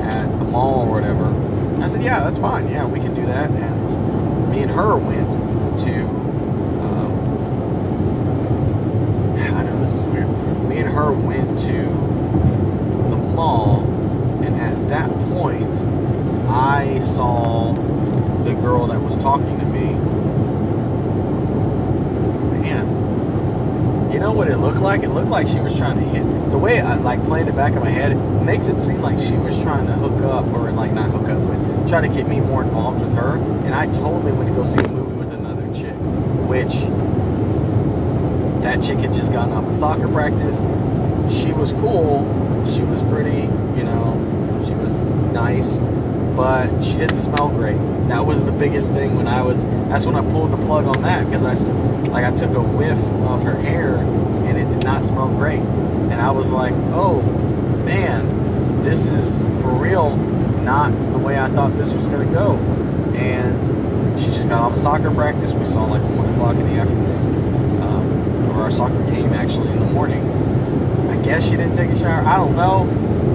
at 0.00 0.38
the 0.38 0.46
mall 0.46 0.88
or 0.88 0.92
whatever? 0.92 1.49
I 1.82 1.88
said, 1.88 2.02
yeah, 2.02 2.20
that's 2.20 2.38
fine. 2.38 2.68
Yeah, 2.68 2.86
we 2.86 3.00
can 3.00 3.14
do 3.14 3.24
that. 3.26 3.50
And 3.50 4.50
me 4.50 4.62
and 4.62 4.70
her 4.70 4.96
went 4.96 5.30
to 5.80 6.00
um, 6.80 7.12
I 9.38 9.62
know 9.62 9.80
this 9.80 9.94
is 9.94 10.02
weird. 10.02 10.28
Me 10.68 10.78
and 10.78 10.88
her 10.88 11.12
went 11.12 11.58
to 11.60 11.72
the 13.10 13.16
mall, 13.16 13.82
and 14.42 14.56
at 14.56 14.88
that 14.88 15.10
point, 15.30 15.82
I 16.48 16.98
saw 17.00 17.72
the 18.44 18.54
girl 18.54 18.86
that 18.88 19.00
was 19.00 19.16
talking 19.16 19.58
to 19.58 19.64
me. 19.64 19.94
Man, 22.60 24.12
you 24.12 24.18
know 24.18 24.32
what 24.32 24.48
it 24.48 24.58
looked 24.58 24.80
like? 24.80 25.02
It 25.02 25.10
looked 25.10 25.28
like 25.28 25.46
she 25.46 25.60
was 25.60 25.76
trying 25.76 25.98
to 25.98 26.04
hit. 26.04 26.24
The 26.50 26.58
way 26.58 26.80
I 26.80 26.96
like 26.96 27.22
played 27.24 27.48
it 27.48 27.54
back 27.56 27.72
in 27.74 27.80
my 27.80 27.90
head, 27.90 28.12
it 28.12 28.16
makes 28.44 28.68
it 28.68 28.80
seem 28.80 29.00
like 29.00 29.18
she 29.18 29.36
was 29.36 29.60
trying 29.62 29.86
to 29.86 29.92
hook 29.92 30.22
up, 30.22 30.46
or 30.46 30.70
like 30.72 30.92
not 30.92 31.10
hook 31.10 31.28
up, 31.28 31.40
but 31.46 31.58
try 31.88 32.00
to 32.00 32.08
get 32.08 32.28
me 32.28 32.40
more 32.40 32.62
involved 32.62 33.00
with 33.00 33.12
her. 33.14 33.36
And 33.64 33.74
I 33.74 33.86
totally 33.86 34.32
went 34.32 34.48
to 34.48 34.54
go 34.54 34.64
see 34.64 34.80
a 34.80 34.88
movie 34.88 35.16
with 35.16 35.32
another 35.32 35.66
chick, 35.74 35.94
which 36.48 36.74
that 38.62 38.82
chick 38.82 38.98
had 38.98 39.12
just 39.12 39.32
gotten 39.32 39.52
off 39.54 39.66
of 39.66 39.72
soccer 39.72 40.08
practice 40.08 40.62
she 41.30 41.52
was 41.52 41.72
cool. 41.72 42.24
She 42.74 42.82
was 42.82 43.02
pretty, 43.04 43.42
you 43.78 43.84
know, 43.84 44.64
she 44.66 44.72
was 44.74 45.02
nice. 45.32 45.82
but 46.40 46.82
she 46.82 46.92
didn't 46.92 47.16
smell 47.16 47.48
great. 47.50 47.76
That 48.08 48.24
was 48.24 48.42
the 48.42 48.52
biggest 48.52 48.90
thing 48.92 49.16
when 49.16 49.26
I 49.26 49.42
was. 49.42 49.64
That's 49.88 50.06
when 50.06 50.16
I 50.16 50.22
pulled 50.22 50.52
the 50.52 50.56
plug 50.56 50.86
on 50.86 51.02
that 51.02 51.26
because 51.26 51.44
I, 51.44 51.54
like 52.08 52.24
I 52.24 52.34
took 52.34 52.50
a 52.52 52.62
whiff 52.62 52.98
of 53.28 53.42
her 53.42 53.56
hair 53.60 53.96
and 53.96 54.56
it 54.56 54.70
did 54.70 54.84
not 54.84 55.02
smell 55.02 55.28
great, 55.28 55.60
and 55.60 56.14
I 56.14 56.30
was 56.30 56.50
like, 56.50 56.72
oh 56.92 57.20
man, 57.84 58.82
this 58.82 59.06
is 59.06 59.42
for 59.62 59.70
real 59.70 60.16
not 60.62 60.90
the 61.12 61.18
way 61.18 61.38
I 61.38 61.48
thought 61.50 61.76
this 61.76 61.92
was 61.92 62.06
gonna 62.06 62.30
go. 62.32 62.56
And 63.16 64.20
she 64.20 64.26
just 64.26 64.48
got 64.48 64.60
off 64.60 64.74
of 64.74 64.82
soccer 64.82 65.10
practice. 65.10 65.52
We 65.52 65.64
saw 65.64 65.84
like 65.84 66.02
one 66.16 66.28
o'clock 66.30 66.56
in 66.56 66.66
the 66.66 66.80
afternoon, 66.80 67.82
um, 67.82 68.50
or 68.50 68.62
our 68.62 68.70
soccer 68.70 69.02
game 69.10 69.32
actually 69.32 69.68
in 69.70 69.78
the 69.78 69.86
morning. 69.86 70.22
I 71.10 71.16
guess 71.22 71.44
she 71.44 71.50
didn't 71.52 71.74
take 71.74 71.90
a 71.90 71.98
shower. 71.98 72.24
I 72.26 72.36
don't 72.36 72.56
know. 72.56 72.88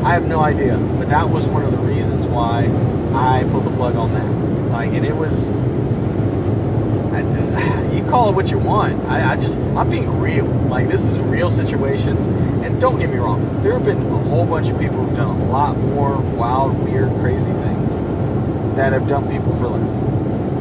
I 0.05 0.13
have 0.13 0.27
no 0.27 0.39
idea. 0.39 0.77
But 0.97 1.09
that 1.09 1.29
was 1.29 1.45
one 1.45 1.63
of 1.63 1.71
the 1.71 1.77
reasons 1.77 2.25
why 2.25 2.65
I 3.13 3.43
pulled 3.51 3.65
the 3.65 3.71
plug 3.71 3.95
on 3.95 4.13
that. 4.13 4.71
Like, 4.71 4.93
and 4.93 5.05
it 5.05 5.15
was. 5.15 5.51
Call 8.15 8.29
it 8.29 8.35
what 8.37 8.49
you 8.49 8.57
want. 8.57 9.03
I, 9.07 9.33
I 9.33 9.35
just, 9.35 9.57
I'm 9.75 9.89
being 9.89 10.21
real. 10.21 10.45
Like, 10.45 10.87
this 10.87 11.03
is 11.03 11.19
real 11.19 11.49
situations. 11.49 12.27
And 12.65 12.79
don't 12.79 12.97
get 12.97 13.09
me 13.09 13.17
wrong, 13.17 13.61
there 13.61 13.73
have 13.73 13.83
been 13.83 14.01
a 14.05 14.17
whole 14.19 14.45
bunch 14.45 14.69
of 14.69 14.79
people 14.79 15.03
who've 15.03 15.17
done 15.17 15.41
a 15.41 15.51
lot 15.51 15.77
more 15.77 16.15
wild, 16.15 16.81
weird, 16.81 17.09
crazy 17.19 17.51
things 17.51 17.91
that 18.77 18.93
have 18.93 19.05
dumped 19.09 19.31
people 19.31 19.53
for 19.57 19.67
less. 19.67 19.99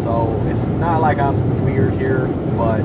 So 0.02 0.42
it's 0.48 0.66
not 0.66 1.00
like 1.00 1.18
I'm 1.18 1.64
weird 1.64 1.94
here, 1.94 2.26
but 2.56 2.80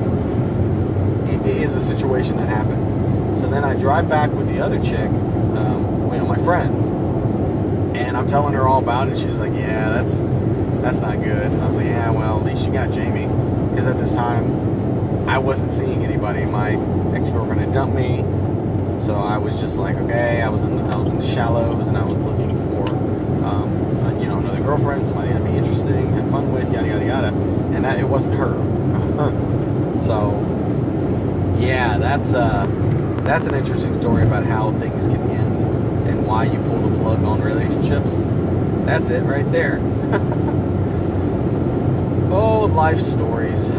it, 1.28 1.44
it 1.48 1.62
is 1.64 1.74
a 1.74 1.80
situation 1.80 2.36
that 2.36 2.48
happened. 2.48 3.40
So 3.40 3.48
then 3.48 3.64
I 3.64 3.74
drive 3.74 4.08
back 4.08 4.30
with 4.30 4.46
the 4.46 4.60
other 4.60 4.78
chick, 4.78 5.10
um, 5.10 6.12
you 6.12 6.18
know, 6.18 6.26
my 6.26 6.38
friend, 6.38 7.96
and 7.96 8.16
I'm 8.16 8.28
telling 8.28 8.54
her 8.54 8.68
all 8.68 8.78
about 8.78 9.08
it. 9.08 9.18
She's 9.18 9.36
like, 9.36 9.52
"Yeah, 9.52 9.90
that's 9.90 10.20
that's 10.80 11.00
not 11.00 11.20
good." 11.20 11.50
And 11.50 11.60
I 11.60 11.66
was 11.66 11.76
like, 11.76 11.86
"Yeah, 11.86 12.10
well, 12.10 12.38
at 12.38 12.46
least 12.46 12.64
you 12.64 12.72
got 12.72 12.92
Jamie," 12.92 13.26
because 13.70 13.86
at 13.86 13.98
this 13.98 14.14
time 14.14 15.28
I 15.28 15.38
wasn't 15.38 15.70
seeing 15.70 16.04
anybody. 16.04 16.44
My 16.44 16.70
ex-girlfriend 16.70 17.60
had 17.60 17.72
dumped 17.72 17.94
me, 17.94 18.18
so 19.00 19.14
I 19.14 19.38
was 19.38 19.60
just 19.60 19.76
like, 19.76 19.96
okay, 19.96 20.42
I 20.42 20.48
was 20.48 20.62
in 20.62 20.76
the, 20.76 20.82
I 20.82 20.96
was 20.96 21.06
in 21.06 21.18
the 21.18 21.26
shallows, 21.26 21.88
and 21.88 21.96
I 21.96 22.04
was 22.04 22.18
looking 22.18 22.56
for, 22.66 22.90
um, 23.44 24.18
you 24.20 24.26
know, 24.26 24.38
another 24.38 24.60
girlfriend, 24.60 25.06
somebody 25.06 25.32
that'd 25.32 25.46
be 25.46 25.56
interesting, 25.56 26.12
have 26.14 26.30
fun 26.30 26.52
with, 26.52 26.72
yada 26.72 26.88
yada 26.88 27.06
yada, 27.06 27.28
and 27.28 27.84
that 27.84 27.98
it 27.98 28.08
wasn't 28.08 28.34
her. 28.36 28.54
so, 30.02 30.32
yeah, 31.60 31.96
that's 31.96 32.34
uh, 32.34 32.66
that's 33.22 33.46
an 33.46 33.54
interesting 33.54 33.94
story 33.94 34.22
about 34.24 34.44
how 34.44 34.72
things 34.72 35.06
can 35.06 35.20
end 35.30 35.62
and 36.08 36.26
why 36.26 36.44
you 36.44 36.58
pull 36.60 36.78
the 36.78 36.96
plug 36.98 37.22
on 37.22 37.40
relationships. 37.40 38.24
That's 38.84 39.10
it 39.10 39.22
right 39.22 39.50
there. 39.52 39.78
life 42.70 43.00
stories. 43.00 43.70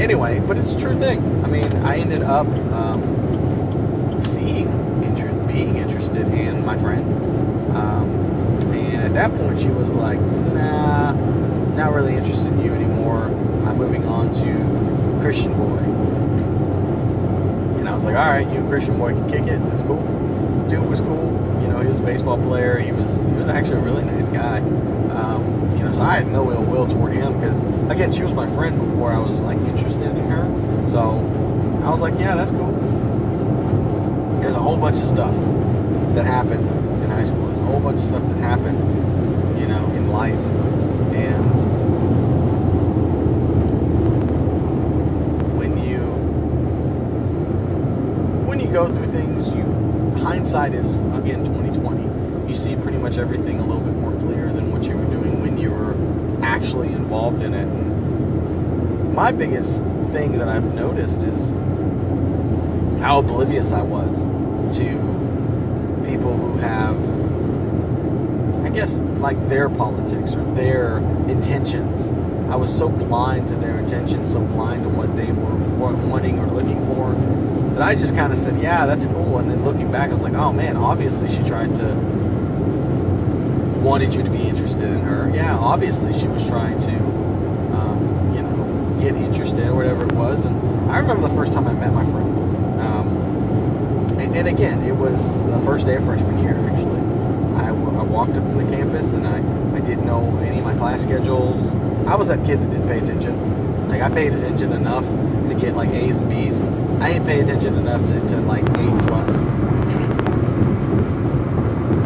Anyway, 0.00 0.40
but 0.40 0.56
it's 0.56 0.72
a 0.72 0.78
true 0.78 0.98
thing. 0.98 1.20
I 1.44 1.48
mean, 1.48 1.72
I 1.84 1.98
ended 1.98 2.22
up. 2.22 2.46
Um, 2.72 3.20
seeing 4.24 4.68
inter- 5.02 5.32
being 5.46 5.76
interested 5.76 6.26
in 6.28 6.64
my 6.64 6.76
friend 6.78 7.04
um, 7.74 8.10
and 8.72 9.02
at 9.02 9.14
that 9.14 9.32
point 9.38 9.60
she 9.60 9.68
was 9.68 9.92
like 9.94 10.20
nah 10.20 11.12
not 11.74 11.92
really 11.92 12.14
interested 12.14 12.48
in 12.48 12.60
you 12.64 12.72
anymore 12.72 13.24
i'm 13.66 13.76
moving 13.78 14.04
on 14.04 14.30
to 14.32 15.20
christian 15.22 15.52
boy 15.54 15.78
and 17.78 17.88
i 17.88 17.94
was 17.94 18.04
like 18.04 18.14
all 18.16 18.28
right 18.28 18.50
you 18.52 18.60
christian 18.68 18.96
boy 18.98 19.12
can 19.12 19.30
kick 19.30 19.42
it 19.42 19.58
that's 19.68 19.82
cool 19.82 20.02
dude 20.68 20.84
was 20.88 21.00
cool 21.00 21.30
you 21.62 21.68
know 21.68 21.80
he 21.80 21.86
was 21.86 21.98
a 21.98 22.02
baseball 22.02 22.38
player 22.42 22.78
was 23.00 23.22
he 23.22 23.32
was 23.32 23.48
actually 23.48 23.78
a 23.78 23.82
really 23.82 24.04
nice 24.04 24.28
guy 24.28 24.58
um, 25.10 25.76
you 25.76 25.84
know 25.84 25.92
so 25.92 26.02
i 26.02 26.14
had 26.14 26.30
no 26.30 26.50
ill 26.52 26.64
will 26.64 26.86
toward 26.86 27.12
him 27.12 27.32
because 27.40 27.60
again 27.90 28.12
she 28.12 28.22
was 28.22 28.32
my 28.32 28.46
friend 28.54 28.78
before 28.78 29.12
i 29.12 29.18
was 29.18 29.38
like 29.40 29.58
interested 29.58 30.10
in 30.10 30.28
her 30.28 30.44
so 30.86 30.98
i 31.84 31.90
was 31.90 32.00
like 32.00 32.14
yeah 32.18 32.34
that's 32.34 32.50
cool 32.50 32.72
there's 34.40 34.54
a 34.54 34.58
whole 34.58 34.76
bunch 34.76 34.96
of 34.98 35.06
stuff 35.06 35.34
that 36.14 36.26
happened 36.26 36.66
in 37.04 37.10
high 37.10 37.24
school. 37.24 37.46
There's 37.46 37.58
a 37.58 37.62
whole 37.62 37.80
bunch 37.80 38.00
of 38.00 38.06
stuff 38.06 38.22
that 38.28 38.38
happens, 38.38 38.96
you 39.60 39.66
know, 39.66 39.84
in 39.94 40.08
life. 40.08 40.34
And 41.14 41.44
when 45.56 45.78
you 45.78 45.98
when 48.46 48.58
you 48.60 48.68
go 48.68 48.88
through 48.88 49.10
things, 49.12 49.52
you 49.54 49.62
hindsight 50.22 50.74
is 50.74 51.00
again 51.00 51.44
2020. 51.44 51.99
You 52.50 52.56
see 52.56 52.74
pretty 52.74 52.98
much 52.98 53.16
everything 53.16 53.60
a 53.60 53.64
little 53.64 53.80
bit 53.80 53.94
more 53.94 54.10
clear 54.18 54.52
than 54.52 54.72
what 54.72 54.82
you 54.82 54.96
were 54.96 55.04
doing 55.04 55.40
when 55.40 55.56
you 55.56 55.70
were 55.70 55.94
actually 56.44 56.88
involved 56.88 57.42
in 57.42 57.54
it. 57.54 57.62
And 57.62 59.14
my 59.14 59.30
biggest 59.30 59.84
thing 60.10 60.32
that 60.32 60.48
I've 60.48 60.74
noticed 60.74 61.22
is 61.22 61.50
how 63.00 63.20
oblivious 63.20 63.70
I 63.70 63.82
was 63.82 64.24
to 64.78 64.84
people 66.10 66.36
who 66.36 66.56
have, 66.58 66.96
I 68.66 68.70
guess, 68.70 68.98
like 69.20 69.38
their 69.48 69.68
politics 69.70 70.34
or 70.34 70.42
their 70.56 70.96
intentions. 71.28 72.08
I 72.50 72.56
was 72.56 72.76
so 72.76 72.88
blind 72.88 73.46
to 73.46 73.54
their 73.54 73.78
intentions, 73.78 74.32
so 74.32 74.40
blind 74.40 74.82
to 74.82 74.88
what 74.88 75.14
they 75.14 75.30
were 75.30 75.54
wanting 76.08 76.40
or 76.40 76.48
looking 76.48 76.84
for, 76.88 77.12
that 77.74 77.82
I 77.82 77.94
just 77.94 78.16
kind 78.16 78.32
of 78.32 78.40
said, 78.40 78.60
yeah, 78.60 78.86
that's 78.86 79.06
cool. 79.06 79.38
And 79.38 79.48
then 79.48 79.64
looking 79.64 79.92
back, 79.92 80.10
I 80.10 80.14
was 80.14 80.24
like, 80.24 80.34
oh 80.34 80.52
man, 80.52 80.76
obviously 80.76 81.28
she 81.28 81.44
tried 81.44 81.76
to, 81.76 82.19
wanted 83.90 84.14
you 84.14 84.22
to 84.22 84.30
be 84.30 84.42
interested 84.42 84.84
in 84.84 85.00
her. 85.00 85.28
Yeah, 85.34 85.58
obviously 85.58 86.12
she 86.12 86.28
was 86.28 86.46
trying 86.46 86.78
to, 86.78 86.94
um, 87.76 88.32
you 88.32 88.40
know, 88.40 89.00
get 89.00 89.16
interested 89.16 89.66
or 89.66 89.74
whatever 89.74 90.04
it 90.04 90.12
was. 90.12 90.44
And 90.44 90.88
I 90.88 90.98
remember 91.00 91.26
the 91.26 91.34
first 91.34 91.52
time 91.52 91.66
I 91.66 91.72
met 91.72 91.92
my 91.92 92.04
friend. 92.04 92.80
Um, 92.80 93.08
and, 94.20 94.36
and 94.36 94.46
again, 94.46 94.84
it 94.84 94.94
was 94.94 95.42
the 95.42 95.60
first 95.64 95.86
day 95.86 95.96
of 95.96 96.04
freshman 96.04 96.38
year, 96.38 96.54
actually. 96.70 97.00
I, 97.56 97.72
walked 98.10 98.36
up 98.36 98.46
to 98.46 98.54
the 98.54 98.76
campus 98.76 99.12
and 99.12 99.26
I, 99.26 99.38
I 99.76 99.80
didn't 99.80 100.06
know 100.06 100.38
any 100.38 100.58
of 100.58 100.64
my 100.64 100.74
class 100.74 101.02
schedules. 101.02 101.60
I 102.06 102.14
was 102.14 102.28
that 102.28 102.46
kid 102.46 102.62
that 102.62 102.70
didn't 102.70 102.86
pay 102.86 102.98
attention. 102.98 103.88
Like, 103.88 104.02
I 104.02 104.08
paid 104.08 104.32
attention 104.32 104.72
enough 104.72 105.04
to 105.48 105.54
get, 105.54 105.74
like, 105.74 105.90
A's 105.90 106.18
and 106.18 106.28
B's. 106.30 106.62
I 107.02 107.14
didn't 107.14 107.26
pay 107.26 107.40
attention 107.40 107.74
enough 107.74 108.06
to, 108.06 108.20
to 108.28 108.40
like, 108.42 108.62
A 108.62 109.04
plus. 109.08 109.49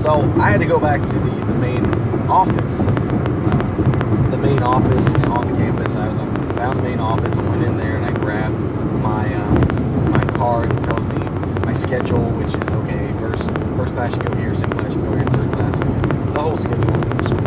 So, 0.05 0.21
I 0.39 0.51
had 0.51 0.61
to 0.61 0.67
go 0.67 0.79
back 0.79 1.01
to 1.01 1.19
the, 1.19 1.31
the 1.47 1.55
main 1.55 1.83
office. 2.29 2.81
Uh, 2.81 4.29
the 4.31 4.37
main 4.37 4.63
office 4.63 5.07
and 5.07 5.25
on 5.33 5.47
the 5.49 5.55
campus. 5.57 5.97
I 5.97 6.15
found 6.57 6.81
the 6.81 6.83
main 6.83 7.01
office 7.01 7.37
and 7.37 7.49
went 7.49 7.63
in 7.63 7.79
there 7.79 7.97
and 7.97 8.05
I 8.05 8.11
grabbed 8.13 8.61
my 9.01 9.35
um, 9.35 10.11
my 10.11 10.23
card 10.37 10.73
that 10.73 10.85
tells 10.85 11.03
me 11.07 11.25
my 11.65 11.73
schedule, 11.73 12.29
which 12.33 12.49
is 12.49 12.69
okay. 12.69 13.15
First 13.19 13.45
first 13.79 13.95
class 13.95 14.15
you 14.15 14.23
go 14.25 14.35
here, 14.37 14.55
second 14.55 14.79
class 14.79 14.95
you 14.95 15.01
go 15.01 15.17
here, 15.17 15.25
third 15.25 15.51
class 15.53 15.75
you 15.75 15.85
go. 15.85 16.33
The 16.33 16.41
whole 16.43 16.59
schedule 16.59 16.95
of 17.11 17.25
school. 17.25 17.39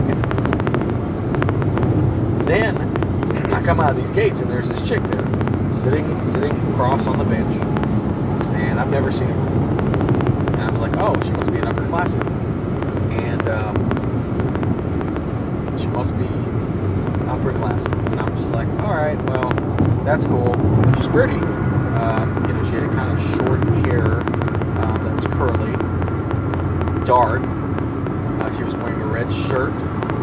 Okay. 0.00 0.16
Then 2.46 3.52
I 3.52 3.62
come 3.62 3.80
out 3.80 3.90
of 3.90 3.98
these 3.98 4.08
gates 4.12 4.40
and 4.40 4.50
there's 4.50 4.66
this 4.66 4.80
chick 4.88 5.02
there, 5.02 5.26
sitting 5.74 6.24
sitting 6.24 6.52
across 6.72 7.06
on 7.06 7.18
the 7.18 7.24
bench, 7.24 7.54
and 8.56 8.80
I've 8.80 8.88
never 8.88 9.12
seen 9.12 9.28
her 9.28 9.34
before. 9.44 9.66
And 10.54 10.62
I 10.62 10.70
was 10.70 10.80
like, 10.80 10.85
oh, 10.96 11.20
she 11.22 11.30
must 11.32 11.50
be 11.52 11.58
an 11.58 11.66
upperclassman, 11.66 12.26
and 13.12 13.48
um, 13.48 13.76
she 15.78 15.86
must 15.88 16.16
be 16.18 16.24
upperclassman. 17.28 18.06
And 18.12 18.20
I'm 18.20 18.36
just 18.36 18.52
like, 18.52 18.68
all 18.80 18.94
right, 18.94 19.20
well, 19.24 19.50
that's 20.04 20.24
cool. 20.24 20.54
She's 20.96 21.08
pretty. 21.08 21.34
Um, 21.34 22.46
you 22.46 22.52
know, 22.54 22.64
she 22.64 22.76
had 22.76 22.90
kind 22.92 23.10
of 23.12 23.20
short 23.36 23.60
hair 23.86 24.20
um, 24.80 25.04
that 25.04 25.14
was 25.16 25.26
curly, 25.28 25.72
dark. 27.04 27.42
Uh, 28.40 28.56
she 28.56 28.64
was 28.64 28.74
wearing 28.76 29.00
a 29.00 29.06
red 29.06 29.30
shirt 29.32 29.72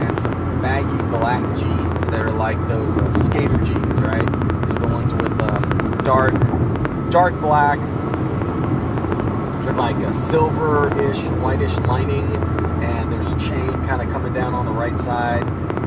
and 0.01 0.17
some 0.19 0.33
baggy 0.61 1.03
black 1.09 1.41
jeans 1.57 2.07
that 2.07 2.21
are 2.21 2.31
like 2.31 2.57
those 2.67 2.97
uh, 2.97 3.13
skater 3.13 3.57
jeans, 3.59 3.99
right? 4.01 4.25
They're 4.67 4.79
the 4.79 4.87
ones 4.87 5.13
with 5.13 5.31
um, 5.41 6.01
dark, 6.03 6.33
dark 7.11 7.39
black 7.41 7.79
with 9.65 9.77
like 9.77 9.95
a 9.97 10.13
silver-ish, 10.13 11.21
whitish 11.41 11.75
lining, 11.79 12.25
and 12.83 13.11
there's 13.11 13.31
a 13.31 13.39
chain 13.39 13.71
kind 13.85 14.01
of 14.01 14.09
coming 14.09 14.33
down 14.33 14.53
on 14.53 14.65
the 14.65 14.71
right 14.71 14.97
side. 14.97 15.43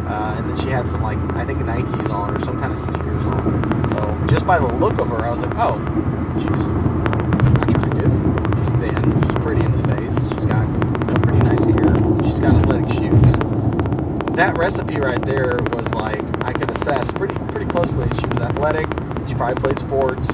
Uh, 0.06 0.34
and 0.38 0.48
then 0.48 0.56
she 0.56 0.68
had 0.68 0.86
some 0.86 1.02
like 1.02 1.18
I 1.34 1.44
think 1.44 1.58
Nikes 1.60 2.10
on 2.10 2.36
or 2.36 2.40
some 2.40 2.58
kind 2.58 2.72
of 2.72 2.78
sneakers 2.78 3.24
on. 3.24 3.88
So 3.90 4.26
just 4.28 4.46
by 4.46 4.58
the 4.58 4.68
look 4.68 4.98
of 4.98 5.08
her, 5.08 5.18
I 5.18 5.30
was 5.30 5.42
like, 5.42 5.54
oh, 5.56 5.78
she's 6.38 6.46
attractive. 7.62 8.12
She's 8.56 8.68
thin. 8.80 9.22
She's 9.22 9.34
pretty 9.42 9.64
in 9.64 9.72
the 9.72 9.88
face. 9.88 10.28
She's 10.34 10.44
got 10.44 10.68
you 10.68 10.78
know, 10.78 11.14
pretty 11.22 11.38
nice 11.40 11.64
hair. 11.64 12.24
She's 12.24 12.40
got 12.40 12.54
athletic 12.54 12.88
shoes. 12.90 14.36
That 14.36 14.56
recipe 14.56 14.98
right 14.98 15.20
there 15.22 15.58
was 15.72 15.92
like 15.92 16.22
I 16.44 16.52
could 16.52 16.70
assess 16.70 17.10
pretty 17.12 17.34
pretty 17.50 17.66
closely. 17.66 18.06
She 18.20 18.26
was 18.26 18.38
athletic. 18.38 18.86
She 19.28 19.34
probably 19.34 19.60
played 19.60 19.78
sports. 19.78 20.28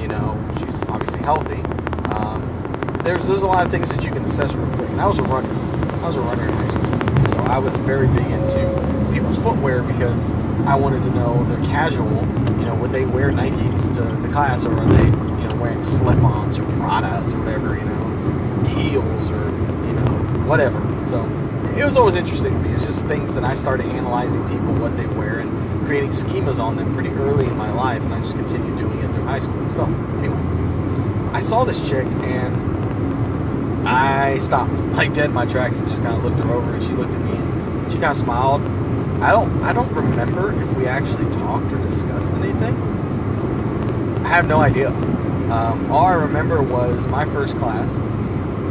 You 0.00 0.08
know, 0.08 0.38
she's 0.58 0.82
obviously 0.84 1.20
healthy. 1.20 1.62
There's 3.02 3.26
there's 3.26 3.42
a 3.42 3.46
lot 3.46 3.66
of 3.66 3.72
things 3.72 3.88
that 3.88 4.04
you 4.04 4.10
can 4.10 4.22
assess 4.22 4.54
real 4.54 4.72
quick. 4.76 4.88
And 4.90 5.00
I 5.00 5.08
was 5.08 5.18
a 5.18 5.24
runner. 5.24 5.52
I 6.04 6.06
was 6.06 6.16
a 6.16 6.20
runner 6.20 6.46
in 6.46 6.52
high 6.52 6.68
school. 6.68 7.30
So 7.30 7.36
I 7.48 7.58
was 7.58 7.74
very 7.78 8.06
big 8.06 8.26
into 8.26 9.10
people's 9.12 9.38
footwear 9.38 9.82
because 9.82 10.30
I 10.66 10.76
wanted 10.76 11.02
to 11.04 11.10
know 11.10 11.44
their 11.46 11.58
casual. 11.64 12.06
You 12.58 12.64
know, 12.64 12.76
would 12.76 12.92
they 12.92 13.04
wear 13.04 13.30
Nikes 13.32 13.88
to, 13.96 14.22
to 14.22 14.32
class, 14.32 14.64
or 14.64 14.78
are 14.78 14.86
they, 14.86 15.04
you 15.04 15.48
know, 15.48 15.56
wearing 15.60 15.82
slip-ons 15.82 16.60
or 16.60 16.64
Pradas 16.78 17.32
or 17.32 17.40
whatever, 17.40 17.76
you 17.76 17.84
know, 17.84 18.64
heels 18.68 19.30
or 19.30 19.50
you 19.86 19.92
know, 19.94 20.44
whatever. 20.46 20.78
So 21.06 21.24
it 21.76 21.84
was 21.84 21.96
always 21.96 22.14
interesting 22.14 22.52
to 22.52 22.58
me. 22.60 22.72
It's 22.76 22.86
just 22.86 23.04
things 23.06 23.34
that 23.34 23.42
I 23.42 23.54
started 23.54 23.86
analyzing 23.86 24.46
people, 24.48 24.74
what 24.74 24.96
they 24.96 25.06
wear, 25.06 25.40
and 25.40 25.86
creating 25.86 26.10
schemas 26.10 26.60
on 26.60 26.76
them 26.76 26.94
pretty 26.94 27.10
early 27.10 27.46
in 27.46 27.56
my 27.56 27.72
life, 27.72 28.02
and 28.04 28.14
I 28.14 28.20
just 28.20 28.36
continued 28.36 28.78
doing 28.78 28.98
it 29.00 29.12
through 29.12 29.24
high 29.24 29.40
school. 29.40 29.68
So 29.72 29.86
anyway, 30.18 30.38
I 31.32 31.40
saw 31.40 31.64
this 31.64 31.88
chick 31.88 32.06
and 32.06 32.61
I 33.84 34.38
stopped 34.38 34.80
like 34.96 35.12
dead 35.12 35.26
in 35.26 35.32
my 35.34 35.46
tracks 35.46 35.78
and 35.78 35.88
just 35.88 36.02
kind 36.02 36.16
of 36.16 36.24
looked 36.24 36.38
her 36.38 36.52
over, 36.52 36.74
and 36.74 36.82
she 36.82 36.92
looked 36.92 37.14
at 37.14 37.20
me 37.20 37.32
and 37.32 37.92
she 37.92 37.98
kind 37.98 38.12
of 38.12 38.16
smiled. 38.16 38.62
I 39.22 39.30
don't 39.30 39.62
I 39.62 39.72
don't 39.72 39.92
remember 39.92 40.52
if 40.60 40.76
we 40.76 40.86
actually 40.86 41.30
talked 41.32 41.72
or 41.72 41.78
discussed 41.78 42.32
anything. 42.34 42.74
I 44.24 44.28
have 44.28 44.46
no 44.46 44.58
idea. 44.58 44.88
Um, 44.88 45.90
all 45.92 46.06
I 46.06 46.14
remember 46.14 46.62
was 46.62 47.06
my 47.06 47.24
first 47.26 47.56
class 47.58 48.02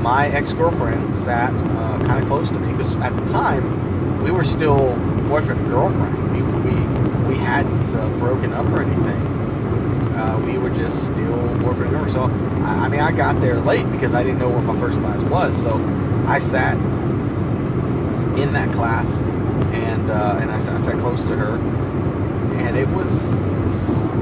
my 0.01 0.27
ex 0.29 0.53
girlfriend 0.53 1.15
sat 1.15 1.53
uh, 1.53 1.99
kind 1.99 2.21
of 2.21 2.27
close 2.27 2.49
to 2.49 2.59
me 2.59 2.71
because 2.71 2.95
at 2.97 3.15
the 3.15 3.25
time 3.31 4.23
we 4.23 4.31
were 4.31 4.43
still 4.43 4.95
boyfriend 5.27 5.61
and 5.61 5.69
girlfriend. 5.69 6.31
We 6.31 6.41
we, 6.41 7.29
we 7.29 7.35
hadn't 7.37 7.95
uh, 7.95 8.09
broken 8.17 8.51
up 8.53 8.65
or 8.67 8.81
anything. 8.81 9.30
We 10.45 10.57
were 10.57 10.69
just 10.69 11.03
still 11.05 11.57
boyfriend 11.59 11.95
and. 11.95 12.11
So 12.11 12.23
I, 12.23 12.85
I, 12.85 12.87
mean, 12.89 12.99
I 12.99 13.11
got 13.11 13.39
there 13.41 13.59
late 13.59 13.89
because 13.91 14.13
I 14.13 14.23
didn't 14.23 14.39
know 14.39 14.49
where 14.49 14.61
my 14.61 14.77
first 14.79 14.99
class 14.99 15.21
was. 15.23 15.59
So 15.61 15.75
I 16.27 16.39
sat 16.39 16.75
in 18.37 18.53
that 18.53 18.73
class 18.73 19.21
and 19.73 20.09
uh, 20.09 20.37
and 20.41 20.51
I, 20.51 20.55
I 20.55 20.77
sat 20.77 20.99
close 20.99 21.25
to 21.25 21.35
her, 21.35 21.57
and 22.57 22.77
it 22.77 22.87
was 22.89 23.39
it 23.39 23.65
was 23.67 24.13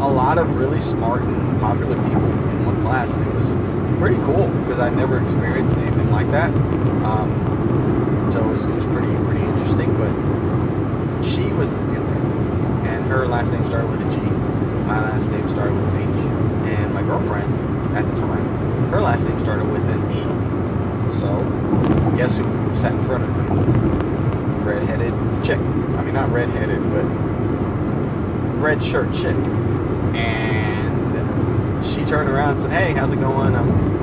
a 0.00 0.08
lot 0.08 0.38
of 0.38 0.56
really 0.56 0.80
smart 0.80 1.22
and 1.22 1.60
popular 1.60 1.96
people 2.02 2.24
in 2.24 2.66
one 2.66 2.80
class, 2.82 3.12
and 3.12 3.26
it 3.26 3.34
was 3.34 3.54
pretty 3.98 4.16
cool 4.24 4.48
because 4.60 4.80
I 4.80 4.90
never 4.90 5.22
experienced 5.22 5.76
anything 5.76 6.10
like 6.10 6.30
that. 6.32 6.52
Um, 7.04 8.30
so 8.32 8.40
it 8.40 8.52
was, 8.52 8.64
it 8.64 8.74
was 8.74 8.84
pretty 8.86 9.14
pretty 9.24 9.42
interesting. 9.42 9.96
But 9.96 11.22
she 11.24 11.44
was 11.52 11.72
in 11.72 11.92
there, 11.92 12.92
and 12.92 13.04
her 13.06 13.26
last 13.26 13.52
name 13.52 13.64
started 13.66 13.90
with 13.90 14.00
a 14.00 14.10
G. 14.10 14.51
My 14.86 15.00
last 15.00 15.30
name 15.30 15.48
started 15.48 15.74
with 15.74 15.84
an 15.84 16.02
H, 16.02 16.76
and 16.78 16.94
my 16.94 17.02
girlfriend 17.02 17.52
at 17.96 18.08
the 18.08 18.20
time, 18.20 18.44
her 18.90 19.00
last 19.00 19.26
name 19.26 19.38
started 19.38 19.70
with 19.70 19.82
an 19.82 20.00
E. 20.12 20.22
So 21.18 21.42
guess 22.16 22.38
who 22.38 22.44
sat 22.76 22.92
in 22.92 23.04
front 23.04 23.24
of 23.24 23.30
me? 23.36 23.44
Red-headed 24.64 25.12
chick. 25.44 25.58
I 25.58 26.02
mean, 26.02 26.14
not 26.14 26.30
red-headed, 26.30 26.82
but 26.92 27.04
red 28.60 28.82
shirt 28.82 29.12
chick. 29.12 29.36
And 30.14 31.84
she 31.84 32.04
turned 32.04 32.28
around 32.28 32.52
and 32.52 32.60
said, 32.62 32.72
"Hey, 32.72 32.92
how's 32.92 33.12
it 33.12 33.20
going?" 33.20 33.54
I'm 33.54 34.02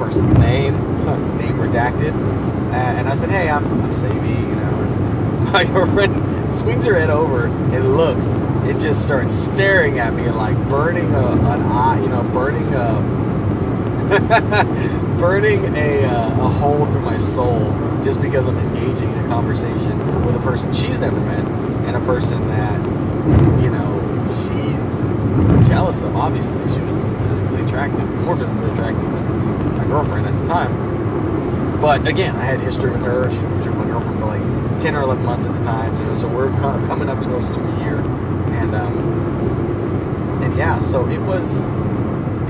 person's 0.00 0.36
name, 0.38 0.74
name 1.38 1.56
redacted. 1.58 2.14
and 2.72 3.06
I 3.06 3.14
said, 3.14 3.28
hey, 3.28 3.50
I'm, 3.50 3.64
I'm 3.82 3.92
Savy, 3.92 4.30
you 4.30 4.56
know. 4.56 5.50
My 5.52 5.64
girlfriend 5.64 6.52
swings 6.52 6.86
her 6.86 6.94
head 6.94 7.10
over 7.10 7.46
and 7.46 7.96
looks 7.96 8.24
and 8.68 8.80
just 8.80 9.02
starts 9.02 9.32
staring 9.32 9.98
at 9.98 10.14
me 10.14 10.28
like 10.30 10.56
burning 10.68 11.12
a, 11.14 11.32
an 11.32 11.62
eye, 11.62 12.00
you 12.02 12.08
know, 12.08 12.22
burning 12.32 12.72
a, 12.74 13.00
burning 15.18 15.64
a, 15.76 16.04
uh, 16.04 16.46
a 16.46 16.48
hole 16.48 16.86
through 16.86 17.00
my 17.00 17.18
soul 17.18 17.72
just 18.02 18.20
because 18.20 18.46
I'm 18.46 18.58
engaging 18.58 19.10
in 19.10 19.18
a 19.18 19.28
conversation 19.28 20.24
with 20.24 20.36
a 20.36 20.40
person 20.40 20.72
she's 20.72 20.98
never 20.98 21.20
met 21.20 21.44
and 21.86 21.96
a 21.96 22.00
person 22.00 22.46
that, 22.48 22.84
you 23.62 23.70
know, 23.70 24.00
she's 24.44 25.68
jealous 25.68 26.02
of. 26.02 26.14
Obviously, 26.16 26.58
she 26.72 26.80
was 26.80 26.98
physically 27.28 27.62
attractive, 27.64 28.08
more 28.22 28.36
physically 28.36 28.70
attractive 28.70 29.02
than 29.02 29.76
my 29.76 29.84
girlfriend 29.84 30.26
at 30.26 30.38
the 30.40 30.46
time. 30.46 31.80
But 31.80 32.06
again, 32.06 32.36
I 32.36 32.44
had 32.44 32.60
history 32.60 32.90
with 32.90 33.02
her. 33.02 33.32
She 33.32 33.40
was 33.40 33.66
my 33.66 33.86
girlfriend 33.86 34.18
for 34.20 34.26
like 34.26 34.42
10 34.80 34.94
or 34.94 35.00
11 35.00 35.24
months 35.24 35.46
at 35.46 35.56
the 35.56 35.62
time. 35.64 35.96
You 35.98 36.06
know, 36.06 36.14
so 36.14 36.28
we're 36.28 36.50
coming 36.60 37.08
up 37.08 37.20
close 37.20 37.50
to 37.52 37.60
a 37.60 37.78
year. 37.84 37.98
And, 38.60 38.74
um, 38.74 40.42
and 40.42 40.56
yeah, 40.56 40.80
so 40.80 41.08
it 41.08 41.20
was 41.20 41.64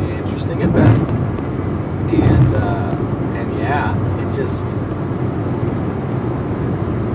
interesting 0.01 0.63
at 0.63 0.73
best. 0.73 1.07
And, 1.07 2.55
uh, 2.55 2.97
and 3.37 3.59
yeah, 3.59 3.95
it 4.21 4.35
just, 4.35 4.65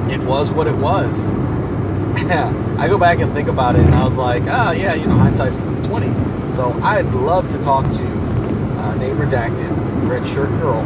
it 0.09 0.25
was 0.25 0.49
what 0.51 0.67
it 0.67 0.75
was. 0.75 1.27
I 2.79 2.87
go 2.87 2.97
back 2.97 3.19
and 3.19 3.33
think 3.33 3.49
about 3.49 3.75
it, 3.75 3.81
and 3.81 3.93
I 3.93 4.05
was 4.05 4.17
like, 4.17 4.43
ah, 4.47 4.69
oh, 4.69 4.71
yeah, 4.71 4.93
you 4.93 5.07
know, 5.07 5.15
hindsight's 5.15 5.57
20. 5.57 6.07
So 6.53 6.71
I'd 6.81 7.13
love 7.13 7.49
to 7.49 7.59
talk 7.59 7.83
to 7.95 8.03
uh, 8.03 8.95
Redacted 8.95 10.09
red 10.09 10.25
shirt 10.25 10.49
girl 10.61 10.79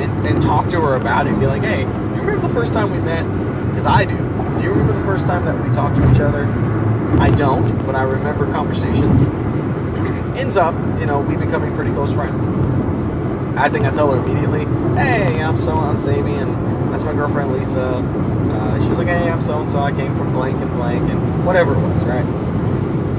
and, 0.00 0.26
and 0.26 0.42
talk 0.42 0.68
to 0.70 0.80
her 0.80 0.96
about 0.96 1.26
it 1.26 1.30
and 1.30 1.40
be 1.40 1.46
like, 1.46 1.62
hey, 1.62 1.82
you 1.82 2.20
remember 2.22 2.46
the 2.48 2.54
first 2.54 2.72
time 2.72 2.90
we 2.90 2.98
met? 2.98 3.22
Because 3.70 3.86
I 3.86 4.04
do. 4.04 4.16
Do 4.16 4.64
you 4.64 4.70
remember 4.70 4.92
the 4.92 5.04
first 5.04 5.26
time 5.26 5.44
that 5.44 5.62
we 5.62 5.70
talked 5.72 5.96
to 5.96 6.10
each 6.10 6.20
other? 6.20 6.44
I 7.20 7.30
don't, 7.30 7.86
but 7.86 7.94
I 7.94 8.02
remember 8.02 8.50
conversations. 8.52 9.28
Ends 10.36 10.56
up, 10.56 10.74
you 11.00 11.06
know, 11.06 11.20
we 11.20 11.36
becoming 11.36 11.74
pretty 11.74 11.92
close 11.92 12.12
friends. 12.12 12.44
I 13.56 13.70
think 13.70 13.86
I 13.86 13.90
tell 13.90 14.12
her 14.12 14.18
immediately, 14.22 14.64
hey, 14.96 15.42
I'm 15.42 15.56
so, 15.56 15.72
I'm 15.72 15.96
Sammy, 15.96 16.34
and 16.34 16.92
that's 16.92 17.04
my 17.04 17.14
girlfriend 17.14 17.52
Lisa. 17.52 17.80
Uh, 17.80 18.82
she 18.82 18.88
was 18.90 18.98
like, 18.98 19.08
hey, 19.08 19.30
I'm 19.30 19.40
so 19.40 19.60
and 19.60 19.70
so. 19.70 19.78
I 19.78 19.92
came 19.92 20.14
from 20.16 20.32
blank 20.32 20.58
and 20.60 20.70
blank, 20.72 21.10
and 21.10 21.46
whatever 21.46 21.72
it 21.72 21.80
was, 21.80 22.04
right? 22.04 22.26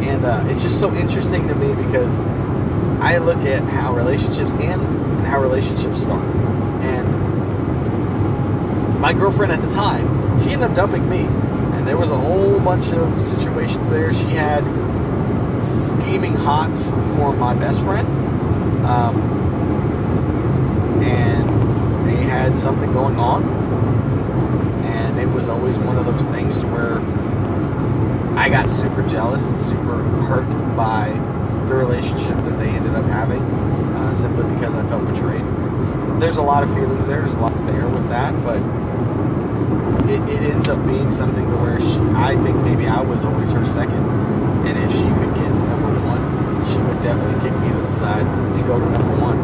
And 0.06 0.24
uh, 0.26 0.44
it's 0.48 0.62
just 0.62 0.80
so 0.80 0.94
interesting 0.94 1.48
to 1.48 1.56
me 1.56 1.74
because 1.74 2.20
I 3.02 3.18
look 3.18 3.40
at 3.40 3.64
how 3.64 3.96
relationships 3.96 4.54
end 4.54 4.82
and 4.82 5.26
how 5.26 5.42
relationships 5.42 6.02
start. 6.02 6.24
And 6.84 7.08
my 9.00 9.14
girlfriend 9.14 9.52
at 9.52 9.62
the 9.62 9.72
time, 9.72 10.08
she 10.44 10.52
ended 10.52 10.70
up 10.70 10.76
dumping 10.76 11.10
me. 11.10 11.28
There 11.88 11.96
was 11.96 12.12
a 12.12 12.18
whole 12.18 12.60
bunch 12.60 12.92
of 12.92 13.24
situations 13.24 13.90
there. 13.90 14.14
She 14.14 14.26
had 14.26 14.62
steaming 15.64 16.34
hots 16.36 16.90
for 17.16 17.32
my 17.32 17.54
best 17.54 17.80
friend. 17.80 18.06
Um, 18.86 19.16
and 21.02 22.06
they 22.06 22.18
had 22.18 22.58
something 22.58 22.92
going 22.92 23.16
on. 23.16 23.42
And 24.84 25.18
it 25.18 25.28
was 25.28 25.48
always 25.48 25.78
one 25.80 25.98
of 25.98 26.06
those 26.06 26.26
things 26.26 26.60
to 26.60 26.68
where 26.68 27.00
I 28.38 28.50
got 28.50 28.70
super 28.70 29.08
jealous 29.08 29.48
and 29.48 29.60
super 29.60 30.04
hurt 30.28 30.76
by 30.76 31.12
the 31.70 31.74
relationship 31.74 32.36
that 32.36 32.60
they 32.60 32.68
ended 32.68 32.96
up 32.96 33.06
having 33.06 33.42
uh, 33.42 34.14
simply 34.14 34.44
because 34.56 34.76
I 34.76 34.86
felt 34.90 35.08
betrayed. 35.08 35.42
There's 36.22 36.38
a 36.38 36.44
lot 36.44 36.64
of 36.64 36.74
feelings 36.74 37.08
there, 37.08 37.22
there's 37.22 37.36
a 37.36 37.40
lot 37.40 37.54
there 37.66 37.88
with 37.88 38.10
that, 38.10 38.34
but 38.44 38.62
it, 40.10 40.22
it 40.30 40.42
ends 40.42 40.70
up 40.70 40.84
being 40.86 41.12
something 41.12 41.46
to 41.46 41.58
where 41.58 41.80
she, 41.80 42.00
I 42.16 42.36
think 42.44 42.58
maybe 42.64 42.88
I 42.88 43.02
was 43.02 43.24
always 43.24 43.52
her 43.52 43.66
second. 43.66 44.04
And 44.68 44.78
if 44.78 44.92
she 44.92 45.08
could 45.20 45.34
get 45.36 45.52
number 45.52 45.94
one, 46.08 46.22
she 46.68 46.78
would 46.80 47.02
definitely 47.02 47.40
kick 47.42 47.58
me 47.60 47.70
to 47.70 47.82
the 47.82 47.92
side 47.92 48.26
and 48.26 48.66
go 48.66 48.80
to 48.80 48.90
number 48.90 49.16
one. 49.22 49.38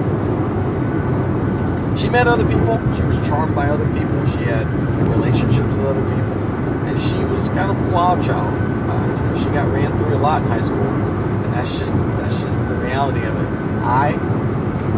She 1.97 2.09
met 2.09 2.27
other 2.27 2.45
people. 2.45 2.79
She 2.95 3.03
was 3.03 3.15
charmed 3.27 3.55
by 3.55 3.69
other 3.69 3.87
people. 3.93 4.25
She 4.27 4.43
had 4.43 4.67
relationships 5.09 5.69
with 5.77 5.85
other 5.85 6.03
people, 6.03 6.33
and 6.89 6.99
she 6.99 7.15
was 7.31 7.47
kind 7.49 7.71
of 7.71 7.79
a 7.79 7.89
wild 7.91 8.23
child. 8.25 8.51
Uh, 8.89 9.05
you 9.07 9.15
know, 9.29 9.35
she 9.37 9.45
got 9.53 9.71
ran 9.71 9.95
through 9.97 10.15
a 10.15 10.17
lot 10.17 10.41
in 10.41 10.47
high 10.47 10.61
school 10.61 11.13
that's 11.53 11.77
just 11.77 11.93
that's 12.17 12.41
just 12.41 12.57
the 12.67 12.75
reality 12.75 13.19
of 13.19 13.35
it. 13.35 13.47
I, 13.85 14.13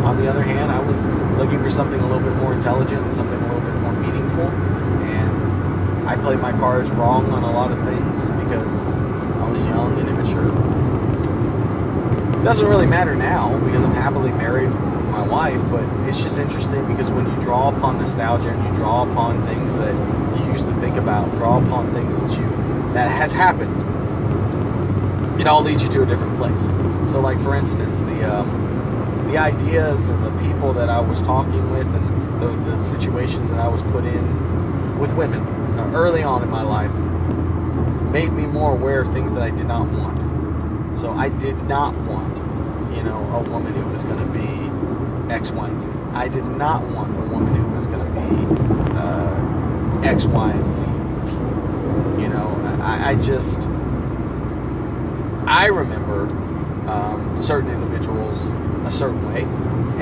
on 0.03 0.17
the 0.17 0.27
other 0.27 0.41
hand, 0.41 0.71
I 0.71 0.79
was 0.79 1.05
looking 1.37 1.61
for 1.61 1.69
something 1.69 1.99
a 1.99 2.07
little 2.07 2.23
bit 2.23 2.35
more 2.37 2.53
intelligent, 2.53 3.13
something 3.13 3.37
a 3.37 3.47
little 3.53 3.61
bit 3.61 3.75
more 3.81 3.93
meaningful, 3.93 4.47
and 4.47 4.74
I 6.05 6.15
played 6.15 6.39
my 6.39 6.51
cards 6.51 6.89
wrong 6.91 7.31
on 7.31 7.43
a 7.43 7.51
lot 7.51 7.71
of 7.71 7.79
things 7.87 8.29
because 8.43 8.95
I 8.97 9.49
was 9.49 9.63
young 9.65 9.99
and 9.99 10.09
immature. 10.09 10.49
It 12.39 12.43
doesn't 12.43 12.67
really 12.67 12.85
matter 12.85 13.15
now 13.15 13.57
because 13.65 13.83
I'm 13.83 13.93
happily 13.93 14.31
married 14.31 14.69
with 14.69 15.05
my 15.09 15.27
wife, 15.27 15.61
but 15.69 15.83
it's 16.07 16.21
just 16.21 16.37
interesting 16.37 16.85
because 16.87 17.09
when 17.09 17.25
you 17.25 17.41
draw 17.41 17.75
upon 17.75 17.97
nostalgia 17.97 18.49
and 18.49 18.67
you 18.67 18.75
draw 18.75 19.09
upon 19.09 19.45
things 19.47 19.75
that 19.77 19.93
you 20.39 20.51
used 20.51 20.65
to 20.65 20.73
think 20.79 20.97
about, 20.97 21.33
draw 21.35 21.57
upon 21.65 21.93
things 21.93 22.21
that 22.21 22.31
you 22.39 22.47
that 22.93 23.09
has 23.11 23.33
happened 23.33 23.85
it 25.39 25.47
all 25.47 25.61
leads 25.61 25.83
you 25.83 25.89
to 25.89 26.01
a 26.01 26.05
different 26.05 26.37
place. 26.37 26.61
So, 27.11 27.19
like 27.19 27.39
for 27.41 27.55
instance, 27.55 27.99
the 27.99 28.23
um, 28.23 29.27
the 29.27 29.37
ideas 29.37 30.07
and 30.09 30.23
the 30.23 30.31
people 30.43 30.71
that 30.73 30.89
I 30.89 30.99
was 30.99 31.21
talking 31.21 31.71
with, 31.71 31.87
and 31.87 32.41
the, 32.41 32.71
the 32.71 32.79
situations 32.83 33.49
that 33.49 33.59
I 33.59 33.67
was 33.67 33.81
put 33.91 34.05
in 34.05 34.97
with 34.97 35.13
women 35.13 35.43
uh, 35.79 35.91
early 35.93 36.23
on 36.23 36.43
in 36.43 36.49
my 36.49 36.61
life, 36.63 36.93
made 38.11 38.31
me 38.31 38.45
more 38.45 38.71
aware 38.71 39.01
of 39.01 39.11
things 39.13 39.33
that 39.33 39.43
I 39.43 39.51
did 39.51 39.67
not 39.67 39.87
want. 39.89 40.97
So, 40.97 41.11
I 41.11 41.29
did 41.29 41.61
not 41.67 41.95
want, 41.95 42.37
you 42.95 43.03
know, 43.03 43.19
a 43.33 43.41
woman 43.49 43.75
who 43.75 43.85
was 43.87 44.03
going 44.03 44.19
to 44.19 44.25
be 44.25 45.33
X, 45.33 45.51
Y, 45.51 45.67
and 45.67 45.81
Z. 45.81 45.89
I 46.13 46.27
did 46.29 46.45
not 46.45 46.83
want 46.87 47.17
a 47.17 47.25
woman 47.25 47.53
who 47.55 47.67
was 47.69 47.85
going 47.87 47.99
to 47.99 48.11
be 48.13 48.97
uh, 48.97 50.09
X, 50.09 50.25
Y, 50.25 50.51
and 50.51 50.71
Z. 50.71 50.85
You 52.21 52.29
know, 52.29 52.61
I, 52.81 53.11
I 53.11 53.15
just 53.15 53.67
I 55.47 55.67
remember 55.67 56.27
um, 56.87 57.37
certain 57.37 57.69
individuals 57.69 58.39
a 58.85 58.91
certain 58.91 59.23
way, 59.33 59.43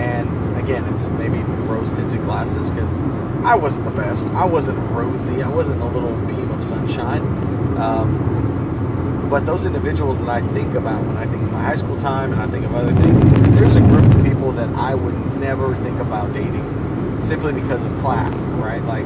and 0.02 0.58
again, 0.58 0.86
it's 0.94 1.08
maybe 1.10 1.40
rose 1.64 1.92
tinted 1.94 2.22
glasses 2.24 2.70
because 2.70 3.02
I 3.44 3.56
wasn't 3.56 3.86
the 3.86 3.92
best. 3.92 4.28
I 4.30 4.46
wasn't 4.46 4.80
rosy. 4.92 5.42
I 5.42 5.50
wasn't 5.50 5.82
a 5.82 5.86
little 5.86 6.16
beam 6.28 6.52
of 6.52 6.64
sunshine. 6.64 7.22
Um, 7.78 9.28
but 9.30 9.46
those 9.46 9.66
individuals 9.66 10.20
that 10.20 10.30
I 10.30 10.42
think 10.54 10.76
about 10.76 11.04
when 11.06 11.18
I 11.18 11.26
think 11.26 11.42
of 11.42 11.52
my 11.52 11.64
high 11.64 11.76
school 11.76 11.98
time 11.98 12.32
and 12.34 12.42
I 12.42 12.48
think 12.48 12.66
of 12.66 12.76
other 12.76 12.94
things, 12.94 13.20
there's 13.58 13.76
a 13.76 13.82
group 13.82 14.06
of 14.06 14.24
people 14.24 14.52
that 14.54 14.70
I 14.76 14.94
would 14.94 15.40
never 15.40 15.76
think 15.78 16.00
about 16.00 16.34
dating 16.34 17.22
simply 17.22 17.54
because 17.54 17.84
of 17.84 17.96
class, 17.98 18.40
right? 18.54 18.84
Like 18.84 19.06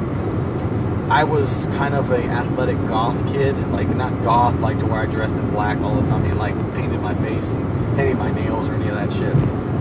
I 1.09 1.23
was 1.23 1.67
kind 1.67 1.95
of 1.95 2.11
a 2.11 2.17
athletic 2.17 2.75
goth 2.85 3.25
kid, 3.31 3.55
like 3.71 3.87
not 3.95 4.21
goth 4.23 4.59
like 4.59 4.77
to 4.79 4.85
where 4.85 4.99
I 4.99 5.05
dressed 5.05 5.37
in 5.37 5.49
black 5.51 5.77
all 5.79 5.95
the 5.95 6.01
time. 6.09 6.21
I 6.21 6.27
mean, 6.27 6.37
like 6.37 6.53
painted 6.75 6.99
my 6.99 7.15
face 7.15 7.53
and 7.53 7.95
painted 7.95 8.17
my 8.17 8.29
nails 8.31 8.67
or 8.67 8.73
any 8.73 8.89
of 8.89 8.95
that 8.95 9.09
shit. 9.13 9.33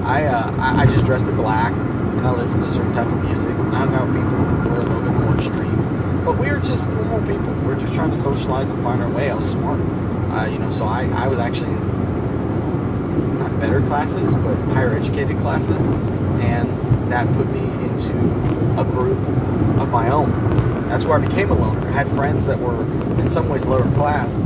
I 0.05 0.27
uh, 0.27 0.55
I 0.57 0.87
just 0.87 1.05
dressed 1.05 1.25
in 1.25 1.35
black 1.35 1.73
and 1.73 2.25
I 2.25 2.31
listened 2.31 2.65
to 2.65 2.71
certain 2.71 2.93
type 2.93 3.09
of 3.09 3.25
music. 3.25 3.57
Not 3.59 3.89
about 3.89 4.07
people 4.07 4.23
who 4.23 4.69
were 4.71 4.81
a 4.83 4.85
little 4.85 5.03
bit 5.03 5.13
more 5.15 5.37
extreme, 5.37 6.25
but 6.25 6.39
we 6.39 6.49
were 6.49 6.61
just 6.61 6.91
normal 6.91 7.19
people. 7.27 7.53
We 7.55 7.73
are 7.73 7.81
just 7.81 7.93
trying 7.93 8.13
to 8.13 8.17
socialize 8.17 8.71
and 8.71 8.81
find 8.85 9.03
our 9.03 9.11
way. 9.11 9.29
I 9.29 9.35
was 9.35 9.51
smart, 9.51 9.81
uh, 10.31 10.49
you 10.49 10.61
know. 10.61 10.71
So 10.71 10.87
I 10.87 11.07
I 11.07 11.27
was 11.27 11.41
actually 11.41 11.75
not 13.35 13.59
better 13.59 13.81
classes, 13.81 14.33
but 14.33 14.55
higher 14.75 14.95
educated 14.95 15.39
classes, 15.39 15.89
and 16.39 17.11
that 17.11 17.27
put 17.35 17.51
me 17.51 17.65
into 17.89 18.13
a 18.81 18.85
group 18.85 19.19
of 19.81 19.89
my 19.89 20.09
own 20.11 20.76
that's 20.91 21.05
where 21.05 21.19
I 21.19 21.27
became 21.27 21.51
a 21.51 21.55
loner. 21.55 21.87
I 21.89 21.93
had 21.93 22.09
friends 22.11 22.47
that 22.47 22.59
were 22.59 22.83
in 23.21 23.29
some 23.31 23.49
ways 23.49 23.65
lower 23.65 23.91
class 23.95 24.43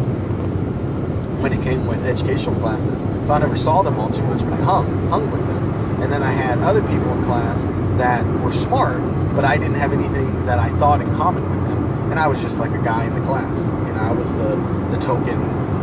when 1.40 1.52
it 1.52 1.62
came 1.62 1.86
with 1.86 2.04
educational 2.04 2.58
classes, 2.60 3.06
but 3.26 3.34
I 3.34 3.38
never 3.38 3.56
saw 3.56 3.82
them 3.82 3.98
all 3.98 4.10
too 4.10 4.22
much, 4.22 4.40
but 4.40 4.52
I 4.52 4.56
hung, 4.56 5.08
hung 5.08 5.30
with 5.30 5.46
them. 5.46 6.02
And 6.02 6.12
then 6.12 6.22
I 6.22 6.30
had 6.30 6.58
other 6.58 6.82
people 6.82 7.12
in 7.12 7.24
class 7.24 7.62
that 7.98 8.24
were 8.40 8.52
smart, 8.52 9.00
but 9.34 9.44
I 9.44 9.56
didn't 9.56 9.76
have 9.76 9.92
anything 9.92 10.46
that 10.46 10.58
I 10.58 10.70
thought 10.78 11.00
in 11.00 11.14
common 11.14 11.48
with 11.48 11.68
them. 11.68 12.10
And 12.10 12.18
I 12.18 12.26
was 12.26 12.40
just 12.40 12.58
like 12.58 12.72
a 12.72 12.82
guy 12.82 13.04
in 13.04 13.14
the 13.14 13.20
class. 13.22 13.64
You 13.64 13.94
know, 13.94 14.00
I 14.00 14.12
was 14.12 14.32
the, 14.32 14.56
the 14.90 14.98
token 14.98 15.38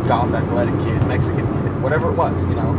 goth 0.06 0.32
athletic 0.32 0.74
kid, 0.80 1.06
Mexican 1.06 1.46
kid, 1.46 1.82
whatever 1.82 2.10
it 2.10 2.14
was, 2.14 2.44
you 2.44 2.54
know, 2.54 2.72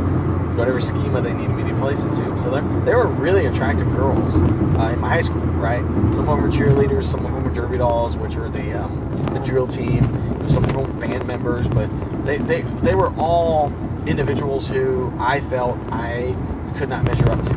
whatever 0.56 0.80
schema 0.80 1.22
they 1.22 1.34
needed 1.34 1.56
me 1.56 1.64
to 1.64 1.76
place 1.80 2.04
it 2.04 2.14
to. 2.16 2.38
So 2.38 2.50
they 2.86 2.94
were 2.94 3.08
really 3.08 3.46
attractive 3.46 3.88
girls 3.92 4.36
uh, 4.36 4.92
in 4.94 5.00
my 5.00 5.10
high 5.10 5.22
school, 5.22 5.42
right? 5.42 5.82
Some 6.14 6.28
of 6.28 6.38
them 6.38 6.42
were 6.42 6.50
cheerleaders, 6.50 7.06
some 7.06 7.26
of 7.26 7.32
them 7.34 7.39
were 7.50 7.56
derby 7.56 7.78
dolls, 7.78 8.16
which 8.16 8.36
are 8.36 8.50
the 8.50 8.74
um, 8.74 9.30
the 9.34 9.40
drill 9.40 9.68
team. 9.68 10.04
Some 10.48 10.64
them 10.64 11.00
band 11.00 11.28
members, 11.28 11.68
but 11.68 11.90
they, 12.26 12.38
they, 12.38 12.62
they 12.62 12.96
were 12.96 13.14
all 13.18 13.72
individuals 14.08 14.68
who 14.68 15.14
I 15.20 15.42
felt 15.42 15.78
I 15.92 16.36
could 16.78 16.90
not 16.90 17.04
measure 17.04 17.30
up 17.30 17.44
to. 17.44 17.54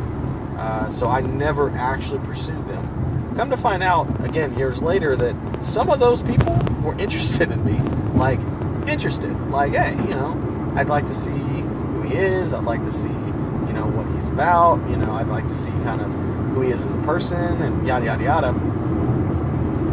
Uh, 0.57 0.89
so 0.89 1.07
I 1.07 1.21
never 1.21 1.71
actually 1.71 2.19
pursued 2.19 2.67
them. 2.67 3.33
Come 3.35 3.49
to 3.49 3.57
find 3.57 3.81
out, 3.81 4.07
again, 4.25 4.57
years 4.57 4.81
later, 4.81 5.15
that 5.15 5.65
some 5.65 5.89
of 5.89 5.99
those 5.99 6.21
people 6.21 6.55
were 6.83 6.95
interested 6.99 7.49
in 7.49 7.65
me. 7.65 7.79
Like, 8.17 8.39
interested. 8.87 9.35
Like, 9.49 9.73
hey, 9.73 9.91
you 9.91 10.11
know, 10.11 10.71
I'd 10.75 10.87
like 10.87 11.07
to 11.07 11.15
see 11.15 11.31
who 11.31 12.03
he 12.03 12.15
is. 12.15 12.53
I'd 12.53 12.63
like 12.63 12.83
to 12.83 12.91
see, 12.91 13.07
you 13.07 13.73
know, 13.73 13.87
what 13.87 14.05
he's 14.15 14.27
about. 14.27 14.87
You 14.89 14.97
know, 14.97 15.13
I'd 15.13 15.29
like 15.29 15.47
to 15.47 15.55
see 15.55 15.71
kind 15.81 15.99
of 15.99 16.11
who 16.53 16.61
he 16.61 16.69
is 16.71 16.85
as 16.85 16.91
a 16.91 16.97
person 16.97 17.61
and 17.63 17.87
yada, 17.87 18.05
yada, 18.05 18.23
yada. 18.23 18.49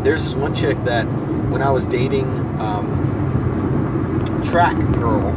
There's 0.03 0.25
this 0.25 0.35
one 0.35 0.55
chick 0.55 0.83
that 0.85 1.05
when 1.51 1.61
I 1.61 1.69
was 1.69 1.87
dating 1.87 2.27
um, 2.59 2.89
Track 4.43 4.79
Girl, 4.95 5.21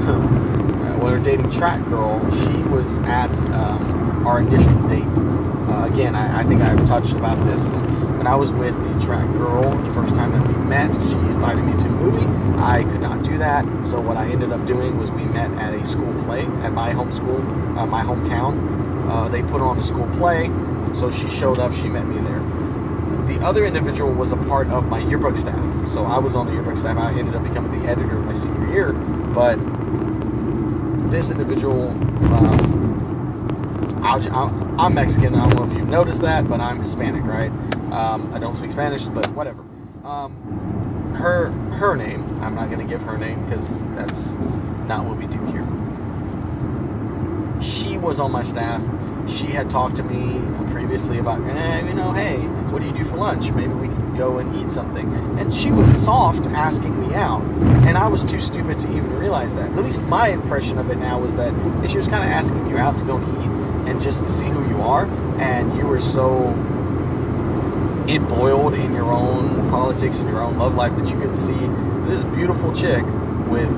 when 0.00 1.04
we 1.04 1.10
were 1.10 1.18
dating 1.18 1.50
Track 1.50 1.84
Girl, 1.88 2.20
she 2.30 2.56
was 2.68 3.00
at 3.00 3.36
um, 3.50 4.24
our 4.24 4.42
initial 4.42 4.80
date. 4.86 5.02
Uh, 5.02 5.88
again, 5.92 6.14
I, 6.14 6.42
I, 6.42 6.44
think 6.44 6.62
I've 6.62 6.86
touched 6.86 7.14
about 7.14 7.44
this. 7.46 7.60
When 8.16 8.28
I 8.28 8.36
was 8.36 8.52
with 8.52 8.76
the 8.84 9.04
Track 9.04 9.26
Girl 9.32 9.76
the 9.78 9.92
first 9.92 10.14
time 10.14 10.30
that 10.32 10.46
we 10.46 10.54
met, 10.66 10.94
she 10.94 11.16
invited 11.26 11.64
me 11.64 11.72
to 11.82 11.86
a 11.86 11.90
movie. 11.90 12.26
I 12.60 12.84
could 12.84 13.00
not 13.00 13.24
do 13.24 13.38
that, 13.38 13.64
so 13.84 14.00
what 14.00 14.16
I 14.16 14.28
ended 14.28 14.52
up 14.52 14.64
doing 14.66 14.98
was 14.98 15.10
we 15.10 15.24
met 15.24 15.50
at 15.58 15.74
a 15.74 15.84
school 15.84 16.12
play 16.22 16.42
at 16.62 16.72
my 16.72 16.92
home 16.92 17.10
school, 17.10 17.40
uh, 17.76 17.86
my 17.86 18.04
hometown. 18.04 19.08
Uh, 19.08 19.28
they 19.28 19.42
put 19.42 19.60
on 19.60 19.78
a 19.80 19.82
school 19.82 20.08
play, 20.14 20.46
so 20.94 21.10
she 21.10 21.28
showed 21.28 21.58
up. 21.58 21.74
She 21.74 21.88
met 21.88 22.06
me 22.06 22.20
there 22.20 22.49
the 23.30 23.40
other 23.44 23.64
individual 23.64 24.12
was 24.12 24.32
a 24.32 24.36
part 24.36 24.66
of 24.68 24.86
my 24.86 24.98
yearbook 24.98 25.36
staff. 25.36 25.88
So 25.90 26.04
I 26.04 26.18
was 26.18 26.34
on 26.34 26.46
the 26.46 26.52
yearbook 26.52 26.76
staff. 26.76 26.96
I 26.98 27.16
ended 27.16 27.36
up 27.36 27.44
becoming 27.44 27.80
the 27.80 27.88
editor 27.88 28.18
my 28.18 28.32
senior 28.32 28.72
year. 28.72 28.92
But 28.92 29.56
this 31.12 31.30
individual, 31.30 31.90
um, 32.34 34.00
i 34.02 34.84
am 34.84 34.94
Mexican. 34.94 35.36
I 35.36 35.48
don't 35.48 35.56
know 35.60 35.70
if 35.70 35.78
you've 35.78 35.88
noticed 35.88 36.22
that, 36.22 36.48
but 36.48 36.60
I'm 36.60 36.80
Hispanic, 36.80 37.22
right? 37.22 37.52
Um, 37.92 38.32
I 38.34 38.40
don't 38.40 38.56
speak 38.56 38.72
Spanish, 38.72 39.04
but 39.04 39.28
whatever. 39.28 39.62
Um, 40.04 41.14
her 41.16 41.50
her 41.76 41.94
name. 41.94 42.24
I'm 42.42 42.56
not 42.56 42.68
going 42.68 42.84
to 42.84 42.92
give 42.92 43.02
her 43.02 43.16
name 43.16 43.44
because 43.44 43.84
that's 43.94 44.32
not 44.88 45.04
what 45.04 45.18
we 45.18 45.26
do 45.26 45.38
here. 45.46 45.66
She 47.62 47.96
was 47.96 48.18
on 48.18 48.32
my 48.32 48.42
staff 48.42 48.82
she 49.28 49.46
had 49.46 49.70
talked 49.70 49.96
to 49.96 50.02
me 50.02 50.40
previously 50.72 51.18
about, 51.18 51.40
eh, 51.48 51.86
you 51.86 51.94
know, 51.94 52.12
hey, 52.12 52.38
what 52.70 52.80
do 52.80 52.86
you 52.86 52.92
do 52.92 53.04
for 53.04 53.16
lunch? 53.16 53.50
Maybe 53.52 53.72
we 53.72 53.88
can 53.88 54.16
go 54.16 54.38
and 54.38 54.54
eat 54.56 54.72
something. 54.72 55.12
And 55.38 55.52
she 55.52 55.70
was 55.70 55.88
soft 56.02 56.46
asking 56.46 56.98
me 57.00 57.14
out. 57.14 57.42
And 57.86 57.96
I 57.96 58.08
was 58.08 58.24
too 58.24 58.40
stupid 58.40 58.78
to 58.80 58.88
even 58.90 59.16
realize 59.18 59.54
that. 59.54 59.70
At 59.70 59.84
least 59.84 60.02
my 60.04 60.28
impression 60.28 60.78
of 60.78 60.90
it 60.90 60.96
now 60.96 61.20
was 61.20 61.36
that 61.36 61.52
she 61.88 61.96
was 61.96 62.06
kind 62.06 62.24
of 62.24 62.30
asking 62.30 62.68
you 62.68 62.76
out 62.76 62.96
to 62.98 63.04
go 63.04 63.16
and 63.16 63.42
eat 63.42 63.90
and 63.90 64.00
just 64.00 64.24
to 64.24 64.32
see 64.32 64.46
who 64.46 64.68
you 64.68 64.80
are. 64.82 65.06
And 65.40 65.76
you 65.76 65.86
were 65.86 66.00
so 66.00 66.50
it 68.08 68.20
boiled 68.28 68.74
in 68.74 68.92
your 68.92 69.12
own 69.12 69.70
politics 69.70 70.18
and 70.18 70.28
your 70.28 70.42
own 70.42 70.58
love 70.58 70.74
life 70.74 70.96
that 70.96 71.08
you 71.08 71.16
couldn't 71.16 71.36
see 71.36 71.52
this 72.10 72.24
beautiful 72.34 72.74
chick 72.74 73.04
with, 73.46 73.70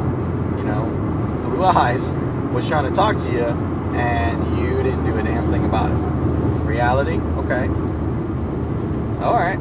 you 0.56 0.64
know, 0.64 1.42
blue 1.44 1.62
eyes 1.64 2.14
was 2.52 2.68
trying 2.68 2.88
to 2.88 2.94
talk 2.94 3.16
to 3.16 3.30
you 3.30 3.71
and 3.94 4.58
you 4.58 4.82
didn't 4.82 5.04
do 5.04 5.18
a 5.18 5.22
damn 5.22 5.50
thing 5.50 5.64
about 5.64 5.90
it. 5.90 5.94
Reality? 6.64 7.16
Okay. 7.16 7.68
All 9.22 9.34
right. 9.34 9.58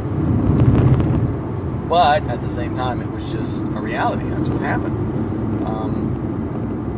But 1.88 2.24
at 2.24 2.42
the 2.42 2.50
same 2.50 2.74
time, 2.74 3.02
it 3.02 3.12
was 3.12 3.30
just 3.32 3.64
a 3.64 3.66
reality. 3.66 4.28
That's 4.30 4.48
what 4.48 4.62
happened. 4.62 5.68
Um, 5.68 6.96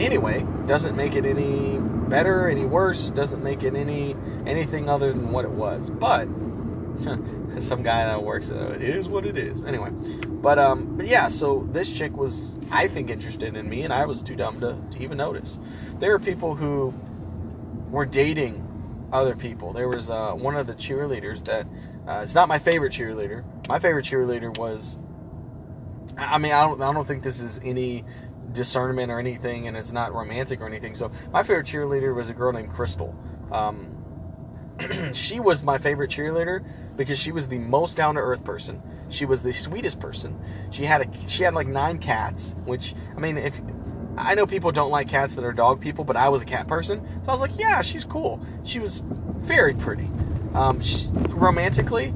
anyway, 0.00 0.46
doesn't 0.66 0.96
make 0.96 1.14
it 1.14 1.24
any 1.24 1.78
better, 1.78 2.48
any 2.48 2.66
worse. 2.66 3.10
Doesn't 3.10 3.42
make 3.42 3.62
it 3.62 3.74
any 3.74 4.14
anything 4.46 4.88
other 4.88 5.12
than 5.12 5.32
what 5.32 5.46
it 5.46 5.50
was. 5.50 5.88
But 5.88 6.28
some 7.60 7.82
guy 7.82 8.04
that 8.06 8.22
works 8.22 8.50
it 8.50 8.82
is 8.82 9.08
what 9.08 9.26
it 9.26 9.36
is. 9.36 9.62
Anyway, 9.64 9.90
but 9.90 10.58
um, 10.58 10.96
but 10.96 11.06
yeah. 11.06 11.28
So 11.28 11.68
this 11.72 11.90
chick 11.90 12.16
was, 12.16 12.54
I 12.70 12.88
think, 12.88 13.10
interested 13.10 13.56
in 13.56 13.68
me, 13.68 13.82
and 13.82 13.92
I 13.92 14.06
was 14.06 14.22
too 14.22 14.36
dumb 14.36 14.60
to, 14.60 14.78
to 14.90 15.02
even 15.02 15.18
notice. 15.18 15.58
There 15.98 16.14
are 16.14 16.18
people 16.18 16.54
who 16.54 16.94
were 17.90 18.06
dating 18.06 18.68
other 19.12 19.36
people. 19.36 19.72
There 19.72 19.88
was 19.88 20.10
uh, 20.10 20.32
one 20.32 20.56
of 20.56 20.66
the 20.66 20.74
cheerleaders 20.74 21.44
that 21.44 21.66
uh, 22.06 22.20
it's 22.22 22.34
not 22.34 22.48
my 22.48 22.58
favorite 22.58 22.92
cheerleader. 22.92 23.44
My 23.68 23.78
favorite 23.78 24.04
cheerleader 24.04 24.56
was. 24.56 24.98
I 26.16 26.38
mean, 26.38 26.52
I 26.52 26.66
don't. 26.66 26.80
I 26.80 26.92
don't 26.92 27.06
think 27.06 27.22
this 27.22 27.40
is 27.40 27.60
any 27.64 28.04
discernment 28.52 29.10
or 29.10 29.18
anything, 29.18 29.68
and 29.68 29.76
it's 29.76 29.92
not 29.92 30.12
romantic 30.12 30.60
or 30.60 30.66
anything. 30.66 30.94
So 30.94 31.10
my 31.32 31.42
favorite 31.42 31.66
cheerleader 31.66 32.14
was 32.14 32.28
a 32.28 32.34
girl 32.34 32.52
named 32.52 32.70
Crystal. 32.70 33.14
Um, 33.50 34.01
she 35.12 35.40
was 35.40 35.62
my 35.62 35.78
favorite 35.78 36.10
cheerleader 36.10 36.64
because 36.96 37.18
she 37.18 37.32
was 37.32 37.48
the 37.48 37.58
most 37.58 37.96
down 37.96 38.14
to 38.14 38.20
earth 38.20 38.44
person. 38.44 38.80
She 39.08 39.24
was 39.24 39.42
the 39.42 39.52
sweetest 39.52 40.00
person. 40.00 40.38
She 40.70 40.84
had 40.84 41.02
a 41.02 41.28
she 41.28 41.42
had 41.42 41.54
like 41.54 41.66
nine 41.66 41.98
cats, 41.98 42.54
which 42.64 42.94
I 43.16 43.20
mean, 43.20 43.36
if 43.38 43.60
I 44.16 44.34
know 44.34 44.46
people 44.46 44.72
don't 44.72 44.90
like 44.90 45.08
cats 45.08 45.34
that 45.36 45.44
are 45.44 45.52
dog 45.52 45.80
people, 45.80 46.04
but 46.04 46.16
I 46.16 46.28
was 46.28 46.42
a 46.42 46.46
cat 46.46 46.68
person, 46.68 47.06
so 47.24 47.30
I 47.30 47.32
was 47.32 47.40
like, 47.40 47.58
yeah, 47.58 47.82
she's 47.82 48.04
cool. 48.04 48.44
She 48.64 48.78
was 48.78 49.02
very 49.36 49.74
pretty. 49.74 50.10
Um, 50.54 50.80
she, 50.80 51.08
romantically, 51.10 52.12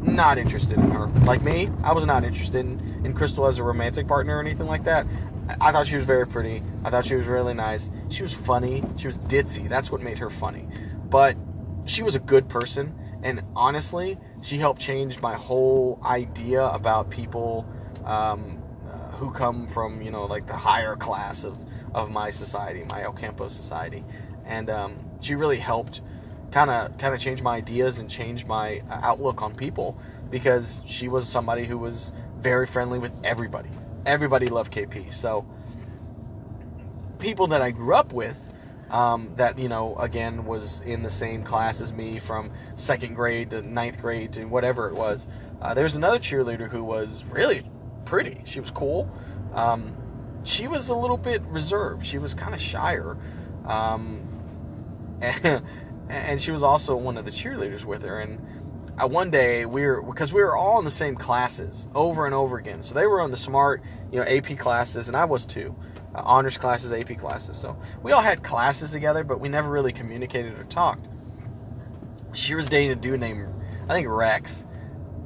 not 0.00 0.38
interested 0.38 0.78
in 0.78 0.90
her. 0.90 1.06
Like 1.24 1.42
me, 1.42 1.68
I 1.82 1.92
was 1.92 2.06
not 2.06 2.24
interested 2.24 2.60
in, 2.60 3.04
in 3.04 3.14
Crystal 3.14 3.46
as 3.46 3.58
a 3.58 3.62
romantic 3.62 4.06
partner 4.06 4.36
or 4.36 4.40
anything 4.40 4.66
like 4.66 4.84
that. 4.84 5.06
I, 5.48 5.68
I 5.68 5.72
thought 5.72 5.86
she 5.86 5.96
was 5.96 6.06
very 6.06 6.26
pretty. 6.26 6.62
I 6.84 6.90
thought 6.90 7.04
she 7.04 7.16
was 7.16 7.26
really 7.26 7.54
nice. 7.54 7.90
She 8.08 8.22
was 8.22 8.32
funny. 8.32 8.84
She 8.96 9.06
was 9.06 9.18
ditzy. 9.18 9.68
That's 9.68 9.90
what 9.90 10.00
made 10.00 10.18
her 10.18 10.30
funny. 10.30 10.68
But 11.08 11.36
she 11.90 12.04
was 12.04 12.14
a 12.14 12.20
good 12.20 12.48
person 12.48 12.94
and 13.24 13.42
honestly 13.56 14.16
she 14.42 14.58
helped 14.58 14.80
change 14.80 15.20
my 15.20 15.34
whole 15.34 15.98
idea 16.04 16.64
about 16.66 17.10
people 17.10 17.66
um, 18.04 18.62
uh, 18.86 19.10
who 19.16 19.32
come 19.32 19.66
from 19.66 20.00
you 20.00 20.10
know 20.10 20.24
like 20.24 20.46
the 20.46 20.56
higher 20.56 20.94
class 20.94 21.42
of, 21.42 21.58
of 21.92 22.08
my 22.08 22.30
society 22.30 22.84
my 22.88 23.02
El 23.02 23.12
Campo 23.12 23.48
society 23.48 24.04
and 24.46 24.70
um, 24.70 24.96
she 25.20 25.34
really 25.34 25.58
helped 25.58 26.00
kind 26.52 26.70
of 26.70 26.96
kind 26.98 27.12
of 27.12 27.20
change 27.20 27.42
my 27.42 27.56
ideas 27.56 27.98
and 27.98 28.08
change 28.08 28.46
my 28.46 28.80
uh, 28.88 29.00
outlook 29.02 29.42
on 29.42 29.52
people 29.52 29.98
because 30.30 30.84
she 30.86 31.08
was 31.08 31.28
somebody 31.28 31.64
who 31.64 31.76
was 31.76 32.12
very 32.38 32.66
friendly 32.66 32.98
with 32.98 33.12
everybody. 33.24 33.68
Everybody 34.06 34.46
loved 34.46 34.72
KP. 34.72 35.12
So 35.12 35.44
people 37.18 37.48
that 37.48 37.60
I 37.62 37.72
grew 37.72 37.94
up 37.94 38.12
with 38.12 38.49
um, 38.90 39.30
that 39.36 39.58
you 39.58 39.68
know 39.68 39.96
again 39.96 40.44
was 40.44 40.80
in 40.80 41.02
the 41.02 41.10
same 41.10 41.42
class 41.42 41.80
as 41.80 41.92
me 41.92 42.18
from 42.18 42.50
second 42.76 43.14
grade 43.14 43.50
to 43.50 43.62
ninth 43.62 44.00
grade 44.00 44.32
to 44.34 44.44
whatever 44.44 44.88
it 44.88 44.94
was. 44.94 45.26
Uh, 45.62 45.74
there 45.74 45.84
was 45.84 45.96
another 45.96 46.18
cheerleader 46.18 46.68
who 46.68 46.82
was 46.82 47.24
really 47.30 47.64
pretty. 48.04 48.42
She 48.44 48.60
was 48.60 48.70
cool. 48.70 49.10
Um, 49.54 49.94
she 50.42 50.68
was 50.68 50.88
a 50.88 50.94
little 50.94 51.16
bit 51.16 51.42
reserved. 51.42 52.06
She 52.06 52.18
was 52.18 52.34
kind 52.34 52.54
of 52.54 52.60
shyer. 52.60 53.16
Um, 53.66 54.26
and, 55.20 55.62
and, 56.08 56.40
she 56.40 56.50
was 56.50 56.62
also 56.62 56.96
one 56.96 57.18
of 57.18 57.24
the 57.24 57.30
cheerleaders 57.30 57.84
with 57.84 58.02
her. 58.02 58.20
And 58.20 58.40
uh, 59.00 59.06
one 59.06 59.30
day 59.30 59.64
we 59.66 59.86
were, 59.86 60.02
because 60.02 60.32
we 60.32 60.42
were 60.42 60.56
all 60.56 60.78
in 60.78 60.84
the 60.84 60.90
same 60.90 61.16
classes 61.16 61.86
over 61.94 62.26
and 62.26 62.34
over 62.34 62.58
again. 62.58 62.82
So 62.82 62.94
they 62.94 63.06
were 63.06 63.20
on 63.20 63.30
the 63.30 63.36
smart, 63.36 63.82
you 64.12 64.18
know, 64.18 64.24
AP 64.24 64.58
classes, 64.58 65.08
and 65.08 65.16
I 65.16 65.24
was 65.24 65.46
too. 65.46 65.74
Uh, 66.14 66.22
honors 66.24 66.58
classes, 66.58 66.92
AP 66.92 67.18
classes. 67.18 67.56
So 67.56 67.78
we 68.02 68.12
all 68.12 68.22
had 68.22 68.42
classes 68.42 68.90
together, 68.90 69.24
but 69.24 69.40
we 69.40 69.48
never 69.48 69.70
really 69.70 69.92
communicated 69.92 70.58
or 70.58 70.64
talked. 70.64 71.06
She 72.32 72.54
was 72.54 72.68
dating 72.68 72.90
a 72.90 72.96
dude 72.96 73.20
named, 73.20 73.48
I 73.88 73.94
think, 73.94 74.06
Rex 74.08 74.64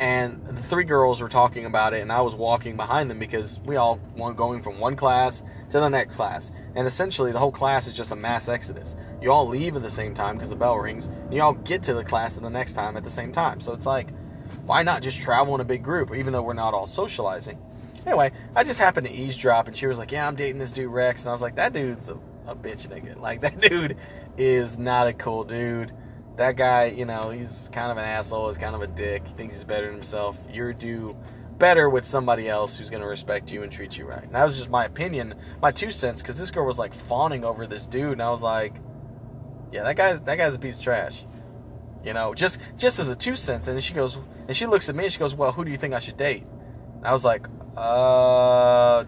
and 0.00 0.44
the 0.44 0.62
three 0.62 0.84
girls 0.84 1.20
were 1.20 1.28
talking 1.28 1.66
about 1.66 1.94
it 1.94 2.02
and 2.02 2.10
i 2.10 2.20
was 2.20 2.34
walking 2.34 2.76
behind 2.76 3.08
them 3.08 3.18
because 3.18 3.60
we 3.64 3.76
all 3.76 4.00
were 4.16 4.32
going 4.32 4.60
from 4.60 4.78
one 4.80 4.96
class 4.96 5.42
to 5.70 5.80
the 5.80 5.88
next 5.88 6.16
class. 6.16 6.50
And 6.76 6.86
essentially 6.86 7.32
the 7.32 7.38
whole 7.38 7.52
class 7.52 7.86
is 7.86 7.96
just 7.96 8.12
a 8.12 8.16
mass 8.16 8.48
exodus. 8.48 8.96
You 9.20 9.30
all 9.30 9.46
leave 9.46 9.76
at 9.76 9.82
the 9.82 9.90
same 9.90 10.14
time 10.14 10.36
because 10.36 10.50
the 10.50 10.56
bell 10.56 10.76
rings 10.76 11.06
and 11.06 11.32
you 11.32 11.42
all 11.42 11.54
get 11.54 11.82
to 11.84 11.94
the 11.94 12.04
class 12.04 12.36
at 12.36 12.42
the 12.42 12.50
next 12.50 12.72
time 12.72 12.96
at 12.96 13.04
the 13.04 13.10
same 13.10 13.32
time. 13.32 13.60
So 13.60 13.72
it's 13.72 13.86
like 13.86 14.08
why 14.66 14.82
not 14.82 15.02
just 15.02 15.20
travel 15.20 15.54
in 15.54 15.60
a 15.60 15.64
big 15.64 15.82
group 15.82 16.14
even 16.14 16.32
though 16.32 16.42
we're 16.42 16.54
not 16.54 16.74
all 16.74 16.86
socializing? 16.86 17.58
Anyway 18.06 18.32
i 18.54 18.64
just 18.64 18.80
happened 18.80 19.06
to 19.06 19.12
eavesdrop 19.12 19.66
and 19.68 19.76
she 19.76 19.86
was 19.86 19.98
like 19.98 20.12
yeah 20.12 20.26
i'm 20.26 20.36
dating 20.36 20.58
this 20.58 20.72
dude 20.72 20.92
rex. 20.92 21.22
And 21.22 21.30
i 21.30 21.32
was 21.32 21.42
like 21.42 21.56
that 21.56 21.72
dude's 21.72 22.08
a, 22.08 22.14
a 22.46 22.56
bitch 22.56 22.88
nigga. 22.88 23.16
Like 23.20 23.40
that 23.42 23.60
dude 23.60 23.96
is 24.36 24.76
not 24.76 25.06
a 25.06 25.12
cool 25.12 25.44
dude 25.44 25.92
that 26.36 26.56
guy, 26.56 26.86
you 26.86 27.04
know, 27.04 27.30
he's 27.30 27.70
kind 27.72 27.90
of 27.90 27.96
an 27.96 28.04
asshole, 28.04 28.48
he's 28.48 28.58
kind 28.58 28.74
of 28.74 28.82
a 28.82 28.86
dick, 28.86 29.26
he 29.26 29.34
thinks 29.34 29.54
he's 29.54 29.64
better 29.64 29.86
than 29.86 29.94
himself. 29.94 30.36
You're 30.50 30.72
due 30.72 31.16
better 31.58 31.88
with 31.88 32.04
somebody 32.04 32.48
else 32.48 32.76
who's 32.76 32.90
going 32.90 33.02
to 33.02 33.08
respect 33.08 33.52
you 33.52 33.62
and 33.62 33.70
treat 33.70 33.96
you 33.96 34.04
right. 34.06 34.22
And 34.22 34.34
that 34.34 34.44
was 34.44 34.56
just 34.56 34.70
my 34.70 34.84
opinion, 34.84 35.34
my 35.62 35.70
two 35.70 35.90
cents, 35.90 36.20
because 36.20 36.38
this 36.38 36.50
girl 36.50 36.66
was 36.66 36.78
like 36.78 36.92
fawning 36.92 37.44
over 37.44 37.66
this 37.66 37.86
dude, 37.86 38.12
and 38.12 38.22
I 38.22 38.30
was 38.30 38.42
like, 38.42 38.74
yeah, 39.72 39.84
that 39.84 39.96
guy's 39.96 40.20
that 40.20 40.36
guy's 40.36 40.54
a 40.54 40.58
piece 40.58 40.76
of 40.76 40.82
trash. 40.82 41.24
You 42.04 42.12
know, 42.12 42.34
just 42.34 42.58
just 42.76 42.98
as 42.98 43.08
a 43.08 43.16
two 43.16 43.36
cents. 43.36 43.68
And 43.68 43.82
she 43.82 43.94
goes, 43.94 44.18
and 44.46 44.56
she 44.56 44.66
looks 44.66 44.88
at 44.88 44.94
me 44.94 45.04
and 45.04 45.12
she 45.12 45.18
goes, 45.18 45.34
well, 45.34 45.52
who 45.52 45.64
do 45.64 45.70
you 45.70 45.76
think 45.76 45.94
I 45.94 46.00
should 46.00 46.16
date? 46.16 46.44
And 46.96 47.06
I 47.06 47.12
was 47.12 47.24
like, 47.24 47.46
uh, 47.76 49.04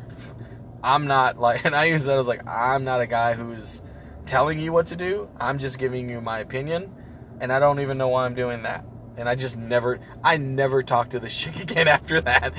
I'm 0.83 1.07
not 1.07 1.39
like, 1.39 1.65
and 1.65 1.75
I 1.75 1.87
used 1.87 2.07
that 2.07 2.15
I 2.15 2.17
was 2.17 2.29
like, 2.29 2.47
I'm 2.47 2.85
not 2.85 3.01
a 3.01 3.07
guy 3.07 3.35
who's 3.35 3.83
telling 4.25 4.59
you 4.59 4.73
what 4.73 4.87
to 4.89 4.97
do. 4.97 5.29
I'm 5.39 5.59
just 5.59 5.79
giving 5.79 6.09
you 6.09 6.21
my 6.21 6.39
opinion 6.39 6.93
and 7.41 7.53
I 7.53 7.59
don't 7.59 7.81
even 7.81 7.99
know 7.99 8.09
why 8.09 8.27
I'm 8.27 8.35
doing 8.35 8.63
that. 8.63 8.85
And 9.17 9.29
I 9.29 9.35
just 9.35 9.57
never, 9.57 9.99
I 10.23 10.37
never 10.37 10.83
talked 10.83 11.13
to 11.13 11.21
this 11.21 11.35
chick 11.41 11.59
again 11.61 11.89
after 11.89 12.21
that 12.21 12.53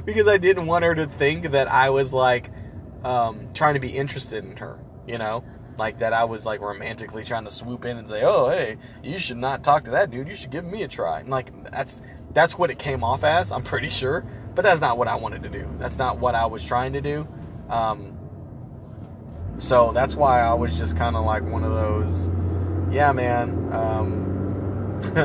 because 0.04 0.28
I 0.28 0.38
didn't 0.38 0.66
want 0.66 0.84
her 0.84 0.94
to 0.94 1.06
think 1.06 1.50
that 1.50 1.68
I 1.68 1.90
was 1.90 2.12
like 2.12 2.50
um, 3.04 3.48
trying 3.52 3.74
to 3.74 3.80
be 3.80 3.90
interested 3.90 4.44
in 4.44 4.56
her, 4.56 4.78
you 5.06 5.18
know, 5.18 5.44
like 5.78 5.98
that 5.98 6.12
I 6.12 6.24
was 6.24 6.46
like 6.46 6.60
romantically 6.60 7.24
trying 7.24 7.44
to 7.44 7.50
swoop 7.50 7.84
in 7.84 7.96
and 7.96 8.08
say, 8.08 8.22
"Oh, 8.24 8.50
hey, 8.50 8.76
you 9.02 9.18
should 9.18 9.38
not 9.38 9.64
talk 9.64 9.84
to 9.84 9.90
that 9.92 10.10
dude. 10.10 10.28
You 10.28 10.34
should 10.34 10.50
give 10.50 10.64
me 10.64 10.82
a 10.82 10.88
try." 10.88 11.20
And 11.20 11.28
like 11.28 11.70
that's 11.70 12.02
that's 12.32 12.58
what 12.58 12.70
it 12.70 12.78
came 12.78 13.02
off 13.02 13.24
as. 13.24 13.52
I'm 13.52 13.62
pretty 13.62 13.90
sure, 13.90 14.24
but 14.54 14.62
that's 14.62 14.80
not 14.80 14.98
what 14.98 15.08
I 15.08 15.16
wanted 15.16 15.42
to 15.44 15.48
do. 15.48 15.68
That's 15.78 15.98
not 15.98 16.18
what 16.18 16.34
I 16.34 16.46
was 16.46 16.62
trying 16.62 16.92
to 16.92 17.00
do. 17.00 17.26
Um, 17.68 18.16
so 19.58 19.92
that's 19.92 20.16
why 20.16 20.40
I 20.40 20.54
was 20.54 20.76
just 20.78 20.96
kind 20.96 21.16
of 21.16 21.24
like 21.24 21.44
one 21.44 21.64
of 21.64 21.72
those 21.72 22.32
yeah, 22.92 23.12
man. 23.12 23.72
Um, 23.72 24.32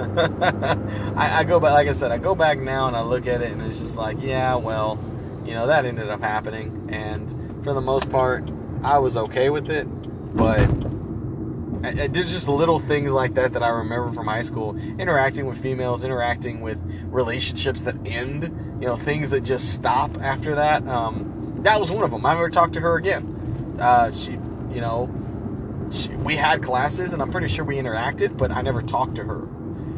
I, 1.18 1.40
I, 1.40 1.44
go 1.44 1.60
back, 1.60 1.74
like 1.74 1.88
I 1.88 1.94
said, 1.94 2.12
I 2.12 2.18
go 2.18 2.34
back 2.34 2.60
now 2.60 2.88
and 2.88 2.96
I 2.96 3.02
look 3.02 3.28
at 3.28 3.42
it 3.42 3.52
and 3.52 3.62
it's 3.62 3.80
just 3.80 3.98
like, 3.98 4.18
yeah, 4.20 4.56
well, 4.56 5.00
you 5.46 5.54
know, 5.54 5.68
that 5.68 5.86
ended 5.86 6.10
up 6.10 6.22
happening. 6.22 6.90
And 6.92 7.64
for 7.64 7.74
the 7.74 7.82
most 7.82 8.10
part, 8.10 8.50
I 8.84 8.98
was 8.98 9.18
okay 9.18 9.50
with 9.50 9.70
it. 9.70 9.86
But 10.36 10.62
I, 11.84 12.04
I, 12.04 12.08
there's 12.08 12.32
just 12.32 12.48
little 12.48 12.80
things 12.80 13.12
like 13.12 13.36
that 13.36 13.54
that 13.54 13.64
I 13.64 13.70
remember 13.70 14.12
from 14.12 14.28
high 14.28 14.42
school 14.42 14.78
interacting 15.00 15.46
with 15.46 15.58
females, 15.58 16.04
interacting 16.04 16.62
with 16.62 16.82
relationships 17.06 17.84
that 17.84 17.96
end, 18.06 18.44
you 18.82 18.88
know, 18.88 18.96
things 18.96 19.30
that 19.30 19.42
just 19.42 19.74
stop 19.74 20.18
after 20.22 20.56
that. 20.56 20.88
Um, 20.88 21.60
that 21.60 21.80
was 21.80 21.92
one 21.92 22.04
of 22.04 22.12
them. 22.12 22.26
I 22.26 22.34
never 22.34 22.50
talked 22.50 22.74
to 22.74 22.80
her 22.80 22.96
again. 22.96 23.78
Uh, 23.80 24.12
she, 24.12 24.32
you 24.32 24.82
know, 24.82 25.10
we 26.24 26.36
had 26.36 26.64
classes 26.64 27.14
and 27.14 27.22
I'm 27.22 27.32
pretty 27.32 27.48
sure 27.48 27.66
we 27.66 27.78
interacted, 27.78 28.38
but 28.38 28.52
I 28.52 28.62
never 28.62 28.82
talked 28.82 29.16
to 29.16 29.24
her. 29.24 29.48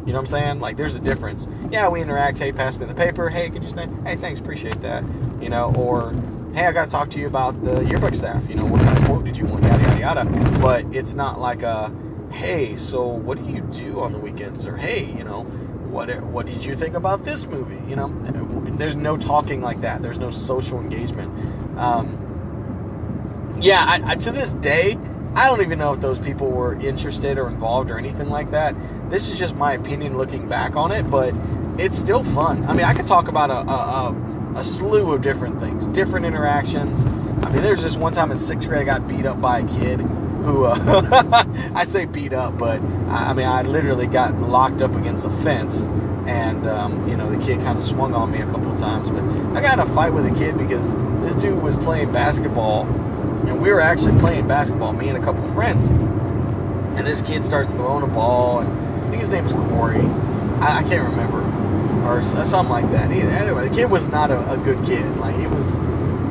You 0.06 0.14
know 0.14 0.14
what 0.14 0.20
I'm 0.20 0.26
saying? 0.26 0.60
Like, 0.60 0.78
there's 0.78 0.96
a 0.96 1.00
difference. 1.00 1.48
Yeah, 1.72 1.88
we 1.90 2.02
interact. 2.02 2.38
Hey, 2.38 2.52
pass 2.52 2.78
me 2.78 2.86
the 2.86 2.96
paper. 2.96 3.30
Hey, 3.30 3.50
could 3.50 3.64
you 3.64 3.70
say, 3.70 3.88
hey, 4.06 4.16
thanks, 4.16 4.40
appreciate 4.40 4.82
that. 4.82 5.04
You 5.42 5.50
know, 5.50 5.74
or 5.76 6.14
hey, 6.54 6.66
I 6.66 6.72
got 6.72 6.86
to 6.86 6.92
talk 6.92 7.10
to 7.12 7.20
you 7.20 7.28
about 7.28 7.64
the 7.64 7.86
yearbook 7.86 8.16
staff. 8.16 8.48
You 8.50 8.56
know, 8.56 8.66
what 8.66 8.82
kind 8.82 8.98
of 8.98 9.06
quote 9.06 9.26
did 9.26 9.38
you 9.38 9.46
want? 9.46 9.64
Yada 9.64 9.84
yada 9.84 10.00
yada. 10.00 10.60
But 10.60 10.86
it's 10.96 11.14
not 11.14 11.40
like 11.40 11.62
a, 11.62 11.94
hey, 12.32 12.76
so 12.76 13.06
what 13.06 13.38
do 13.38 13.52
you 13.52 13.62
do 13.62 14.00
on 14.00 14.14
the 14.14 14.20
weekends? 14.20 14.66
Or 14.66 14.76
hey, 14.76 15.06
you 15.06 15.24
know, 15.24 15.44
what 15.44 16.10
what 16.24 16.46
did 16.46 16.64
you 16.64 16.76
think 16.76 16.96
about 16.96 17.24
this 17.24 17.46
movie? 17.46 17.82
You 17.90 17.96
know, 17.96 18.10
there's 18.78 18.96
no 18.96 19.18
talking 19.18 19.62
like 19.62 19.82
that. 19.82 20.02
There's 20.02 20.20
no 20.20 20.30
social 20.30 20.80
engagement. 20.80 21.78
Um, 21.78 23.58
yeah, 23.62 23.84
I, 23.86 24.12
I, 24.12 24.16
to 24.16 24.32
this 24.32 24.54
day, 24.54 24.98
I 25.36 25.48
don't 25.48 25.62
even 25.62 25.80
know 25.80 25.94
if 25.94 26.02
those 26.02 26.20
people 26.20 26.50
were 26.52 26.80
interested 26.80 27.38
or 27.38 27.48
involved 27.48 27.92
or 27.92 27.98
anything 27.98 28.30
like 28.30 28.52
that. 28.52 28.76
This 29.10 29.30
is 29.30 29.38
just 29.38 29.56
my 29.56 29.74
opinion 29.74 30.18
looking 30.18 30.48
back 30.48 30.76
on 30.76 30.92
it, 30.92 31.10
but 31.10 31.34
it's 31.78 31.98
still 31.98 32.24
fun. 32.24 32.66
I 32.66 32.74
mean, 32.74 32.86
I 32.86 32.94
could 32.94 33.08
talk 33.08 33.28
about 33.28 33.50
a, 33.50 33.60
a, 33.70 34.56
a, 34.56 34.60
a 34.60 34.64
slew 34.64 35.14
of 35.14 35.22
different 35.22 35.60
things, 35.60 35.88
different 35.88 36.26
interactions. 36.26 37.06
I 37.44 37.52
mean, 37.52 37.62
there's 37.62 37.82
just 37.82 37.98
one 37.98 38.12
time 38.12 38.32
in 38.32 38.40
sixth 38.40 38.68
grade 38.68 38.82
I 38.82 38.86
got 38.86 39.08
beat 39.08 39.26
up 39.26 39.40
by 39.40 39.60
a 39.60 39.68
kid 39.68 40.00
who, 40.00 40.66
uh, 40.66 41.46
I 41.76 41.86
say 41.86 42.06
beat 42.06 42.34
up, 42.34 42.58
but 42.58 42.82
I, 43.10 43.30
I, 43.30 43.34
mean, 43.34 43.46
I 43.46 43.62
literally 43.62 44.08
got 44.08 44.40
locked 44.42 44.82
up 44.82 44.96
against 44.96 45.26
a 45.26 45.30
fence. 45.30 45.88
And, 46.30 46.68
um, 46.68 47.10
you 47.10 47.18
know, 47.18 47.28
the 47.28 47.44
kid 47.44 47.60
kind 47.62 47.76
of 47.76 47.84
swung 47.84 48.14
on 48.14 48.32
me 48.32 48.40
a 48.40 48.46
couple 48.46 48.72
of 48.72 48.80
times. 48.80 49.10
But 49.10 49.24
I 49.58 49.62
got 49.62 49.74
in 49.74 49.80
a 49.80 49.94
fight 49.96 50.14
with 50.14 50.28
a 50.28 50.36
kid 50.36 50.58
because 50.58 50.94
this 51.24 51.34
dude 51.36 51.62
was 51.62 51.76
playing 51.78 52.12
basketball 52.12 52.86
and 53.48 53.60
we 53.60 53.72
were 53.72 53.82
actually 53.82 54.18
playing 54.20 54.48
basketball, 54.48 54.94
me 54.94 55.10
and 55.10 55.18
a 55.18 55.22
couple 55.22 55.44
of 55.44 55.54
friends. 55.54 55.88
And 55.88 57.08
this 57.08 57.22
kid 57.22 57.44
starts 57.44 57.74
throwing 57.74 58.04
a 58.04 58.08
ball, 58.08 58.60
and 58.60 58.72
I 59.06 59.10
think 59.10 59.22
his 59.22 59.30
name 59.30 59.46
was 59.46 59.54
Corey. 59.54 60.02
I, 60.62 60.80
I 60.80 60.84
can't 60.84 61.10
remember, 61.10 61.40
or 62.08 62.24
something 62.24 62.70
like 62.70 62.92
that. 62.92 63.10
Anyway, 63.12 63.68
the 63.68 63.74
kid 63.74 63.90
was 63.90 64.08
not 64.10 64.30
a, 64.30 64.52
a, 64.52 64.58
good 64.58 64.84
kid. 64.86 65.18
Like 65.18 65.36
he 65.36 65.48
was, 65.48 65.84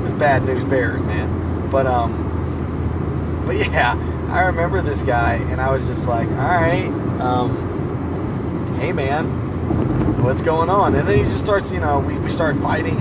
was 0.03 0.13
bad 0.13 0.45
news 0.45 0.65
bears, 0.65 1.03
man. 1.03 1.71
But 1.71 1.87
um, 1.87 3.43
but 3.47 3.57
yeah, 3.73 3.95
I 4.31 4.43
remember 4.43 4.83
this 4.83 5.03
guy, 5.03 5.35
and 5.35 5.61
I 5.61 5.71
was 5.71 5.87
just 5.87 6.07
like, 6.07 6.29
all 6.29 6.37
right, 6.37 6.89
um, 7.21 8.77
hey 8.79 8.93
man, 8.93 9.48
what's 10.23 10.43
going 10.43 10.71
on? 10.71 10.95
And 10.95 11.09
then 11.09 11.19
he 11.19 11.25
just 11.25 11.39
starts, 11.39 11.71
you 11.71 11.81
know, 11.81 12.01
we, 12.01 12.19
we 12.19 12.29
start 12.31 12.57
fighting. 12.59 12.99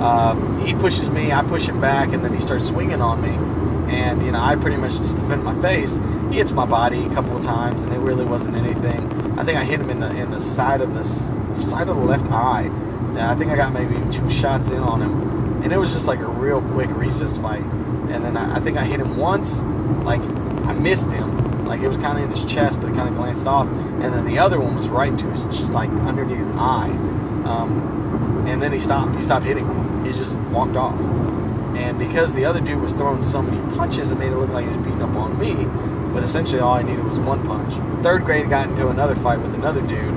Uh, 0.00 0.34
he 0.64 0.74
pushes 0.74 1.10
me, 1.10 1.32
I 1.32 1.42
push 1.42 1.68
him 1.68 1.80
back, 1.80 2.12
and 2.12 2.24
then 2.24 2.34
he 2.34 2.40
starts 2.40 2.66
swinging 2.66 3.02
on 3.02 3.20
me 3.20 3.50
and 3.90 4.24
you 4.24 4.30
know 4.30 4.40
I 4.40 4.54
pretty 4.56 4.76
much 4.76 4.96
just 4.96 5.16
defend 5.16 5.44
my 5.44 5.60
face. 5.60 5.98
He 6.30 6.36
hits 6.36 6.52
my 6.52 6.64
body 6.64 7.04
a 7.04 7.10
couple 7.10 7.36
of 7.36 7.42
times, 7.42 7.82
and 7.82 7.92
it 7.92 7.98
really 7.98 8.24
wasn't 8.24 8.56
anything. 8.56 9.38
I 9.38 9.44
think 9.44 9.58
I 9.58 9.64
hit 9.64 9.80
him 9.80 9.90
in 9.90 10.00
the 10.00 10.14
in 10.16 10.30
the 10.30 10.40
side 10.40 10.80
of 10.80 10.94
the 10.94 11.04
side 11.04 11.88
of 11.88 11.96
the 11.96 12.02
left 12.02 12.30
eye. 12.30 12.62
And 13.10 13.18
I 13.18 13.34
think 13.34 13.50
I 13.50 13.56
got 13.56 13.72
maybe 13.72 13.96
two 14.12 14.30
shots 14.30 14.70
in 14.70 14.78
on 14.78 15.02
him, 15.02 15.62
and 15.62 15.72
it 15.72 15.76
was 15.76 15.92
just 15.92 16.06
like 16.06 16.20
a 16.20 16.26
real 16.26 16.62
quick 16.62 16.88
recess 16.90 17.36
fight. 17.38 17.64
And 18.10 18.24
then 18.24 18.36
I, 18.36 18.56
I 18.56 18.60
think 18.60 18.76
I 18.76 18.84
hit 18.84 19.00
him 19.00 19.16
once, 19.16 19.62
like 20.04 20.20
I 20.20 20.72
missed 20.72 21.10
him, 21.10 21.49
like 21.70 21.80
it 21.82 21.88
was 21.88 21.96
kind 21.98 22.18
of 22.18 22.24
in 22.24 22.30
his 22.30 22.44
chest, 22.52 22.80
but 22.80 22.90
it 22.90 22.96
kind 22.96 23.08
of 23.08 23.14
glanced 23.14 23.46
off. 23.46 23.68
And 23.68 24.12
then 24.12 24.24
the 24.24 24.38
other 24.38 24.60
one 24.60 24.74
was 24.74 24.88
right 24.88 25.16
to 25.16 25.30
his, 25.30 25.40
just 25.44 25.70
like 25.70 25.88
underneath 25.88 26.38
his 26.38 26.56
eye. 26.56 26.90
Um, 27.44 28.44
and 28.46 28.60
then 28.60 28.72
he 28.72 28.80
stopped. 28.80 29.16
He 29.16 29.22
stopped 29.22 29.46
hitting. 29.46 30.04
He 30.04 30.12
just 30.12 30.36
walked 30.50 30.76
off. 30.76 31.00
And 31.76 31.96
because 31.96 32.32
the 32.32 32.44
other 32.44 32.60
dude 32.60 32.80
was 32.80 32.92
throwing 32.92 33.22
so 33.22 33.40
many 33.40 33.58
punches, 33.76 34.10
it 34.10 34.16
made 34.16 34.32
it 34.32 34.36
look 34.36 34.50
like 34.50 34.64
he 34.64 34.68
was 34.68 34.78
beating 34.78 35.00
up 35.00 35.14
on 35.14 35.38
me. 35.38 35.54
But 36.12 36.24
essentially, 36.24 36.60
all 36.60 36.74
I 36.74 36.82
needed 36.82 37.04
was 37.04 37.20
one 37.20 37.46
punch. 37.46 37.72
Third 38.02 38.24
grade, 38.24 38.50
got 38.50 38.68
into 38.68 38.88
another 38.88 39.14
fight 39.14 39.40
with 39.40 39.54
another 39.54 39.80
dude. 39.80 40.14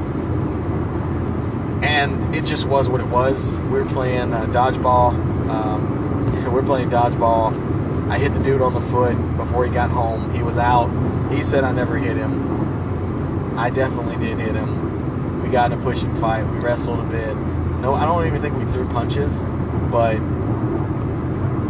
And 1.83 2.35
it 2.35 2.45
just 2.45 2.65
was 2.65 2.89
what 2.89 2.99
it 2.99 3.07
was. 3.07 3.59
We 3.59 3.79
were 3.79 3.85
playing 3.85 4.33
uh, 4.33 4.47
dodgeball. 4.47 5.11
Um, 5.51 6.51
we 6.51 6.59
are 6.59 6.63
playing 6.63 6.89
dodgeball. 6.89 8.09
I 8.09 8.17
hit 8.17 8.33
the 8.33 8.39
dude 8.39 8.63
on 8.63 8.73
the 8.73 8.81
foot 8.81 9.15
before 9.37 9.67
he 9.67 9.71
got 9.71 9.91
home. 9.91 10.33
He 10.33 10.41
was 10.41 10.57
out. 10.57 10.89
He 11.33 11.41
said 11.41 11.63
I 11.63 11.71
never 11.71 11.97
hit 11.97 12.15
him. 12.15 13.57
I 13.57 13.69
definitely 13.69 14.17
did 14.25 14.37
hit 14.37 14.55
him. 14.55 15.41
We 15.43 15.49
got 15.49 15.71
in 15.71 15.79
a 15.79 15.81
pushing 15.81 16.15
fight. 16.15 16.43
We 16.43 16.57
wrestled 16.59 16.99
a 16.99 17.03
bit. 17.03 17.35
No, 17.81 17.93
I 17.93 18.05
don't 18.05 18.25
even 18.27 18.41
think 18.41 18.57
we 18.57 18.65
threw 18.71 18.87
punches, 18.89 19.43
but 19.91 20.19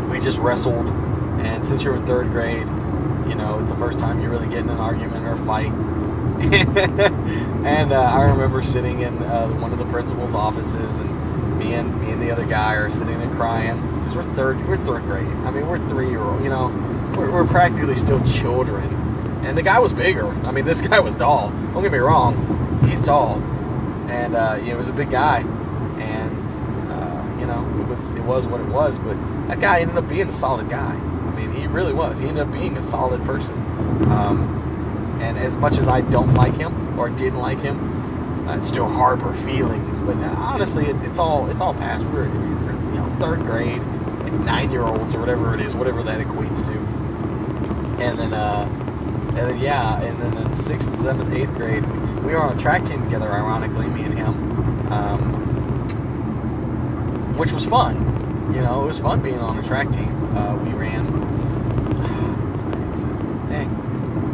we 0.10 0.20
just 0.20 0.38
wrestled. 0.40 0.88
And 1.40 1.66
since 1.66 1.84
you're 1.84 1.96
in 1.96 2.06
third 2.06 2.30
grade, 2.32 2.68
you 3.28 3.36
know, 3.36 3.60
it's 3.60 3.70
the 3.70 3.76
first 3.78 4.00
time 4.00 4.22
you're 4.22 4.30
really 4.30 4.48
get 4.48 4.60
in 4.60 4.70
an 4.70 4.78
argument 4.78 5.26
or 5.26 5.32
a 5.32 5.46
fight. 5.46 5.72
and 7.66 7.94
uh, 7.94 8.02
I 8.02 8.30
remember 8.30 8.62
sitting 8.64 9.02
in 9.02 9.18
uh, 9.24 9.50
one 9.54 9.72
of 9.72 9.80
the 9.80 9.86
principal's 9.86 10.36
offices, 10.36 10.98
and 10.98 11.58
me 11.58 11.74
and 11.74 12.02
me 12.02 12.12
and 12.12 12.22
the 12.22 12.32
other 12.32 12.46
guy 12.46 12.76
are 12.76 12.92
sitting 12.92 13.18
there 13.20 13.34
crying 13.36 13.80
because 14.00 14.16
we're 14.16 14.36
third 14.36 14.68
we're 14.68 14.78
third 14.86 15.04
grade. 15.04 15.28
I 15.28 15.52
mean, 15.52 15.68
we're 15.68 15.88
three 15.90 16.10
year 16.10 16.22
old. 16.22 16.44
You 16.44 16.50
know, 16.50 16.68
we're, 17.18 17.32
we're 17.32 17.48
practically 17.48 17.96
still 17.96 18.24
children. 18.26 18.93
And 19.44 19.58
the 19.58 19.64
guy 19.64 19.80
was 19.80 19.94
bigger. 19.94 20.28
I 20.28 20.52
mean, 20.52 20.66
this 20.66 20.82
guy 20.90 21.00
was 21.00 21.16
tall. 21.16 21.50
Don't 21.74 21.84
get 21.84 21.92
me 21.92 21.98
wrong, 21.98 22.80
he's 22.88 23.02
tall, 23.02 23.42
and 24.08 24.36
uh, 24.36 24.56
you 24.60 24.66
know, 24.66 24.72
he 24.72 24.76
was 24.76 24.90
a 24.90 24.94
big 24.94 25.12
guy. 25.12 25.40
And 26.00 26.52
uh, 26.92 27.40
you 27.40 27.46
know, 27.46 27.82
it 27.82 27.88
was 27.88 28.12
it 28.12 28.24
was 28.24 28.48
what 28.48 28.62
it 28.62 28.68
was. 28.68 29.00
But 29.00 29.16
that 29.48 29.60
guy 29.60 29.82
ended 29.82 29.98
up 29.98 30.08
being 30.08 30.28
a 30.28 30.34
solid 30.34 30.70
guy. 30.70 30.94
I 30.94 31.36
mean, 31.36 31.52
he 31.54 31.68
really 31.68 31.94
was. 31.94 32.20
He 32.20 32.28
ended 32.28 32.48
up 32.48 32.54
being 32.54 32.78
a 32.78 32.82
solid 32.82 33.24
person. 33.26 33.56
Um, 34.10 35.18
and 35.22 35.38
as 35.38 35.56
much 35.56 35.78
as 35.78 35.88
I 35.88 36.02
don't 36.02 36.34
like 36.34 36.56
him 36.56 37.00
or 37.00 37.10
didn't 37.10 37.40
like 37.40 37.60
him, 37.60 38.48
I 38.48 38.60
still 38.60 38.88
harbor 38.88 39.34
feelings. 39.34 40.00
But 40.00 40.18
uh, 40.18 40.36
honestly, 40.38 40.86
it's, 40.86 41.02
it's 41.04 41.20
all 41.20 41.50
it's 41.50 41.62
all 41.62 41.74
past. 41.74 42.04
We're, 42.06 42.30
we're 42.30 42.74
you 42.94 43.00
know 43.00 43.16
third 43.20 43.42
grade, 43.42 43.82
like 44.22 44.34
nine 44.34 44.72
year 44.72 44.84
olds 44.84 45.16
or 45.16 45.20
whatever 45.20 45.54
it 45.56 45.62
is, 45.62 45.76
whatever 45.76 46.04
that 46.04 46.20
equates 46.20 46.64
to. 46.66 46.72
And 48.04 48.20
then 48.20 48.34
uh, 48.34 48.68
and 49.36 49.50
then 49.50 49.60
yeah, 49.60 50.00
and 50.00 50.22
then 50.22 50.38
in 50.38 50.54
sixth 50.54 50.90
and 50.90 51.02
seventh, 51.02 51.34
eighth 51.34 51.56
grade, 51.56 51.84
we 52.24 52.34
were 52.34 52.44
on 52.44 52.56
a 52.56 52.60
track 52.60 52.86
team 52.86 53.04
together. 53.04 53.32
Ironically, 53.32 53.88
me 53.88 54.04
and 54.04 54.14
him, 54.14 54.92
um, 54.92 55.34
which 57.36 57.52
was 57.52 57.66
fun. 57.66 57.96
You 58.54 58.62
know, 58.62 58.84
it 58.84 58.88
was 58.88 59.00
fun 59.00 59.24
being 59.24 59.40
on 59.40 59.58
a 59.58 59.64
track 59.64 59.92
team. 59.92 60.14
Uh, 60.38 60.56
we 60.58 60.72
ran. 60.74 61.08
Dang. 63.50 63.72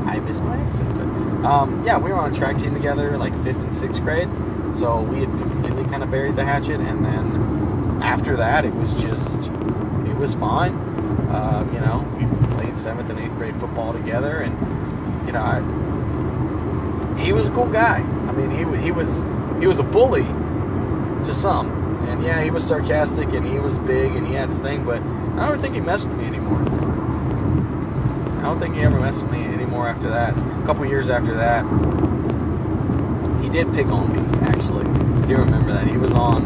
I 0.05 0.19
missed 0.19 0.43
my 0.43 0.61
exit. 0.65 0.85
But 0.97 1.05
um, 1.47 1.81
yeah, 1.85 1.97
we 1.97 2.09
were 2.09 2.17
on 2.17 2.33
a 2.33 2.35
track 2.35 2.57
team 2.57 2.73
together, 2.73 3.17
like 3.17 3.33
fifth 3.41 3.59
and 3.59 3.73
sixth 3.73 4.01
grade. 4.01 4.27
So 4.75 5.01
we 5.01 5.21
had 5.21 5.29
completely 5.29 5.85
kind 5.85 6.03
of 6.03 6.11
buried 6.11 6.35
the 6.35 6.43
hatchet, 6.43 6.81
and 6.81 7.05
then 7.05 8.01
after 8.03 8.35
that, 8.35 8.65
it 8.65 8.73
was 8.73 8.93
just 9.01 9.47
it 10.09 10.17
was 10.17 10.33
fine. 10.33 10.73
Uh, 11.29 11.65
you 11.71 11.79
know, 11.79 12.05
we 12.17 12.25
played 12.55 12.77
seventh 12.77 13.09
and 13.09 13.17
eighth 13.17 13.33
grade 13.35 13.55
football 13.61 13.93
together, 13.93 14.41
and 14.41 14.57
you 15.29 15.33
know, 15.33 15.41
I, 15.41 17.21
he 17.21 17.33
was 17.33 17.45
a 17.45 17.51
cool 17.51 17.67
guy. 17.67 17.99
I 17.99 18.31
mean, 18.31 18.49
he 18.49 18.81
he 18.81 18.91
was 18.91 19.23
he 19.59 19.67
was 19.67 19.77
a 19.77 19.83
bully 19.83 20.23
to 20.23 21.33
some, 21.35 21.69
and 22.07 22.23
yeah, 22.23 22.43
he 22.43 22.49
was 22.49 22.65
sarcastic 22.65 23.27
and 23.27 23.45
he 23.45 23.59
was 23.59 23.77
big 23.77 24.15
and 24.15 24.25
he 24.25 24.33
had 24.33 24.49
his 24.49 24.59
thing, 24.59 24.83
but 24.83 25.03
I 25.37 25.47
don't 25.47 25.61
think 25.61 25.75
he 25.75 25.81
messed 25.81 26.07
with 26.07 26.17
me 26.17 26.25
anymore. 26.25 26.61
I 28.39 28.41
don't 28.41 28.59
think 28.59 28.73
he 28.73 28.81
ever 28.81 28.99
messed 28.99 29.21
with 29.21 29.31
me 29.31 29.43
anymore 29.43 29.87
after 29.87 30.09
that. 30.09 30.35
A 30.35 30.65
couple 30.65 30.83
years 30.87 31.11
after 31.11 31.35
that, 31.35 31.63
he 33.43 33.49
did 33.49 33.71
pick 33.71 33.85
on 33.85 34.11
me, 34.11 34.47
actually. 34.47 34.85
I 34.87 35.27
do 35.27 35.37
remember 35.37 35.73
that. 35.73 35.85
He 35.87 35.97
was 35.97 36.13
on 36.13 36.45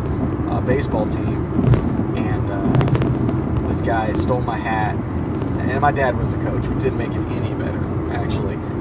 a 0.51 0.59
baseball 0.59 1.07
team, 1.07 1.45
and 2.17 2.51
uh, 2.51 3.69
this 3.71 3.81
guy 3.81 4.11
stole 4.15 4.41
my 4.41 4.57
hat. 4.57 4.97
And 5.69 5.79
my 5.79 5.93
dad 5.93 6.17
was 6.17 6.35
the 6.35 6.41
coach, 6.43 6.67
which 6.67 6.83
didn't 6.83 6.97
make 6.97 7.11
it 7.11 7.21
any 7.31 7.55
better. 7.55 7.82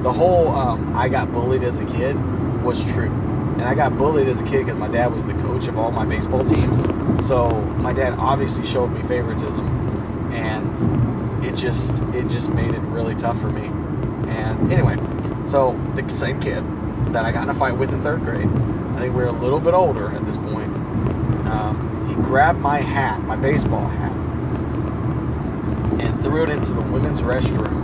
The 0.03 0.11
whole 0.11 0.49
um, 0.49 0.95
I 0.95 1.07
got 1.07 1.31
bullied 1.31 1.63
as 1.63 1.79
a 1.79 1.85
kid 1.85 2.15
was 2.61 2.83
true. 2.93 3.09
And 3.09 3.63
I 3.63 3.73
got 3.73 3.97
bullied 3.97 4.27
as 4.27 4.41
a 4.41 4.43
kid 4.43 4.65
because 4.65 4.77
my 4.77 4.89
dad 4.89 5.13
was 5.13 5.23
the 5.23 5.33
coach 5.35 5.67
of 5.67 5.77
all 5.77 5.91
my 5.91 6.05
baseball 6.05 6.43
teams. 6.43 6.81
So 7.25 7.51
my 7.77 7.93
dad 7.93 8.13
obviously 8.19 8.65
showed 8.65 8.87
me 8.87 9.01
favoritism. 9.03 9.65
And 10.33 11.45
it 11.45 11.55
just 11.55 11.91
it 12.13 12.27
just 12.27 12.49
made 12.49 12.73
it 12.73 12.81
really 12.81 13.15
tough 13.15 13.39
for 13.39 13.49
me. 13.49 13.67
And 14.29 14.73
anyway, 14.73 14.97
so 15.47 15.79
the 15.95 16.07
same 16.09 16.39
kid 16.39 16.63
that 17.13 17.25
I 17.25 17.31
got 17.31 17.43
in 17.43 17.49
a 17.49 17.53
fight 17.53 17.77
with 17.77 17.93
in 17.93 18.01
third 18.01 18.21
grade, 18.21 18.47
I 18.47 18.99
think 18.99 19.15
we 19.15 19.23
are 19.23 19.27
a 19.27 19.31
little 19.31 19.59
bit 19.59 19.73
older 19.73 20.11
at 20.11 20.25
this 20.25 20.37
point. 20.37 20.73
Um, 21.47 22.07
he 22.09 22.15
grabbed 22.15 22.59
my 22.59 22.79
hat, 22.79 23.21
my 23.23 23.35
baseball 23.35 23.87
hat, 23.87 24.11
and 26.01 26.19
threw 26.21 26.43
it 26.43 26.49
into 26.49 26.73
the 26.73 26.81
women's 26.81 27.21
restroom. 27.21 27.82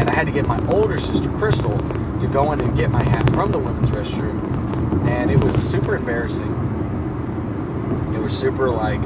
And 0.00 0.08
I 0.08 0.14
had 0.14 0.24
to 0.24 0.32
get 0.32 0.46
my 0.46 0.58
older 0.68 0.98
sister, 0.98 1.28
Crystal, 1.32 1.76
to 2.20 2.26
go 2.26 2.52
in 2.52 2.60
and 2.62 2.74
get 2.74 2.90
my 2.90 3.02
hat 3.02 3.28
from 3.34 3.52
the 3.52 3.58
women's 3.58 3.90
restroom. 3.90 5.06
And 5.06 5.30
it 5.30 5.38
was 5.38 5.54
super 5.54 5.94
embarrassing. 5.94 6.50
It 8.14 8.18
was 8.18 8.36
super 8.36 8.70
like, 8.70 8.98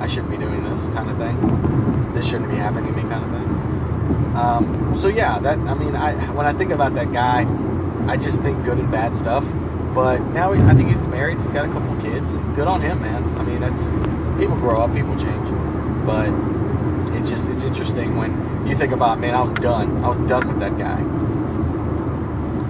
I 0.00 0.08
shouldn't 0.08 0.32
be 0.32 0.38
doing 0.38 0.64
this 0.64 0.86
kind 0.88 1.08
of 1.08 1.18
thing. 1.18 2.12
This 2.14 2.26
shouldn't 2.26 2.50
be 2.50 2.56
happening 2.56 2.92
to 2.92 3.00
me 3.00 3.08
kind 3.08 3.24
of 3.24 3.30
thing. 3.30 4.36
Um, 4.36 4.96
so 4.96 5.06
yeah, 5.06 5.38
that 5.38 5.56
I 5.60 5.74
mean, 5.74 5.94
I 5.94 6.14
when 6.32 6.46
I 6.46 6.52
think 6.52 6.72
about 6.72 6.94
that 6.96 7.12
guy, 7.12 7.46
I 8.08 8.16
just 8.16 8.40
think 8.40 8.64
good 8.64 8.78
and 8.78 8.90
bad 8.90 9.16
stuff. 9.16 9.44
But 9.94 10.18
now 10.32 10.52
he, 10.52 10.60
I 10.64 10.74
think 10.74 10.88
he's 10.88 11.06
married. 11.06 11.38
He's 11.38 11.50
got 11.50 11.64
a 11.64 11.72
couple 11.72 11.94
kids. 12.02 12.32
And 12.32 12.56
good 12.56 12.66
on 12.66 12.80
him, 12.80 13.00
man. 13.00 13.22
I 13.38 13.44
mean, 13.44 13.60
that's 13.60 13.84
people 14.40 14.56
grow 14.56 14.80
up, 14.80 14.92
people 14.92 15.16
change. 15.16 15.48
But 16.04 16.30
it 17.14 17.24
just 17.24 17.48
it's 17.48 17.64
interesting 17.64 18.16
when 18.16 18.66
you 18.66 18.76
think 18.76 18.92
about, 18.92 19.18
man, 19.18 19.34
I 19.34 19.42
was 19.42 19.52
done. 19.54 20.04
I 20.04 20.08
was 20.08 20.28
done 20.28 20.46
with 20.48 20.60
that 20.60 20.76
guy. 20.78 21.00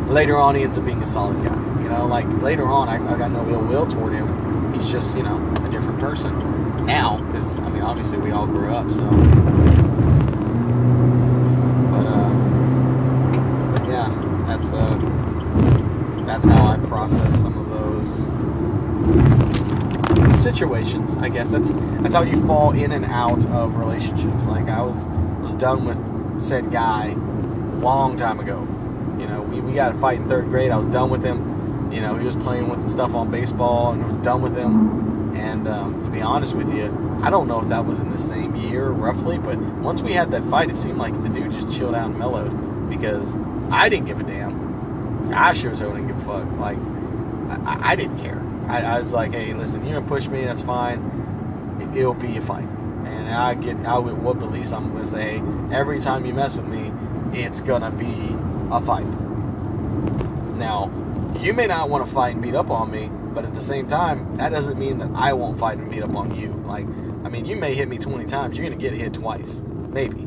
Later 0.07 0.39
on, 0.39 0.55
he 0.57 0.63
ends 0.63 0.79
up 0.79 0.85
being 0.85 1.03
a 1.03 1.07
solid 1.07 1.43
guy. 1.45 1.83
You 1.83 1.89
know, 1.89 2.07
like 2.07 2.27
later 2.43 2.67
on, 2.67 2.89
I, 2.89 2.97
I 3.15 3.17
got 3.19 3.31
no 3.31 3.49
ill 3.49 3.63
will 3.63 3.87
toward 3.87 4.13
him. 4.13 4.75
He's 4.75 4.91
just, 4.91 5.17
you 5.17 5.23
know, 5.23 5.37
a 5.65 5.69
different 5.69 5.99
person 6.01 6.61
now 6.91 7.19
because 7.27 7.59
I 7.61 7.69
mean 7.69 7.83
obviously 7.83 8.19
we 8.19 8.31
all 8.31 8.47
grew 8.47 8.71
up 8.71 8.91
so 8.91 9.09
but 11.91 12.07
uh 12.07 12.33
but 13.73 13.89
yeah 13.89 14.09
that's 14.47 14.73
uh 14.73 14.97
that's 16.27 16.47
how 16.47 16.67
I 16.67 16.79
process 16.89 17.41
some 17.41 17.57
of 17.59 17.69
those 17.69 19.40
situations 20.37 21.17
I 21.17 21.29
guess 21.29 21.51
that's 21.51 21.71
that's 22.03 22.15
how 22.15 22.23
you 22.23 22.45
fall 22.47 22.73
in 22.73 22.93
and 22.93 23.05
out 23.05 23.45
of 23.47 23.77
relationships 23.77 24.47
like 24.47 24.69
I 24.69 24.83
was 24.83 25.07
was 25.43 25.55
done 25.55 25.85
with 25.85 26.43
said 26.43 26.71
guy 26.71 27.15
long 27.81 28.19
time 28.19 28.41
ago 28.41 28.61
you 29.19 29.27
know 29.27 29.43
we, 29.43 29.61
we 29.61 29.73
got 29.75 29.95
a 29.95 29.99
fight 29.99 30.19
in 30.19 30.29
third 30.29 30.47
grade 30.47 30.71
I 30.71 30.79
was 30.79 30.89
done 30.89 31.11
with 31.11 31.23
him 31.23 31.93
you 31.93 32.01
know 32.01 32.17
he 32.17 32.27
was 32.27 32.37
playing 32.37 32.69
with 32.69 32.83
the 32.83 32.89
stuff 32.89 33.15
on 33.15 33.31
baseball 33.31 33.93
and 33.93 34.03
I 34.03 34.07
was 34.07 34.19
done 34.19 34.43
with 34.43 34.57
him 34.57 35.11
and 35.35 35.69
um, 35.69 36.03
to 36.03 36.11
be 36.11 36.21
honest 36.21 36.55
with 36.55 36.73
you, 36.75 36.87
I 37.23 37.31
don't 37.31 37.47
know 37.47 37.61
if 37.61 37.69
that 37.69 37.85
was 37.85 38.01
in 38.01 38.11
the 38.11 38.19
same 38.19 38.57
year 38.57 38.89
roughly, 38.89 39.39
but 39.39 39.57
once 39.59 40.03
we 40.03 40.13
had 40.13 40.31
that 40.33 40.45
fight, 40.45 40.71
it 40.71 40.77
seemed 40.77 40.99
like 40.99 41.15
the 41.23 41.29
dude 41.29 41.53
just 41.53 41.71
chilled 41.71 41.95
out 41.95 42.11
and 42.11 42.19
mellowed 42.19 42.91
because 42.91 43.37
I 43.71 43.89
didn't 43.89 44.07
give 44.07 44.21
a 44.21 44.25
damn. 44.25 45.31
I 45.33 45.53
sure 45.53 45.71
as 45.71 45.81
hell 45.81 45.93
didn't 45.93 46.09
give 46.09 46.17
a 46.17 46.25
fuck. 46.25 46.59
Like, 46.59 46.79
I, 47.67 47.93
I 47.93 47.97
didn't 47.97 48.19
care. 48.19 48.40
I, 48.71 48.83
I, 48.83 48.99
was 49.01 49.13
like, 49.13 49.33
hey, 49.33 49.53
listen, 49.53 49.85
you're 49.85 49.95
gonna 49.95 50.07
push 50.07 50.29
me, 50.29 50.45
that's 50.45 50.61
fine. 50.61 50.99
It, 51.81 52.05
will 52.05 52.15
be 52.15 52.37
a 52.37 52.41
fight. 52.41 52.69
And 53.05 53.29
I 53.29 53.55
get, 53.55 53.77
I 53.85 53.99
would 53.99 54.23
whoop 54.23 54.43
at 54.43 54.53
least 54.53 54.73
I'm 54.73 54.93
gonna 54.93 55.07
say, 55.07 55.43
every 55.73 55.99
time 55.99 56.25
you 56.25 56.33
mess 56.33 56.57
with 56.57 56.67
me, 56.67 56.93
it's 57.37 57.61
gonna 57.61 57.91
be 57.91 58.37
a 58.71 58.81
fight. 58.81 59.07
Now, 60.57 60.93
you 61.41 61.53
may 61.53 61.67
not 61.67 61.91
want 61.91 62.07
to 62.07 62.13
fight 62.13 62.35
and 62.35 62.43
beat 62.43 62.55
up 62.55 62.71
on 62.71 62.91
me, 62.91 63.11
but 63.35 63.45
at 63.45 63.55
the 63.55 63.61
same 63.61 63.89
time, 63.89 64.37
that 64.37 64.51
doesn't 64.51 64.79
mean 64.79 64.99
that 64.99 65.11
I 65.15 65.33
won't 65.33 65.59
fight 65.59 65.79
and 65.79 65.91
beat 65.91 66.03
up 66.03 66.15
on 66.15 66.37
you. 66.39 66.53
Like, 66.67 66.87
I 67.25 67.29
mean, 67.29 67.47
you 67.47 67.57
may 67.57 67.75
hit 67.75 67.89
me 67.89 67.99
20 67.99 68.27
times, 68.27 68.57
you're 68.57 68.69
to 68.71 68.77
get 68.77 68.93
hit 68.93 69.15
twice. 69.15 69.63
Maybe. 69.65 70.23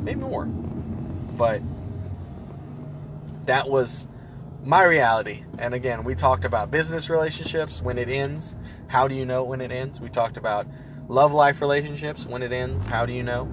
Maybe 0.00 0.20
more. 0.20 0.44
But 0.44 1.62
that 3.46 3.68
was 3.68 4.06
my 4.62 4.84
reality. 4.84 5.44
And 5.58 5.74
again, 5.74 6.04
we 6.04 6.14
talked 6.14 6.44
about 6.44 6.70
business 6.70 7.08
relationships 7.08 7.80
when 7.80 7.98
it 7.98 8.08
ends. 8.08 8.56
How 8.88 9.08
do 9.08 9.14
you 9.14 9.24
know 9.24 9.42
when 9.44 9.60
it 9.60 9.72
ends? 9.72 10.00
We 10.00 10.08
talked 10.08 10.36
about 10.36 10.66
love 11.08 11.32
life 11.32 11.60
relationships 11.60 12.26
when 12.26 12.42
it 12.42 12.52
ends. 12.52 12.84
How 12.86 13.06
do 13.06 13.12
you 13.12 13.22
know? 13.22 13.48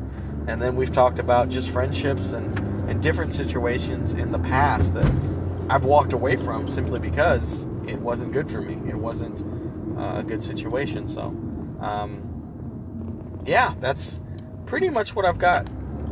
And 0.47 0.61
then 0.61 0.75
we've 0.75 0.91
talked 0.91 1.19
about 1.19 1.49
just 1.49 1.69
friendships 1.69 2.33
and, 2.33 2.57
and 2.89 3.01
different 3.01 3.33
situations 3.33 4.13
in 4.13 4.31
the 4.31 4.39
past 4.39 4.93
that 4.93 5.11
I've 5.69 5.85
walked 5.85 6.13
away 6.13 6.35
from 6.35 6.67
simply 6.67 6.99
because 6.99 7.67
it 7.87 7.99
wasn't 7.99 8.31
good 8.33 8.49
for 8.49 8.61
me. 8.61 8.77
It 8.89 8.95
wasn't 8.95 9.41
uh, 9.97 10.19
a 10.19 10.23
good 10.23 10.43
situation. 10.43 11.07
So, 11.07 11.23
um, 11.79 13.43
yeah, 13.45 13.73
that's 13.79 14.19
pretty 14.65 14.89
much 14.89 15.15
what 15.15 15.25
I've 15.25 15.39
got 15.39 15.65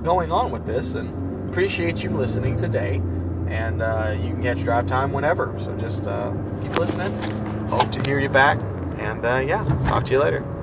going 0.03 0.31
on 0.31 0.51
with 0.51 0.65
this. 0.65 0.93
And 0.93 1.49
appreciate 1.49 2.03
you 2.03 2.09
listening 2.09 2.57
today. 2.57 3.01
And 3.47 3.81
uh, 3.81 4.15
you 4.19 4.33
can 4.33 4.41
catch 4.41 4.63
drive 4.63 4.87
time 4.87 5.11
whenever. 5.11 5.53
So 5.59 5.75
just 5.75 6.07
uh, 6.07 6.33
keep 6.61 6.75
listening. 6.77 7.11
Hope 7.69 7.91
to 7.91 8.01
hear 8.03 8.19
you 8.19 8.29
back. 8.29 8.59
And 8.97 9.23
uh, 9.25 9.43
yeah, 9.45 9.63
talk 9.87 10.03
to 10.05 10.13
you 10.13 10.19
later. 10.19 10.54